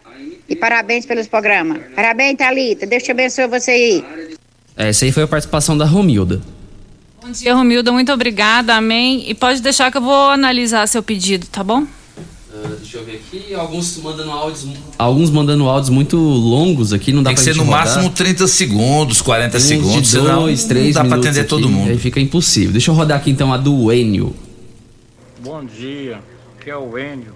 [0.49, 1.83] E parabéns pelos programas.
[1.95, 2.87] Parabéns, Thalita.
[2.87, 4.05] Deus te abençoe você aí.
[4.75, 6.41] Essa aí foi a participação da Romilda.
[7.21, 7.91] Bom dia, Romilda.
[7.91, 8.75] Muito obrigada.
[8.75, 9.29] Amém.
[9.29, 11.85] E pode deixar que eu vou analisar seu pedido, tá bom?
[12.79, 14.67] deixa eu ver aqui, alguns mandando áudios.
[14.97, 17.85] Alguns mandando áudios muito longos aqui, não dá Tem que pra ser gente no rodar.
[17.85, 21.27] máximo 30 segundos, 40 Tem uns segundos, de senão dois, não três dá pra minutos
[21.29, 21.89] atender todo aqui, mundo.
[21.91, 22.71] Aí fica impossível.
[22.71, 24.35] Deixa eu rodar aqui então a do Enio.
[25.39, 26.19] Bom dia,
[26.59, 27.33] aqui é o Enio,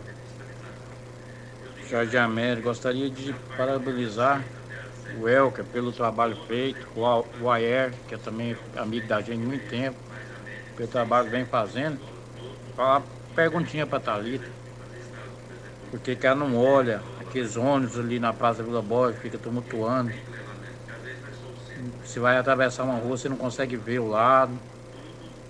[1.89, 2.69] Jardim América.
[2.69, 4.43] Gostaria de parabenizar
[5.14, 9.68] o Elker pelo trabalho feito, o Ayer, que é também amigo da gente há muito
[9.68, 9.99] tempo,
[10.76, 12.02] pelo trabalho que vem fazendo.
[12.77, 13.02] Uma
[13.35, 14.52] perguntinha para Thalita,
[15.90, 20.19] porque que ela não olha aqueles ônibus ali na Praça Vila Borges, fica tumultuando.
[22.03, 24.64] Você vai atravessar uma rua, você não consegue ver o lado.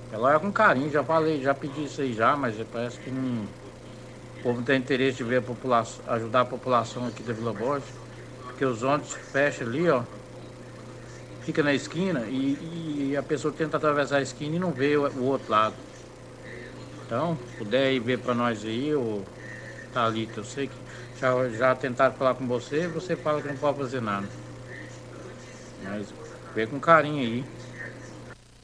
[0.10, 3.46] Ela olha com carinho, já falei, já pedi isso aí já, mas parece que não.
[3.48, 7.54] O povo não tem interesse de ver a população, ajudar a população aqui da Vila
[7.54, 8.03] Borges,
[8.54, 10.04] porque os ônibus fecham ali, ó.
[11.42, 15.08] Fica na esquina e, e a pessoa tenta atravessar a esquina e não vê o,
[15.10, 15.76] o outro lado.
[17.06, 19.22] Então, puder ir ver para nós aí, ô
[19.94, 20.74] Thalita, eu sei que
[21.20, 24.28] já, já tentaram falar com você, você fala que não pode fazer nada.
[25.84, 26.08] Mas
[26.56, 27.46] vê com carinho aí.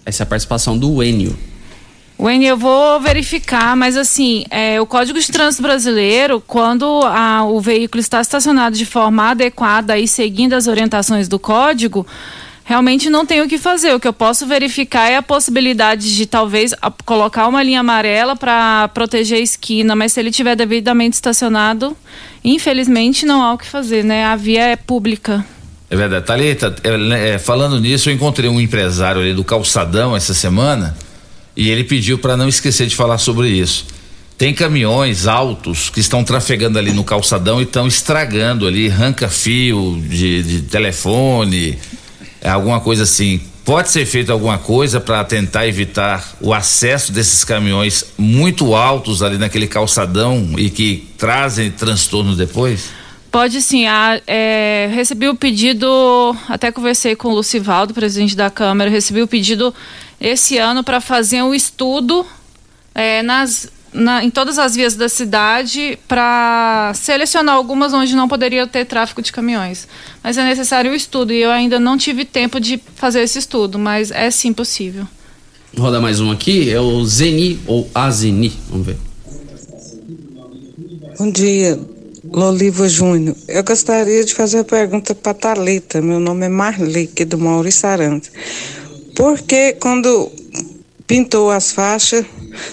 [0.06, 1.38] Essa é a participação do Enio.
[2.20, 7.62] Wendy, eu vou verificar, mas assim, é, o Código de Trânsito Brasileiro, quando a- o
[7.62, 12.06] veículo está estacionado de forma adequada e seguindo as orientações do código,
[12.66, 13.94] realmente não tenho o que fazer.
[13.96, 16.76] O que eu posso verificar é a possibilidade de talvez
[17.06, 21.96] colocar uma linha amarela para proteger a esquina, mas se ele tiver devidamente estacionado,
[22.44, 24.26] infelizmente não há o que fazer, né?
[24.26, 25.46] A via é pública.
[25.90, 26.26] É verdade.
[26.26, 30.98] Thalita, é, né, é, falando nisso, eu encontrei um empresário ali do Calçadão essa semana
[31.56, 33.86] e ele pediu para não esquecer de falar sobre isso.
[34.38, 40.02] Tem caminhões altos que estão trafegando ali no calçadão e estão estragando ali, arranca fio
[40.08, 41.78] de, de telefone,
[42.44, 43.42] alguma coisa assim.
[43.66, 49.38] Pode ser feito alguma coisa para tentar evitar o acesso desses caminhões muito altos ali
[49.38, 52.90] naquele calçadão e que trazem transtorno depois?
[53.32, 53.86] Pode sim.
[53.86, 59.28] A, é, recebi o pedido, até conversei com o Lucivaldo, presidente da Câmara, recebi o
[59.28, 59.74] pedido
[60.20, 62.26] esse ano para fazer um estudo
[62.94, 68.68] é, nas, na- em todas as vias da cidade para selecionar algumas onde não poderia
[68.68, 69.88] ter tráfego de caminhões.
[70.24, 73.80] Mas é necessário o estudo e eu ainda não tive tempo de fazer esse estudo,
[73.80, 75.08] mas é sim possível.
[75.78, 78.98] Roda mais um aqui, é o Zeni ou Azeni, vamos ver.
[81.18, 81.80] Bom dia,
[82.32, 83.36] Loliva Júnior.
[83.48, 86.02] Eu gostaria de fazer uma pergunta para Thalita.
[86.02, 88.32] Meu nome é Marli, aqui do Maurício Arantes.
[89.20, 90.32] Por que quando
[91.06, 92.26] pintou as faixas,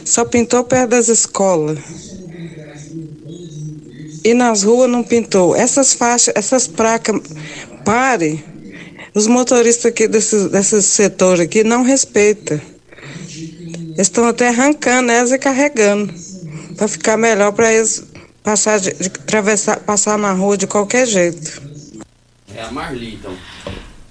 [0.05, 1.81] só pintou perto das escolas?
[4.23, 5.57] E nas ruas não pintou?
[5.57, 7.21] Essas faixas, essas placas,
[7.85, 8.45] pare.
[9.13, 12.61] Os motoristas aqui desse, desse setor aqui não respeitam.
[13.99, 16.15] Estão até arrancando elas e carregando.
[16.77, 18.05] Para ficar melhor para eles
[18.45, 21.61] passar, de, de atravessar, passar na rua de qualquer jeito.
[22.55, 23.37] É a Marli, então.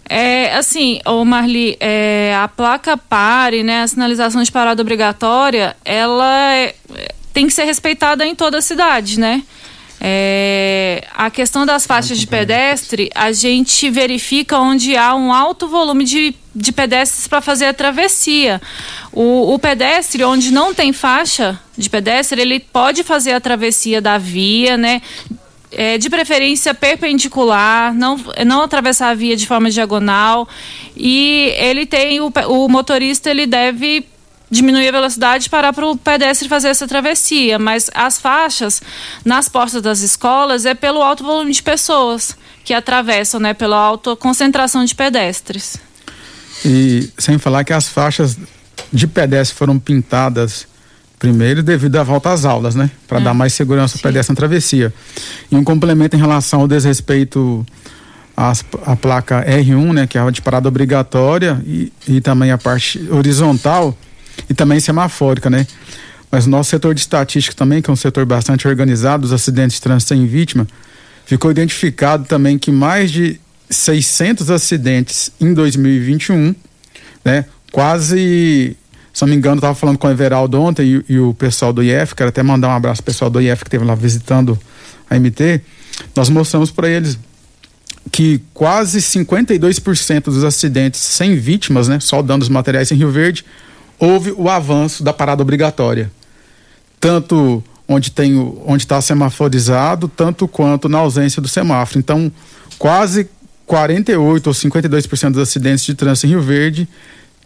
[0.08, 6.54] É, assim, ô Marli, é, a placa pare, né, a sinalização de parada obrigatória, ela
[6.56, 6.76] é-
[7.34, 9.44] tem que ser respeitada em toda a cidade, né?
[10.00, 16.04] É, a questão das faixas de pedestre, a gente verifica onde há um alto volume
[16.04, 18.62] de, de pedestres para fazer a travessia.
[19.12, 24.18] O, o pedestre, onde não tem faixa de pedestre, ele pode fazer a travessia da
[24.18, 25.02] via, né?
[25.76, 30.48] É, de preferência perpendicular, não, não atravessar a via de forma diagonal.
[30.96, 34.08] E ele tem, o, o motorista ele deve
[34.50, 37.60] diminuir a velocidade para para o pedestre fazer essa travessia.
[37.60, 38.82] Mas as faixas
[39.24, 43.54] nas portas das escolas é pelo alto volume de pessoas que atravessam, né?
[43.54, 45.78] Pela alta concentração de pedestres.
[46.64, 48.38] E sem falar que as faixas
[48.92, 50.68] de pedestre foram pintadas
[51.20, 52.90] primeiro devido à volta às aulas, né?
[53.08, 54.94] Para dar mais segurança ao pedestre na travessia.
[55.52, 57.66] E um complemento em relação ao desrespeito
[58.36, 60.08] às, à placa R1, né?
[60.08, 63.98] Que é a de parada obrigatória e, e também a parte horizontal
[64.50, 65.66] e também semafórica, né?
[66.32, 69.78] Mas o nosso setor de estatística também, que é um setor bastante organizado, os acidentes
[69.78, 70.68] de trânsito sem vítima,
[71.26, 73.40] ficou identificado também que mais de
[73.70, 76.54] 600 acidentes em 2021,
[77.24, 77.46] né?
[77.72, 78.78] Quase,
[79.16, 81.82] se não me engano, estava falando com o Everaldo ontem e, e o pessoal do
[81.82, 84.60] IF, quero até mandar um abraço pro pessoal do IF que esteve lá visitando
[85.10, 85.62] a MT.
[86.14, 87.18] Nós mostramos para eles
[88.12, 93.46] que quase 52% dos acidentes sem vítimas, né, só danos materiais em Rio Verde,
[93.98, 96.12] houve o avanço da parada obrigatória.
[97.00, 102.00] Tanto onde tem onde está semaforizado, tanto quanto na ausência do semáforo.
[102.00, 102.30] Então,
[102.78, 103.30] quase
[103.66, 106.86] 48 ou 52% dos acidentes de trânsito em Rio Verde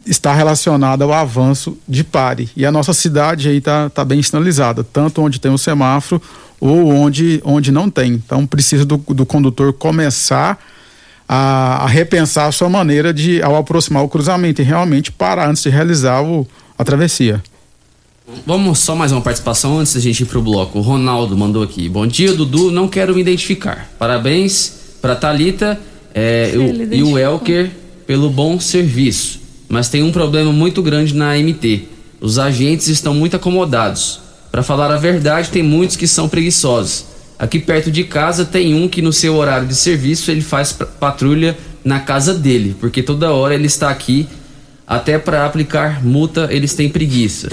[0.09, 2.49] está relacionado ao avanço de pare.
[2.55, 6.21] E a nossa cidade aí está tá bem sinalizada, tanto onde tem o semáforo
[6.59, 8.13] ou onde, onde não tem.
[8.13, 10.57] Então precisa do, do condutor começar
[11.27, 15.61] a, a repensar a sua maneira de, ao aproximar o cruzamento, e realmente parar antes
[15.63, 17.41] de realizar o, a travessia.
[18.45, 20.77] Vamos só mais uma participação antes da gente ir pro bloco.
[20.79, 21.89] O Ronaldo mandou aqui.
[21.89, 22.69] Bom dia, Dudu.
[22.71, 23.89] Não quero me identificar.
[23.97, 25.79] Parabéns pra Thalita
[26.13, 27.71] é, o- e o Elker
[28.05, 29.38] pelo bom serviço.
[29.69, 31.83] Mas tem um problema muito grande na MT.
[32.19, 34.19] Os agentes estão muito acomodados.
[34.51, 37.05] Pra falar a verdade, tem muitos que são preguiçosos.
[37.37, 40.85] Aqui perto de casa tem um que no seu horário de serviço ele faz pa-
[40.85, 41.55] patrulha
[41.85, 44.27] na casa dele, porque toda hora ele está aqui
[44.85, 47.47] até para aplicar multa eles têm preguiça.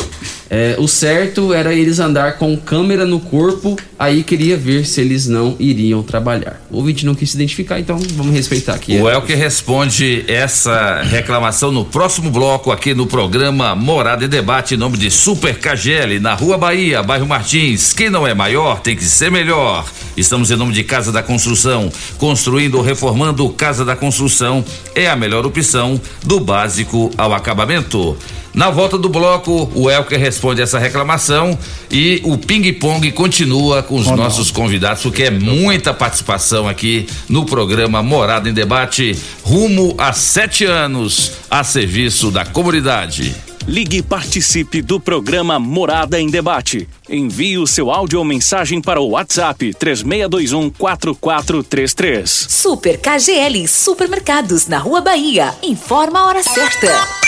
[0.49, 5.27] É, o certo era eles andar com câmera no corpo, aí queria ver se eles
[5.27, 6.61] não iriam trabalhar.
[6.71, 8.97] O ouvinte não quis se identificar, então vamos respeitar aqui.
[8.99, 14.77] O Elker responde essa reclamação no próximo bloco aqui no programa Morada e Debate em
[14.77, 17.93] nome de Super KGL na Rua Bahia, bairro Martins.
[17.93, 19.85] Quem não é maior tem que ser melhor.
[20.17, 21.91] Estamos em nome de Casa da Construção.
[22.19, 24.65] Construindo ou reformando Casa da Construção
[24.95, 28.17] é a melhor opção do básico ao acabamento.
[28.57, 31.59] Na volta do bloco, o Elker responde essa reclamação
[31.91, 38.03] e o ping-pong continua com os nossos convidados, porque é muita participação aqui no programa
[38.03, 43.37] Morada em Debate, rumo a sete anos a serviço da comunidade.
[43.69, 46.89] Ligue e participe do programa Morada em Debate.
[47.11, 52.47] Envie o seu áudio ou mensagem para o WhatsApp 3621 4433.
[52.49, 55.53] Super KGL Supermercados na Rua Bahia.
[55.63, 57.26] Informa a hora certa.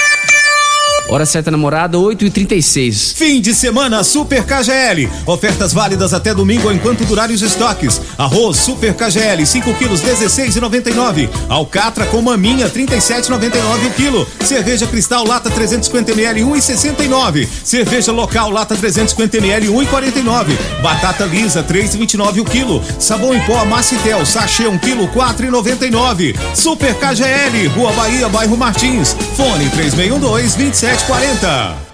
[1.10, 5.08] Hora certa namorada, 8 e 36 Fim de semana Super KGL.
[5.24, 7.98] Ofertas válidas até domingo enquanto durarem os estoques.
[8.18, 11.30] Arroz Super KGL, 5 quilos, 16,99.
[11.48, 14.26] Alcatra com maminha, 37,99 o quilo.
[14.44, 17.48] Cerveja Cristal Lata 350 ml, 1,69.
[17.64, 20.58] Cerveja Local Lata 350 ml, 1,49.
[20.82, 22.82] Batata lisa, 3,29 o quilo.
[22.98, 26.36] Sabão em pó Macitel, sachê 1 quilo, 4,99.
[26.54, 29.16] Super KGL, Rua Bahia, bairro Martins.
[29.36, 31.87] Fone 3612 27 40.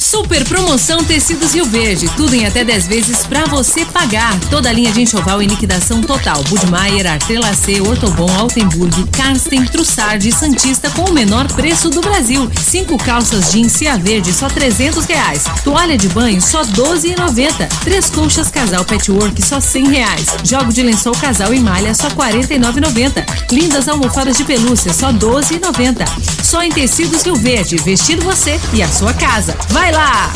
[0.00, 4.40] Super promoção Tecidos Rio Verde, tudo em até 10 vezes pra você pagar.
[4.48, 6.42] Toda a linha de enxoval em liquidação total.
[6.44, 12.50] Budmeier, Artelacê, Ortobon, Altenburg, Karsten, Trussard e Santista com o menor preço do Brasil.
[12.58, 15.44] Cinco calças jeans Cia Verde, só 300 reais.
[15.62, 17.68] Toalha de banho, só 12,90.
[17.84, 20.26] Três colchas casal patchwork, só 100 reais.
[20.42, 23.52] Jogo de lençol casal e malha, só 49,90.
[23.52, 26.06] Lindas almofadas de pelúcia, só 12,90.
[26.42, 29.54] Só em Tecidos Rio Verde, vestido você e a sua casa.
[29.90, 30.32] Vai lá!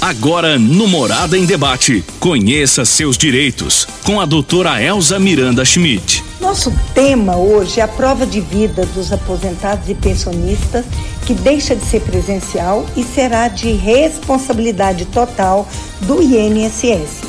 [0.00, 2.04] Agora no Morada em Debate.
[2.18, 6.24] Conheça seus direitos com a doutora Elza Miranda Schmidt.
[6.40, 10.84] Nosso tema hoje é a prova de vida dos aposentados e pensionistas,
[11.24, 15.68] que deixa de ser presencial e será de responsabilidade total
[16.00, 17.20] do INSS.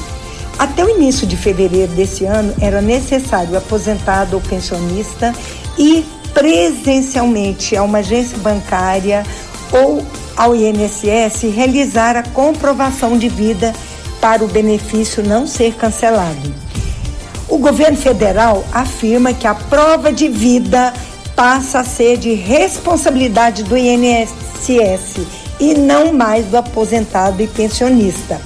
[0.58, 5.32] Até o início de fevereiro desse ano, era necessário o aposentado ou pensionista
[5.78, 9.24] ir presencialmente a uma agência bancária
[9.72, 10.04] ou
[10.42, 13.76] ao INSS realizar a comprovação de vida
[14.20, 16.52] para o benefício não ser cancelado.
[17.48, 20.92] O governo federal afirma que a prova de vida
[21.36, 25.20] passa a ser de responsabilidade do INSS
[25.60, 28.42] e não mais do aposentado e pensionista.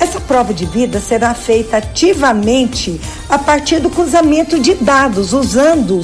[0.00, 6.00] Essa prova de vida será feita ativamente a partir do cruzamento de dados, usando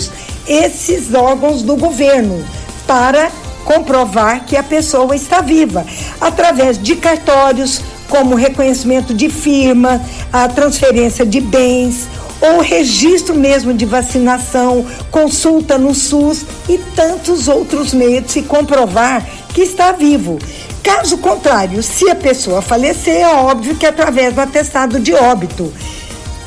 [0.46, 2.44] esses órgãos do governo
[2.86, 3.32] para
[3.64, 5.84] comprovar que a pessoa está viva,
[6.20, 10.00] através de cartórios, como reconhecimento de firma,
[10.32, 12.06] a transferência de bens,
[12.40, 19.26] ou registro mesmo de vacinação, consulta no SUS e tantos outros meios de se comprovar
[19.48, 20.38] que está vivo.
[20.82, 25.72] Caso contrário, se a pessoa falecer, é óbvio que é através do atestado de óbito.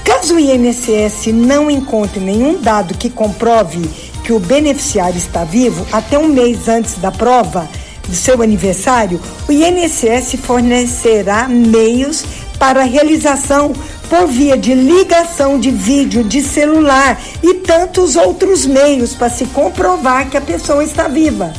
[0.03, 3.89] Caso o INSS não encontre nenhum dado que comprove
[4.27, 7.65] que o beneficiário está vivo, até um mês antes da prova
[8.09, 12.25] de seu aniversário, o INSS fornecerá meios
[12.59, 13.71] para a realização
[14.09, 20.29] por via de ligação de vídeo de celular e tantos outros meios para se comprovar
[20.29, 21.53] que a pessoa está viva.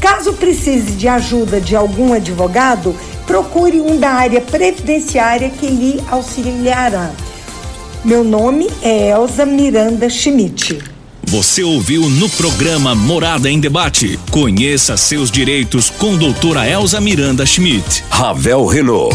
[0.00, 2.92] Caso precise de ajuda de algum advogado,
[3.24, 7.12] procure um da área previdenciária que lhe auxiliará.
[8.04, 10.89] Meu nome é Elza Miranda Schmidt.
[11.30, 14.18] Você ouviu no programa Morada em Debate.
[14.32, 18.02] Conheça seus direitos com doutora Elza Miranda Schmidt.
[18.10, 19.14] Ravel Renault.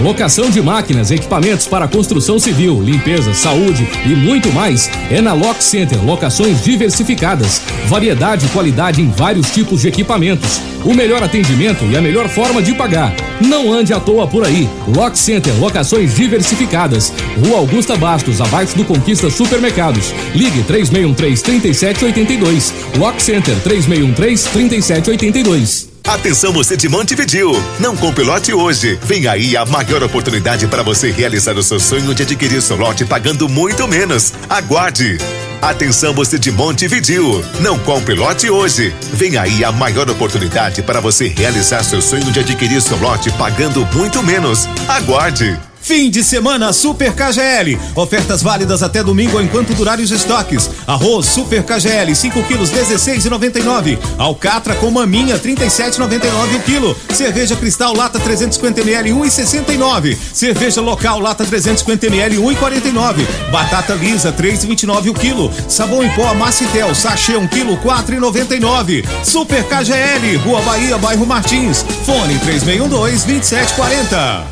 [0.00, 5.62] Locação de máquinas, equipamentos para construção civil, limpeza, saúde e muito mais é na Lock
[5.62, 6.02] Center.
[6.04, 12.00] Locações diversificadas, variedade e qualidade em vários tipos de equipamentos, o melhor atendimento e a
[12.00, 13.14] melhor forma de pagar.
[13.40, 14.68] Não ande à toa por aí.
[14.96, 17.12] Lock Center, locações diversificadas.
[17.44, 20.12] Rua Augusta Bastos, abaixo do Conquista Supermercados.
[20.34, 22.72] Ligue 3613-3782.
[22.98, 25.91] Lock Center 3613-3782.
[26.06, 28.98] Atenção você de Montevidil, não compre lote hoje.
[29.02, 33.04] Vem aí a maior oportunidade para você realizar o seu sonho de adquirir seu lote
[33.04, 34.32] pagando muito menos.
[34.48, 35.18] Aguarde.
[35.60, 38.92] Atenção você de Montevidil, não compre lote hoje.
[39.12, 43.86] Vem aí a maior oportunidade para você realizar seu sonho de adquirir seu lote pagando
[43.94, 44.66] muito menos.
[44.88, 45.58] Aguarde.
[45.82, 47.76] Fim de semana Super KGL.
[47.96, 50.70] Ofertas válidas até domingo enquanto durarem os estoques.
[50.86, 53.98] Arroz Super KGL 5 quilos 16,99.
[54.16, 56.96] Alcatra com maminha 37,99 o quilo.
[57.12, 60.16] Cerveja Cristal lata 350 ml 1,69.
[60.32, 63.26] Cerveja local lata 350 ml 1,49.
[63.50, 65.50] Batata lisa 3,29 o quilo.
[65.68, 69.04] Sabão em pó Macitel sachê 1 quilo 4,99.
[69.24, 71.84] Super KGL Rua Bahia bairro Martins.
[72.06, 74.51] Fone 3612 2740.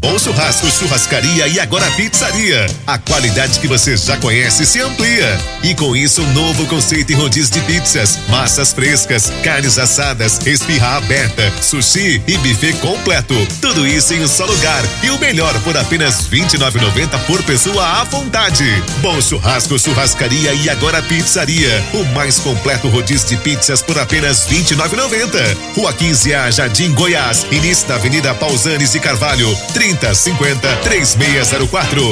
[0.00, 2.66] Bom Churrasco, Churrascaria e agora Pizzaria.
[2.86, 5.38] A qualidade que você já conhece se amplia.
[5.62, 10.96] E com isso, um novo conceito em rodízio de pizzas, massas frescas, carnes assadas, espirra
[10.96, 13.34] aberta, sushi e buffet completo.
[13.60, 14.82] Tudo isso em um só lugar.
[15.02, 18.64] E o melhor por apenas R$ 29,90 por pessoa à vontade.
[19.02, 21.84] Bom Churrasco, Churrascaria e agora Pizzaria.
[21.92, 25.56] O mais completo rodízio de pizzas por apenas R$ 29,90.
[25.76, 27.46] Rua 15 A, Jardim Goiás.
[27.52, 29.54] Início da Avenida Pausanes e Carvalho.
[29.96, 32.02] 3050 3604.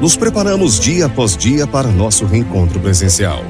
[0.00, 3.42] Nos preparamos dia após dia para nosso reencontro presencial.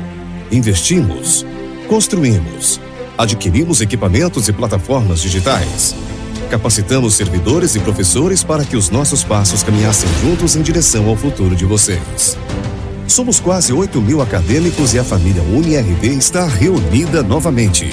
[0.51, 1.45] Investimos,
[1.89, 2.81] construímos,
[3.17, 5.95] adquirimos equipamentos e plataformas digitais.
[6.51, 11.57] Capacitamos servidores e professores para que os nossos passos caminhassem juntos em direção ao futuro
[11.57, 12.39] de vocês.
[13.09, 17.93] Somos quase 8 mil acadêmicos e a família UniRV está reunida novamente.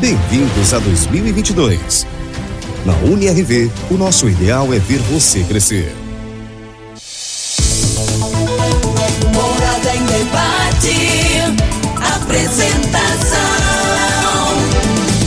[0.00, 2.15] Bem-vindos a 2022.
[2.86, 5.92] Na UniRV, o nosso ideal é ver você crescer.
[9.34, 11.40] Morada em debate.
[12.14, 13.40] Apresentação.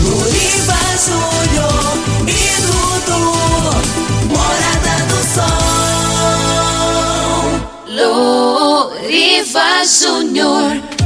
[0.04, 1.98] Luriva Júnior
[2.30, 3.24] e Dudu.
[4.30, 5.60] Morada do Sol.
[9.04, 10.99] Loriva Júnior.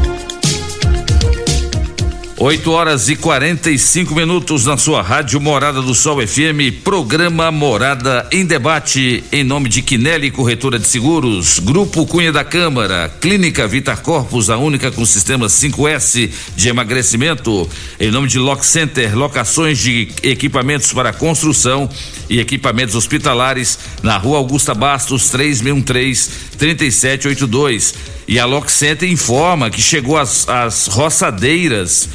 [2.45, 8.45] 8 horas e 45 minutos na sua rádio Morada do Sol FM, programa Morada em
[8.45, 14.49] Debate, em nome de Quinelli Corretora de Seguros, Grupo Cunha da Câmara, Clínica Vitar Corpus,
[14.49, 17.65] a única com sistema 5S de emagrecimento,
[17.97, 21.89] em nome de Lock Center, locações de equipamentos para construção
[22.29, 27.93] e equipamentos hospitalares, na rua Augusta Bastos, 3613 3782.
[28.27, 32.09] E a Lock Center informa que chegou as roçadeiras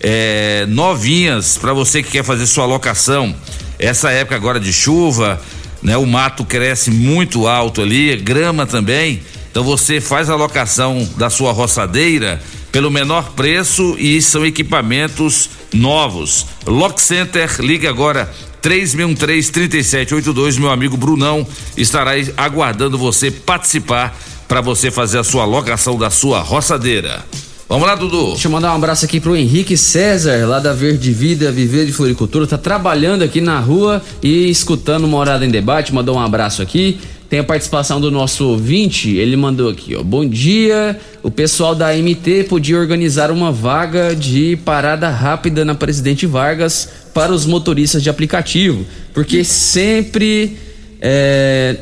[0.00, 3.34] é, novinhas para você que quer fazer sua locação.
[3.78, 5.40] Essa época agora de chuva,
[5.82, 5.96] né?
[5.96, 9.20] O mato cresce muito alto ali, grama também.
[9.50, 12.40] Então você faz a locação da sua roçadeira
[12.70, 16.46] pelo menor preço e são equipamentos novos.
[16.66, 18.32] Lock Center, ligue agora
[18.62, 20.58] 3613-3782.
[20.58, 21.46] Meu amigo Brunão
[21.76, 24.16] estará aguardando você participar
[24.46, 27.24] para você fazer a sua locação da sua roçadeira.
[27.70, 28.30] Vamos lá, Dudu.
[28.30, 31.92] Deixa eu mandar um abraço aqui pro Henrique César, lá da Verde Vida, Viver de
[31.92, 32.44] Floricultura.
[32.44, 35.94] Tá trabalhando aqui na rua e escutando Morada em Debate.
[35.94, 36.98] Mandou um abraço aqui.
[37.28, 40.02] Tem a participação do nosso ouvinte, ele mandou aqui, ó.
[40.02, 46.26] Bom dia, o pessoal da MT podia organizar uma vaga de parada rápida na Presidente
[46.26, 48.84] Vargas para os motoristas de aplicativo,
[49.14, 50.56] porque sempre
[51.00, 51.76] é,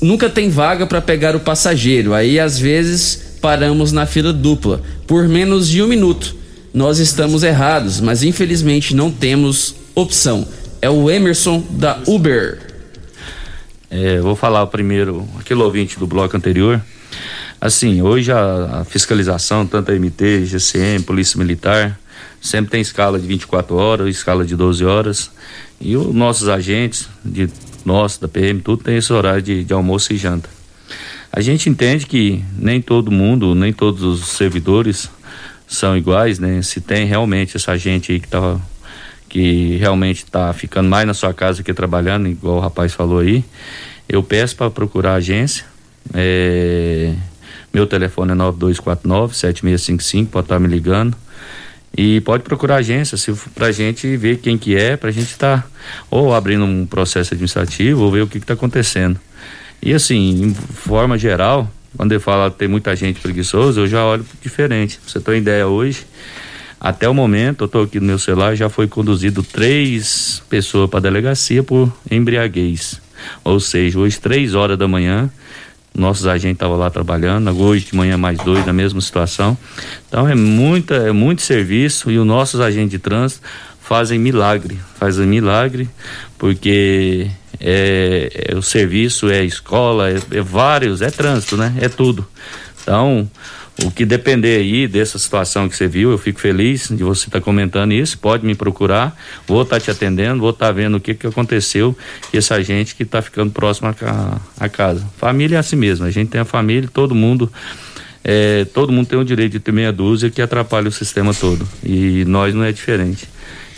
[0.00, 2.14] nunca tem vaga para pegar o passageiro.
[2.14, 6.36] Aí às vezes paramos na fila dupla por menos de um minuto.
[6.72, 10.48] nós estamos errados, mas infelizmente não temos opção.
[10.80, 12.58] É o Emerson da Uber.
[13.90, 16.80] É, vou falar primeiro, aquele ouvinte do bloco anterior.
[17.60, 22.00] Assim, hoje a, a fiscalização, tanto a MT, GCM, Polícia Militar,
[22.40, 25.30] sempre tem escala de 24 horas, escala de 12 horas.
[25.78, 27.50] E os nossos agentes, de
[27.84, 30.48] nós, da PM, tudo tem esse horário de, de almoço e janta.
[31.32, 35.10] A gente entende que nem todo mundo, nem todos os servidores
[35.66, 36.60] são iguais, né?
[36.60, 38.60] Se tem realmente essa gente aí que tá
[39.30, 43.42] que realmente está ficando mais na sua casa que trabalhando, igual o rapaz falou aí,
[44.06, 45.64] eu peço para procurar a agência.
[46.12, 47.14] É,
[47.72, 51.16] meu telefone é 9249-7655, pode estar tá me ligando.
[51.96, 55.62] E pode procurar a agência se, pra gente ver quem que é, pra gente estar
[55.62, 55.68] tá,
[56.10, 59.18] ou abrindo um processo administrativo ou ver o que está acontecendo.
[59.82, 64.24] E assim, em forma geral, quando eu falo tem muita gente preguiçosa, eu já olho
[64.40, 64.98] diferente.
[64.98, 66.06] Pra você ter uma ideia hoje,
[66.80, 71.00] até o momento, eu estou aqui no meu celular, já foi conduzido três pessoas para
[71.00, 73.00] delegacia por embriaguez.
[73.44, 75.30] Ou seja, hoje, três horas da manhã,
[75.94, 79.56] nossos agentes estavam lá trabalhando, hoje de manhã mais dois na mesma situação.
[80.08, 83.42] Então é muita, é muito serviço e os nossos agentes de trânsito
[83.80, 85.88] fazem milagre, fazem milagre,
[86.38, 87.30] porque
[87.62, 91.72] é, é o serviço é escola, é, é vários, é trânsito, né?
[91.80, 92.26] É tudo.
[92.82, 93.30] Então,
[93.84, 97.38] o que depender aí dessa situação que você viu, eu fico feliz de você estar
[97.38, 98.18] tá comentando isso.
[98.18, 99.16] Pode me procurar,
[99.46, 101.96] vou estar tá te atendendo, vou estar tá vendo o que, que aconteceu
[102.30, 103.94] com essa gente que está ficando próximo
[104.58, 105.06] à casa.
[105.16, 107.50] Família é assim mesmo, a gente tem a família, todo mundo.
[108.24, 111.66] É, todo mundo tem o direito de ter meia dúzia que atrapalha o sistema todo.
[111.82, 113.28] E nós não é diferente.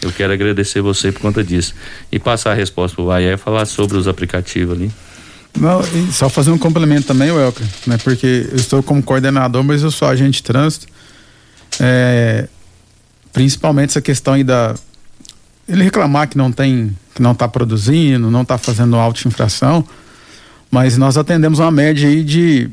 [0.05, 1.75] Eu quero agradecer você por conta disso.
[2.13, 4.93] E passar a resposta para o e falar sobre os aplicativos ali.
[5.59, 5.81] Não,
[6.13, 7.97] só fazer um complemento também, Welker, né?
[7.99, 10.87] Porque eu estou como coordenador, mas eu sou agente de trânsito.
[11.81, 12.49] É,
[13.33, 14.75] principalmente essa questão aí da
[15.67, 19.85] ele reclamar que não tem, que não está produzindo, não está fazendo auto infração,
[20.71, 22.69] mas nós atendemos uma média aí de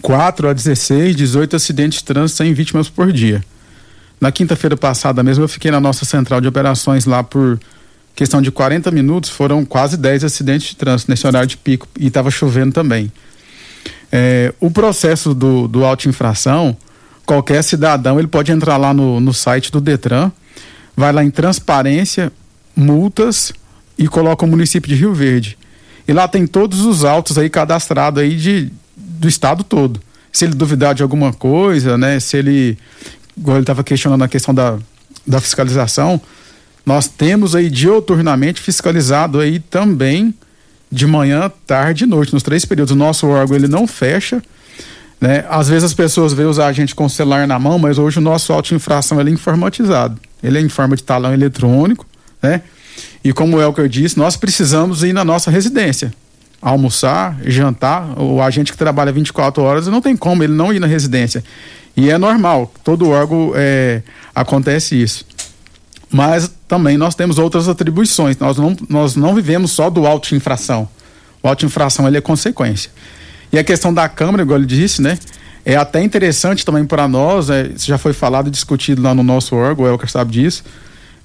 [0.00, 3.42] 4 a 16, 18 acidentes de trânsito sem vítimas por dia.
[4.20, 7.58] Na quinta-feira passada mesmo eu fiquei na nossa central de operações lá por
[8.14, 12.08] questão de 40 minutos, foram quase 10 acidentes de trânsito nesse horário de pico e
[12.08, 13.12] estava chovendo também.
[14.10, 16.76] É, o processo do, do auto-infração,
[17.24, 20.32] qualquer cidadão ele pode entrar lá no, no site do Detran,
[20.96, 22.32] vai lá em transparência,
[22.74, 23.52] multas
[23.96, 25.56] e coloca o município de Rio Verde.
[26.08, 30.00] E lá tem todos os autos aí cadastrados aí de, do estado todo.
[30.32, 32.18] Se ele duvidar de alguma coisa, né?
[32.18, 32.78] Se ele,
[33.46, 34.78] ele estava questionando a questão da,
[35.26, 36.20] da fiscalização,
[36.84, 40.34] nós temos aí dioturnamente fiscalizado aí também
[40.90, 42.92] de manhã, tarde e noite, nos três períodos.
[42.92, 44.42] O nosso órgão ele não fecha,
[45.20, 45.44] né?
[45.50, 48.18] Às vezes as pessoas veem usar a gente com o celular na mão, mas hoje
[48.18, 50.18] o nosso auto-infração ele é informatizado.
[50.42, 52.06] Ele é em forma de talão eletrônico,
[52.42, 52.62] né?
[53.22, 56.12] E como o Elker disse, nós precisamos ir na nossa residência.
[56.60, 60.86] Almoçar, jantar, o agente que trabalha 24 horas não tem como ele não ir na
[60.86, 61.44] residência.
[61.98, 64.02] E é normal, todo órgão é,
[64.34, 65.26] acontece isso
[66.10, 68.36] mas também nós temos outras atribuições.
[68.38, 70.88] Nós não, nós não vivemos só do auto-infração.
[71.42, 72.90] O auto-infração ele é consequência.
[73.52, 75.18] E a questão da Câmara, igual ele disse, né?
[75.64, 79.22] É até interessante também para nós, é, isso já foi falado e discutido lá no
[79.22, 80.64] nosso órgão, o Elker sabe disso,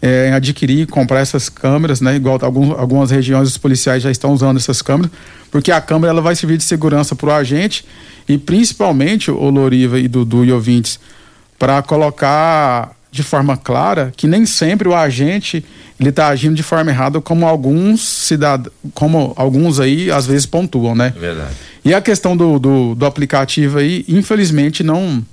[0.06, 2.18] é, adquirir, comprar essas câmeras, né?
[2.18, 5.10] Igual alguns, algumas regiões os policiais já estão usando essas câmeras,
[5.50, 7.86] porque a câmera ela vai servir de segurança para o agente
[8.28, 11.00] e principalmente, o Loriva e Dudu e ouvintes,
[11.58, 15.64] para colocar de forma clara que nem sempre o agente
[15.98, 20.96] ele está agindo de forma errada como alguns cidadãos, como alguns aí às vezes pontuam,
[20.96, 21.14] né?
[21.18, 21.56] Verdade.
[21.86, 25.26] E a questão do, do, do aplicativo aí, infelizmente não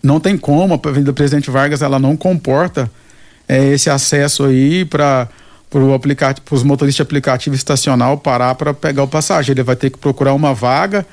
[0.00, 2.88] não tem como a Avenida Presidente Vargas ela não comporta
[3.48, 5.28] é, esse acesso aí para
[5.94, 9.60] aplicativo, os motoristas de aplicativo estacional parar para pegar o passageiro.
[9.60, 11.06] Ele vai ter que procurar uma vaga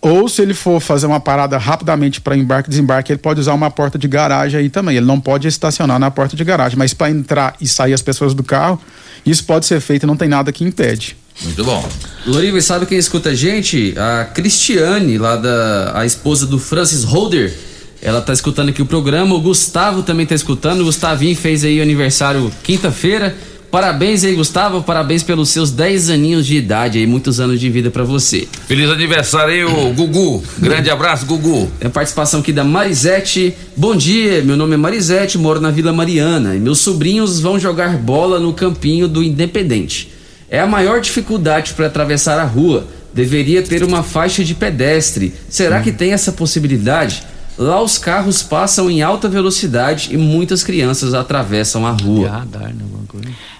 [0.00, 3.54] ou se ele for fazer uma parada rapidamente para embarque e desembarque, ele pode usar
[3.54, 4.96] uma porta de garagem aí também.
[4.96, 8.34] Ele não pode estacionar na porta de garagem, mas para entrar e sair as pessoas
[8.34, 8.80] do carro,
[9.24, 11.16] isso pode ser feito, não tem nada que impede.
[11.42, 11.86] Muito bom.
[12.24, 13.94] Loriva, sabe quem escuta a gente?
[13.98, 17.52] A Cristiane, lá da a esposa do Francis Holder.
[18.02, 19.34] Ela tá escutando aqui o programa.
[19.34, 20.80] O Gustavo também tá escutando.
[20.80, 23.34] O Gustavinho fez aí o aniversário quinta-feira.
[23.70, 24.82] Parabéns aí, Gustavo.
[24.82, 28.46] Parabéns pelos seus 10 aninhos de idade aí, muitos anos de vida para você.
[28.66, 30.42] Feliz aniversário aí, Gugu.
[30.58, 31.70] Grande abraço, Gugu.
[31.78, 33.54] Tem a participação aqui da Marisete.
[33.76, 37.98] Bom dia, meu nome é Marisete, moro na Vila Mariana e meus sobrinhos vão jogar
[37.98, 40.12] bola no campinho do Independente.
[40.48, 42.86] É a maior dificuldade para atravessar a rua.
[43.12, 45.34] Deveria ter uma faixa de pedestre.
[45.48, 47.24] Será que tem essa possibilidade?
[47.58, 52.28] Lá os carros passam em alta velocidade e muitas crianças atravessam a rua.
[52.28, 52.84] Radar, né?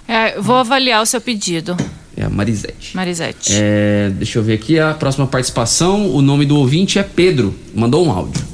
[0.06, 1.77] É, vou avaliar o seu pedido,
[2.16, 2.94] É a Marisete.
[2.94, 3.52] Marisete.
[3.55, 6.10] É, deixa eu ver aqui a próxima participação.
[6.14, 7.59] O nome do ouvinte é Pedro.
[7.74, 8.44] Mandou um áudio.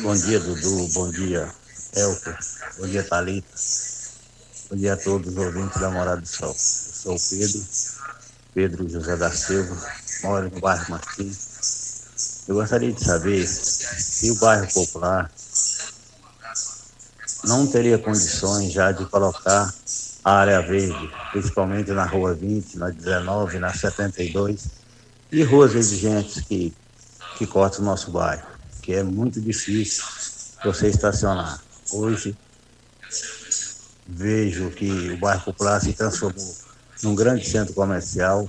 [0.00, 0.88] Bom dia, Dudu.
[0.92, 1.48] Bom dia,
[1.96, 2.36] Elker.
[2.78, 3.46] Bom dia, Thalita.
[4.70, 6.48] Bom dia a todos os ouvintes da Morada do Sol.
[6.48, 7.66] Eu sou o Pedro,
[8.54, 9.76] Pedro José da Silva,
[10.22, 11.49] moro no bairro Martins.
[12.50, 15.30] Eu gostaria de saber se o bairro Popular
[17.44, 19.72] não teria condições já de colocar
[20.24, 24.66] a área verde, principalmente na Rua 20, na 19, na 72,
[25.30, 26.74] e ruas exigentes que,
[27.38, 28.48] que cortam o nosso bairro,
[28.82, 30.02] que é muito difícil
[30.64, 31.62] você estacionar.
[31.92, 32.36] Hoje
[34.08, 36.56] vejo que o bairro Popular se transformou
[37.04, 38.44] num grande centro comercial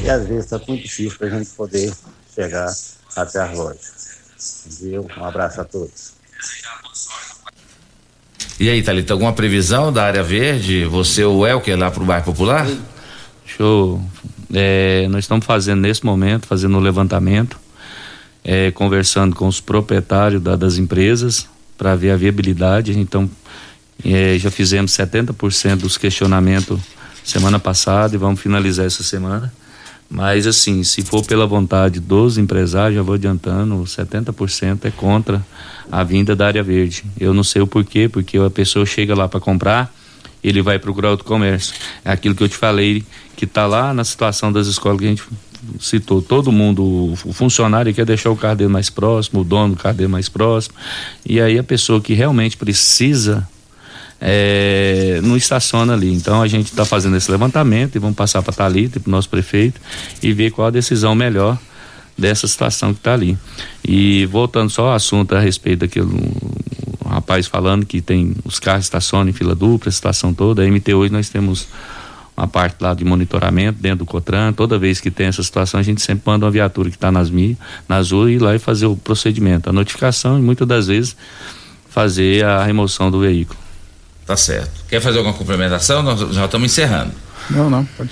[0.00, 1.92] e às vezes está muito difícil para a gente poder
[2.32, 2.72] chegar
[3.16, 4.10] até as lojas.
[4.80, 5.06] Viu?
[5.18, 6.12] Um abraço a todos.
[8.58, 10.84] E aí, Thalita, alguma previsão da área verde?
[10.84, 12.66] Você ou o Elker lá pro bairro Popular?
[13.46, 14.02] Show.
[14.52, 17.58] É, nós estamos fazendo nesse momento, fazendo o levantamento,
[18.44, 21.46] é, conversando com os proprietários da- das empresas
[21.78, 22.98] para ver a viabilidade.
[22.98, 23.30] Então,
[24.04, 26.78] é, já fizemos 70% dos questionamentos
[27.24, 29.52] semana passada e vamos finalizar essa semana.
[30.10, 35.46] Mas, assim, se for pela vontade dos empresários, já vou adiantando, 70% é contra
[35.90, 37.04] a vinda da área verde.
[37.18, 39.94] Eu não sei o porquê, porque a pessoa chega lá para comprar,
[40.42, 41.74] ele vai procurar outro comércio.
[42.04, 43.04] É aquilo que eu te falei,
[43.36, 45.22] que está lá na situação das escolas que a gente
[45.78, 46.20] citou.
[46.20, 49.94] Todo mundo, o funcionário quer deixar o carro dele mais próximo, o dono do carro
[49.94, 50.74] dele mais próximo.
[51.24, 53.48] E aí a pessoa que realmente precisa
[54.20, 56.12] é, não estaciona ali.
[56.12, 59.08] Então a gente está fazendo esse levantamento e vamos passar para a Thalita e para
[59.08, 59.80] o nosso prefeito
[60.22, 61.58] e ver qual a decisão melhor
[62.16, 63.38] dessa situação que está ali.
[63.82, 66.10] E voltando só ao assunto a respeito daquele
[67.08, 70.94] rapaz falando que tem os carros estacionam em fila dupla, a situação toda, a MT
[70.94, 71.66] hoje nós temos
[72.36, 75.82] uma parte lá de monitoramento dentro do Cotran, toda vez que tem essa situação a
[75.82, 78.86] gente sempre manda uma viatura que está nas mi, nas e ir lá e fazer
[78.86, 81.16] o procedimento, a notificação e muitas das vezes
[81.88, 83.58] fazer a remoção do veículo.
[84.30, 84.70] Tá certo.
[84.88, 86.04] Quer fazer alguma complementação?
[86.04, 87.10] Nós já estamos encerrando.
[87.50, 88.10] Não, não, pode.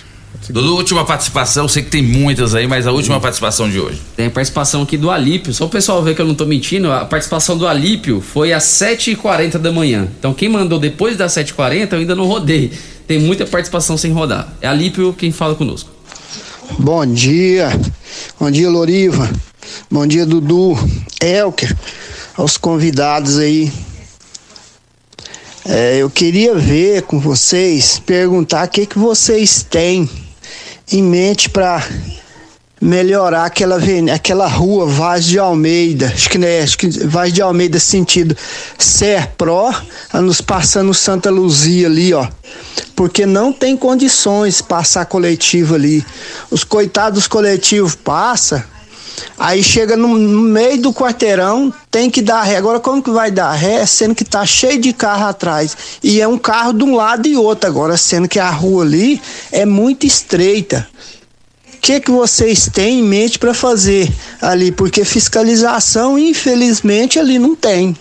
[0.50, 4.02] Dudu, última participação, eu sei que tem muitas aí, mas a última participação de hoje.
[4.16, 5.54] Tem a participação aqui do Alípio.
[5.54, 6.90] Só o pessoal ver que eu não tô mentindo.
[6.90, 10.08] A participação do Alípio foi às 7h40 da manhã.
[10.18, 12.72] Então quem mandou depois das 7h40 eu ainda não rodei.
[13.06, 14.52] Tem muita participação sem rodar.
[14.60, 15.88] É Alípio quem fala conosco.
[16.80, 17.70] Bom dia,
[18.40, 19.30] bom dia Loriva,
[19.88, 20.76] bom dia Dudu,
[21.22, 21.76] Elker,
[22.36, 23.72] aos convidados aí.
[25.70, 30.08] É, eu queria ver com vocês, perguntar o que, que vocês têm
[30.90, 31.86] em mente para
[32.80, 33.78] melhorar aquela,
[34.14, 38.34] aquela rua Vaz de Almeida, acho que, né, acho que Vaz de Almeida sentido
[38.78, 39.68] Serpro,
[40.10, 42.26] a nos passando Santa Luzia ali, ó.
[42.96, 46.02] Porque não tem condições passar coletivo ali.
[46.50, 48.64] Os coitados coletivos passa,
[49.38, 52.56] aí chega no, meio do quarteirão, tem que dar ré.
[52.56, 56.28] Agora como que vai dar ré, sendo que tá cheio de carro atrás e é
[56.28, 59.20] um carro de um lado e outro agora, sendo que a rua ali
[59.52, 60.88] é muito estreita.
[61.74, 64.12] O que, que vocês têm em mente para fazer
[64.42, 64.72] ali?
[64.72, 67.96] Porque fiscalização, infelizmente, ali não tem.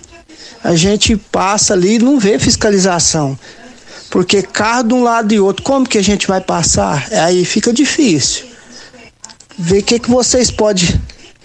[0.64, 3.38] A gente passa ali e não vê fiscalização.
[4.10, 7.07] Porque carro de um lado e outro, como que a gente vai passar?
[7.11, 8.45] Aí fica difícil.
[9.58, 10.88] Ver o que, que vocês podem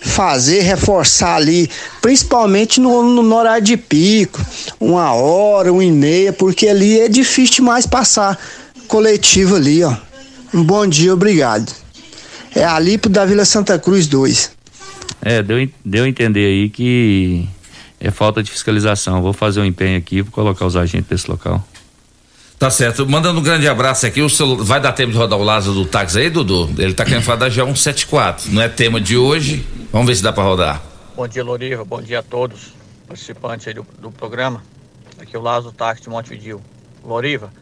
[0.03, 1.71] fazer, reforçar ali,
[2.01, 4.45] principalmente no, no horário de pico,
[4.81, 8.39] uma hora, uma e meia, porque ali é difícil demais passar
[8.89, 9.97] coletivo ali, ó.
[10.53, 11.73] Um bom dia, obrigado.
[12.55, 14.53] É Alipo da Vila Santa Cruz 2.
[15.23, 17.49] É, deu, deu a entender aí que
[17.99, 19.23] é falta de fiscalização.
[19.23, 21.67] Vou fazer um empenho aqui, vou colocar os agentes desse local.
[22.63, 23.05] Tá certo.
[23.09, 24.23] Mandando um grande abraço aqui.
[24.23, 26.71] O celu- Vai dar tempo de rodar o Lázaro do táxi aí, Dudu?
[26.79, 28.53] Ele tá querendo falar da G174.
[28.53, 29.67] Não é tema de hoje.
[29.91, 30.81] Vamos ver se dá pra rodar.
[31.17, 31.85] Bom dia, Loriva.
[31.85, 32.73] Bom dia a todos
[33.09, 34.63] participantes aí do, do programa.
[35.21, 36.63] Aqui é o Lázaro Táxi de Montevideo.
[37.05, 37.53] Loriva,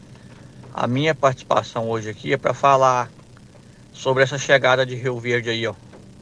[0.75, 3.09] a minha participação hoje aqui é para falar
[3.95, 5.73] sobre essa chegada de Rio Verde aí, ó.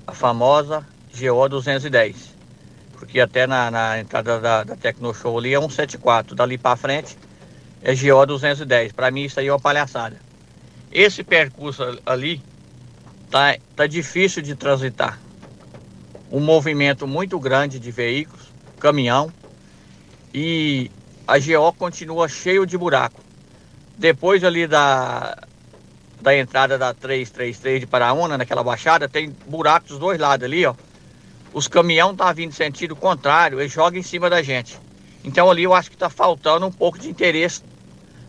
[0.06, 0.86] A famosa
[1.18, 2.14] GO 210.
[2.92, 6.36] Porque até na, na entrada da, da Tecnoshow ali é 174.
[6.36, 7.18] Dali para frente
[7.82, 8.92] é GO 210.
[8.92, 10.16] Para mim isso aí é uma palhaçada.
[10.90, 12.42] Esse percurso ali
[13.30, 15.18] tá, tá difícil de transitar
[16.30, 18.48] um movimento muito grande de veículos,
[18.78, 19.32] caminhão,
[20.32, 20.90] e
[21.26, 23.20] a GO continua cheio de buraco.
[23.96, 25.36] Depois ali da,
[26.20, 30.74] da entrada da 333 de Paraúna, naquela baixada, tem buraco dos dois lados ali, ó.
[31.52, 34.78] os caminhão tá vindo sentido contrário, eles jogam em cima da gente.
[35.24, 37.62] Então ali eu acho que está faltando um pouco de interesse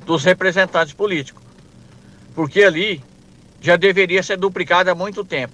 [0.05, 1.43] dos representantes políticos.
[2.33, 3.03] Porque ali
[3.61, 5.53] já deveria ser duplicado há muito tempo.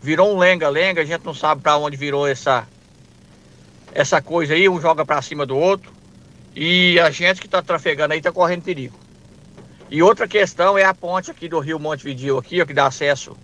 [0.00, 2.66] Virou um lenga-lenga, a gente não sabe para onde virou essa
[3.94, 5.92] essa coisa aí, um joga para cima do outro.
[6.56, 8.98] E a gente que está trafegando aí está correndo perigo.
[9.90, 13.36] E outra questão é a ponte aqui do Rio Montevideo, aqui, ó, que dá acesso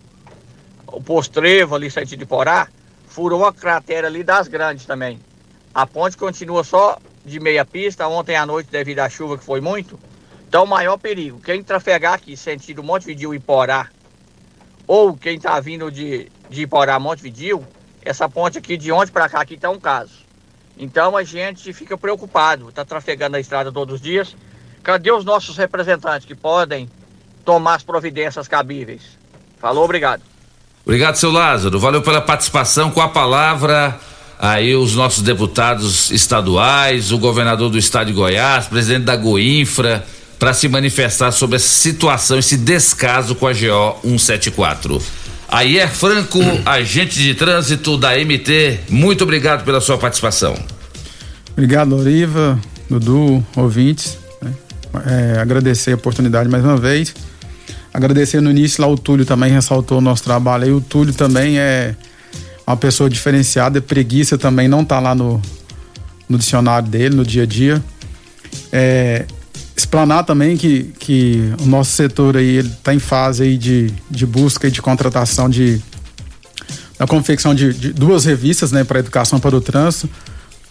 [0.87, 2.69] ao Postrevo ali, sentido de Porá,
[3.07, 5.21] furou a cratera ali das grandes também.
[5.75, 6.99] A ponte continua só
[7.29, 9.99] de meia pista, ontem à noite devido à chuva que foi muito.
[10.49, 13.89] Então o maior perigo, quem trafegar aqui sentido Montevideo e Porá,
[14.87, 17.63] ou quem está vindo de, de Iporá a Montevideo,
[18.03, 20.27] essa ponte aqui de onde para cá aqui está um caso.
[20.79, 24.35] Então a gente fica preocupado, está trafegando a estrada todos os dias.
[24.83, 26.89] Cadê os nossos representantes que podem
[27.45, 29.19] tomar as providências cabíveis?
[29.59, 30.23] Falou, obrigado.
[30.85, 31.79] Obrigado, seu Lázaro.
[31.79, 32.91] Valeu pela participação.
[32.91, 34.01] Com a palavra,
[34.39, 40.05] aí os nossos deputados estaduais, o governador do estado de Goiás, presidente da Goinfra,
[40.39, 45.03] para se manifestar sobre essa situação, esse descaso com a GO 174.
[45.49, 50.57] Ayer Franco, agente de trânsito da MT, muito obrigado pela sua participação.
[51.53, 52.59] Obrigado, Loriva,
[52.89, 54.17] Dudu, ouvintes.
[54.41, 54.53] Né?
[55.07, 57.13] É, agradecer a oportunidade mais uma vez.
[57.93, 60.69] Agradecer no início lá o Túlio também ressaltou o nosso trabalho.
[60.69, 61.97] E o Túlio também é
[62.71, 65.41] uma pessoa diferenciada, preguiça também não tá lá no,
[66.29, 67.83] no dicionário dele, no dia a dia.
[68.71, 69.25] É,
[69.77, 74.27] explanar também que, que o nosso setor aí ele está em fase aí de, de
[74.27, 75.81] busca e de contratação de
[76.99, 80.11] da confecção de, de duas revistas né, para educação para o trânsito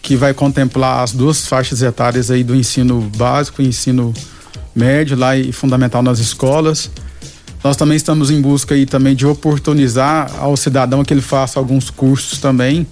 [0.02, 4.12] que vai contemplar as duas faixas etárias aí do ensino básico ensino
[4.74, 6.90] médio lá e fundamental nas escolas.
[7.62, 11.90] Nós também estamos em busca aí também de oportunizar ao cidadão que ele faça alguns
[11.90, 12.86] cursos também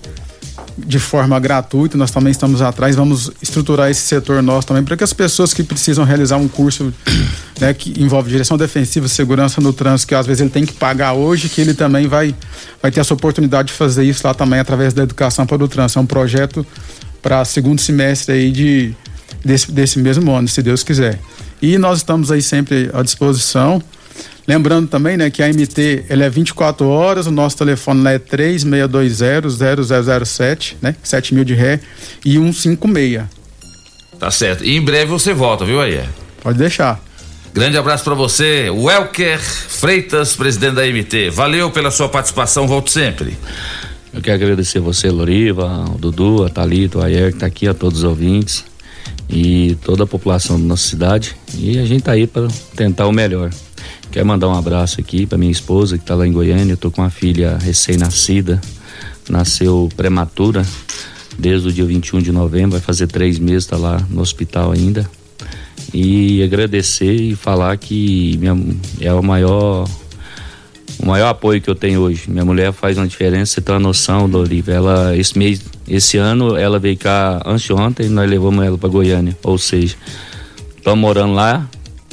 [0.77, 1.97] de forma gratuita.
[1.97, 5.63] Nós também estamos atrás, vamos estruturar esse setor nosso também para que as pessoas que
[5.63, 6.93] precisam realizar um curso
[7.61, 11.15] né, que envolve direção defensiva, segurança no trânsito, que às vezes ele tem que pagar
[11.15, 12.35] hoje, que ele também vai,
[12.83, 15.99] vai ter essa oportunidade de fazer isso lá também através da educação para o trânsito.
[15.99, 16.67] É um projeto
[17.23, 18.95] para segundo semestre aí de,
[19.45, 21.19] desse, desse mesmo ano, se Deus quiser.
[21.63, 23.83] E nós estamos aí sempre à disposição.
[24.47, 28.19] Lembrando também, né, que a MT ele é 24 horas, o nosso telefone lá é
[28.19, 30.95] 3620-0007, né?
[31.03, 31.81] 7 mil de ré
[32.25, 33.25] e 156.
[34.19, 34.65] Tá certo.
[34.65, 36.01] E em breve você volta, viu aí?
[36.43, 37.03] Pode deixar.
[37.53, 41.31] Grande abraço para você, Welker Freitas, presidente da MT.
[41.31, 43.37] Valeu pela sua participação, volto sempre.
[44.13, 47.67] Eu quero agradecer a você, Loriva, o Dudu, a Thalita, o Ayer, que tá aqui,
[47.67, 48.65] a todos os ouvintes
[49.29, 51.35] e toda a população da nossa cidade.
[51.55, 53.51] E a gente tá aí para tentar o melhor.
[54.11, 56.73] Quero mandar um abraço aqui para minha esposa que está lá em Goiânia.
[56.73, 58.61] Eu tô com uma filha recém-nascida,
[59.29, 60.65] nasceu prematura
[61.39, 65.09] desde o dia 21 de novembro, vai fazer três meses, está lá no hospital ainda.
[65.93, 68.57] E agradecer e falar que minha,
[69.01, 69.87] é o maior
[70.99, 72.23] o maior apoio que eu tenho hoje.
[72.29, 74.73] Minha mulher faz uma diferença, você tem uma noção, Doriva.
[74.73, 79.37] Ela, esse mês, esse ano, ela veio cá anteontem, nós levamos ela para Goiânia.
[79.43, 79.95] Ou seja,
[80.77, 81.69] estamos morando lá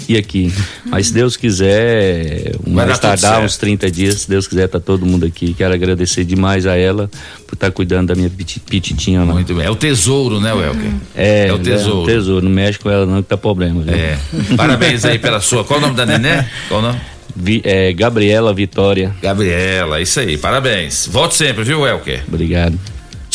[0.08, 0.54] e aqui.
[0.86, 5.26] Mas se Deus quiser, mais tardar uns 30 dias, se Deus quiser, tá todo mundo
[5.26, 5.54] aqui.
[5.54, 7.10] Quero agradecer demais a ela
[7.48, 9.34] por estar tá cuidando da minha pititinha lá.
[9.34, 9.66] Muito bem.
[9.66, 10.92] É o tesouro, né, Welker?
[11.16, 12.00] É, é o tesouro.
[12.00, 12.46] É o tesouro.
[12.46, 13.82] Não mexe com ela, não, que tá problema.
[13.82, 13.94] Viu?
[13.94, 14.18] É.
[14.58, 15.64] Parabéns aí pela sua.
[15.64, 16.44] Qual o nome da neném?
[16.68, 17.00] Qual o nome?
[17.36, 19.16] Vi, é, Gabriela Vitória.
[19.22, 21.08] Gabriela, isso aí, parabéns.
[21.12, 22.24] Volte sempre, viu, Welker?
[22.28, 22.78] Obrigado.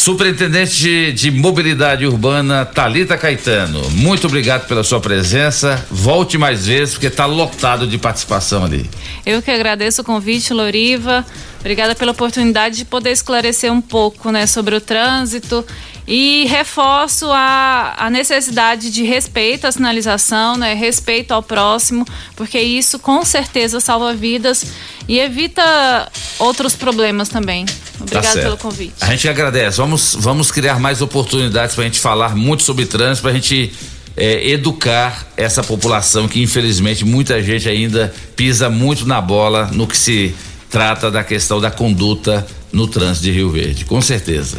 [0.08, 5.86] Superintendente de, de, Mobilidade Urbana, Talita Caetano, muito obrigado pela sua presença.
[5.90, 8.88] Volte mais vezes, porque está lotado de participação ali.
[9.26, 11.26] Eu que agradeço o convite, Loriva.
[11.60, 15.62] Obrigada pela oportunidade de poder esclarecer um pouco né, sobre o trânsito
[16.06, 22.98] e reforço a, a necessidade de respeito à sinalização, né, respeito ao próximo, porque isso
[22.98, 24.64] com certeza salva vidas
[25.08, 26.08] e evita
[26.38, 27.64] outros problemas também.
[27.98, 28.94] Obrigada tá pelo convite.
[29.00, 29.78] A gente agradece.
[29.78, 33.72] Vamos, vamos criar mais oportunidades para a gente falar muito sobre trânsito, para a gente
[34.16, 39.96] é, educar essa população que infelizmente muita gente ainda pisa muito na bola no que
[39.96, 40.34] se
[40.68, 44.58] trata da questão da conduta no trânsito de Rio Verde, com certeza.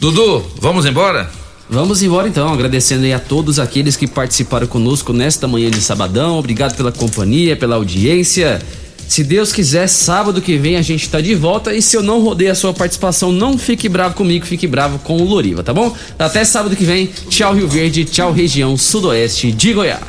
[0.00, 1.30] Dudu, vamos embora?
[1.68, 6.38] Vamos embora então, agradecendo aí a todos aqueles que participaram conosco nesta manhã de sabadão.
[6.38, 8.60] Obrigado pela companhia, pela audiência.
[9.08, 11.74] Se Deus quiser, sábado que vem a gente tá de volta.
[11.74, 15.16] E se eu não rodei a sua participação, não fique bravo comigo, fique bravo com
[15.16, 15.94] o Loriva, tá bom?
[16.18, 17.10] Até sábado que vem.
[17.28, 18.04] Tchau, Rio Verde.
[18.04, 20.04] Tchau, região sudoeste de Goiás.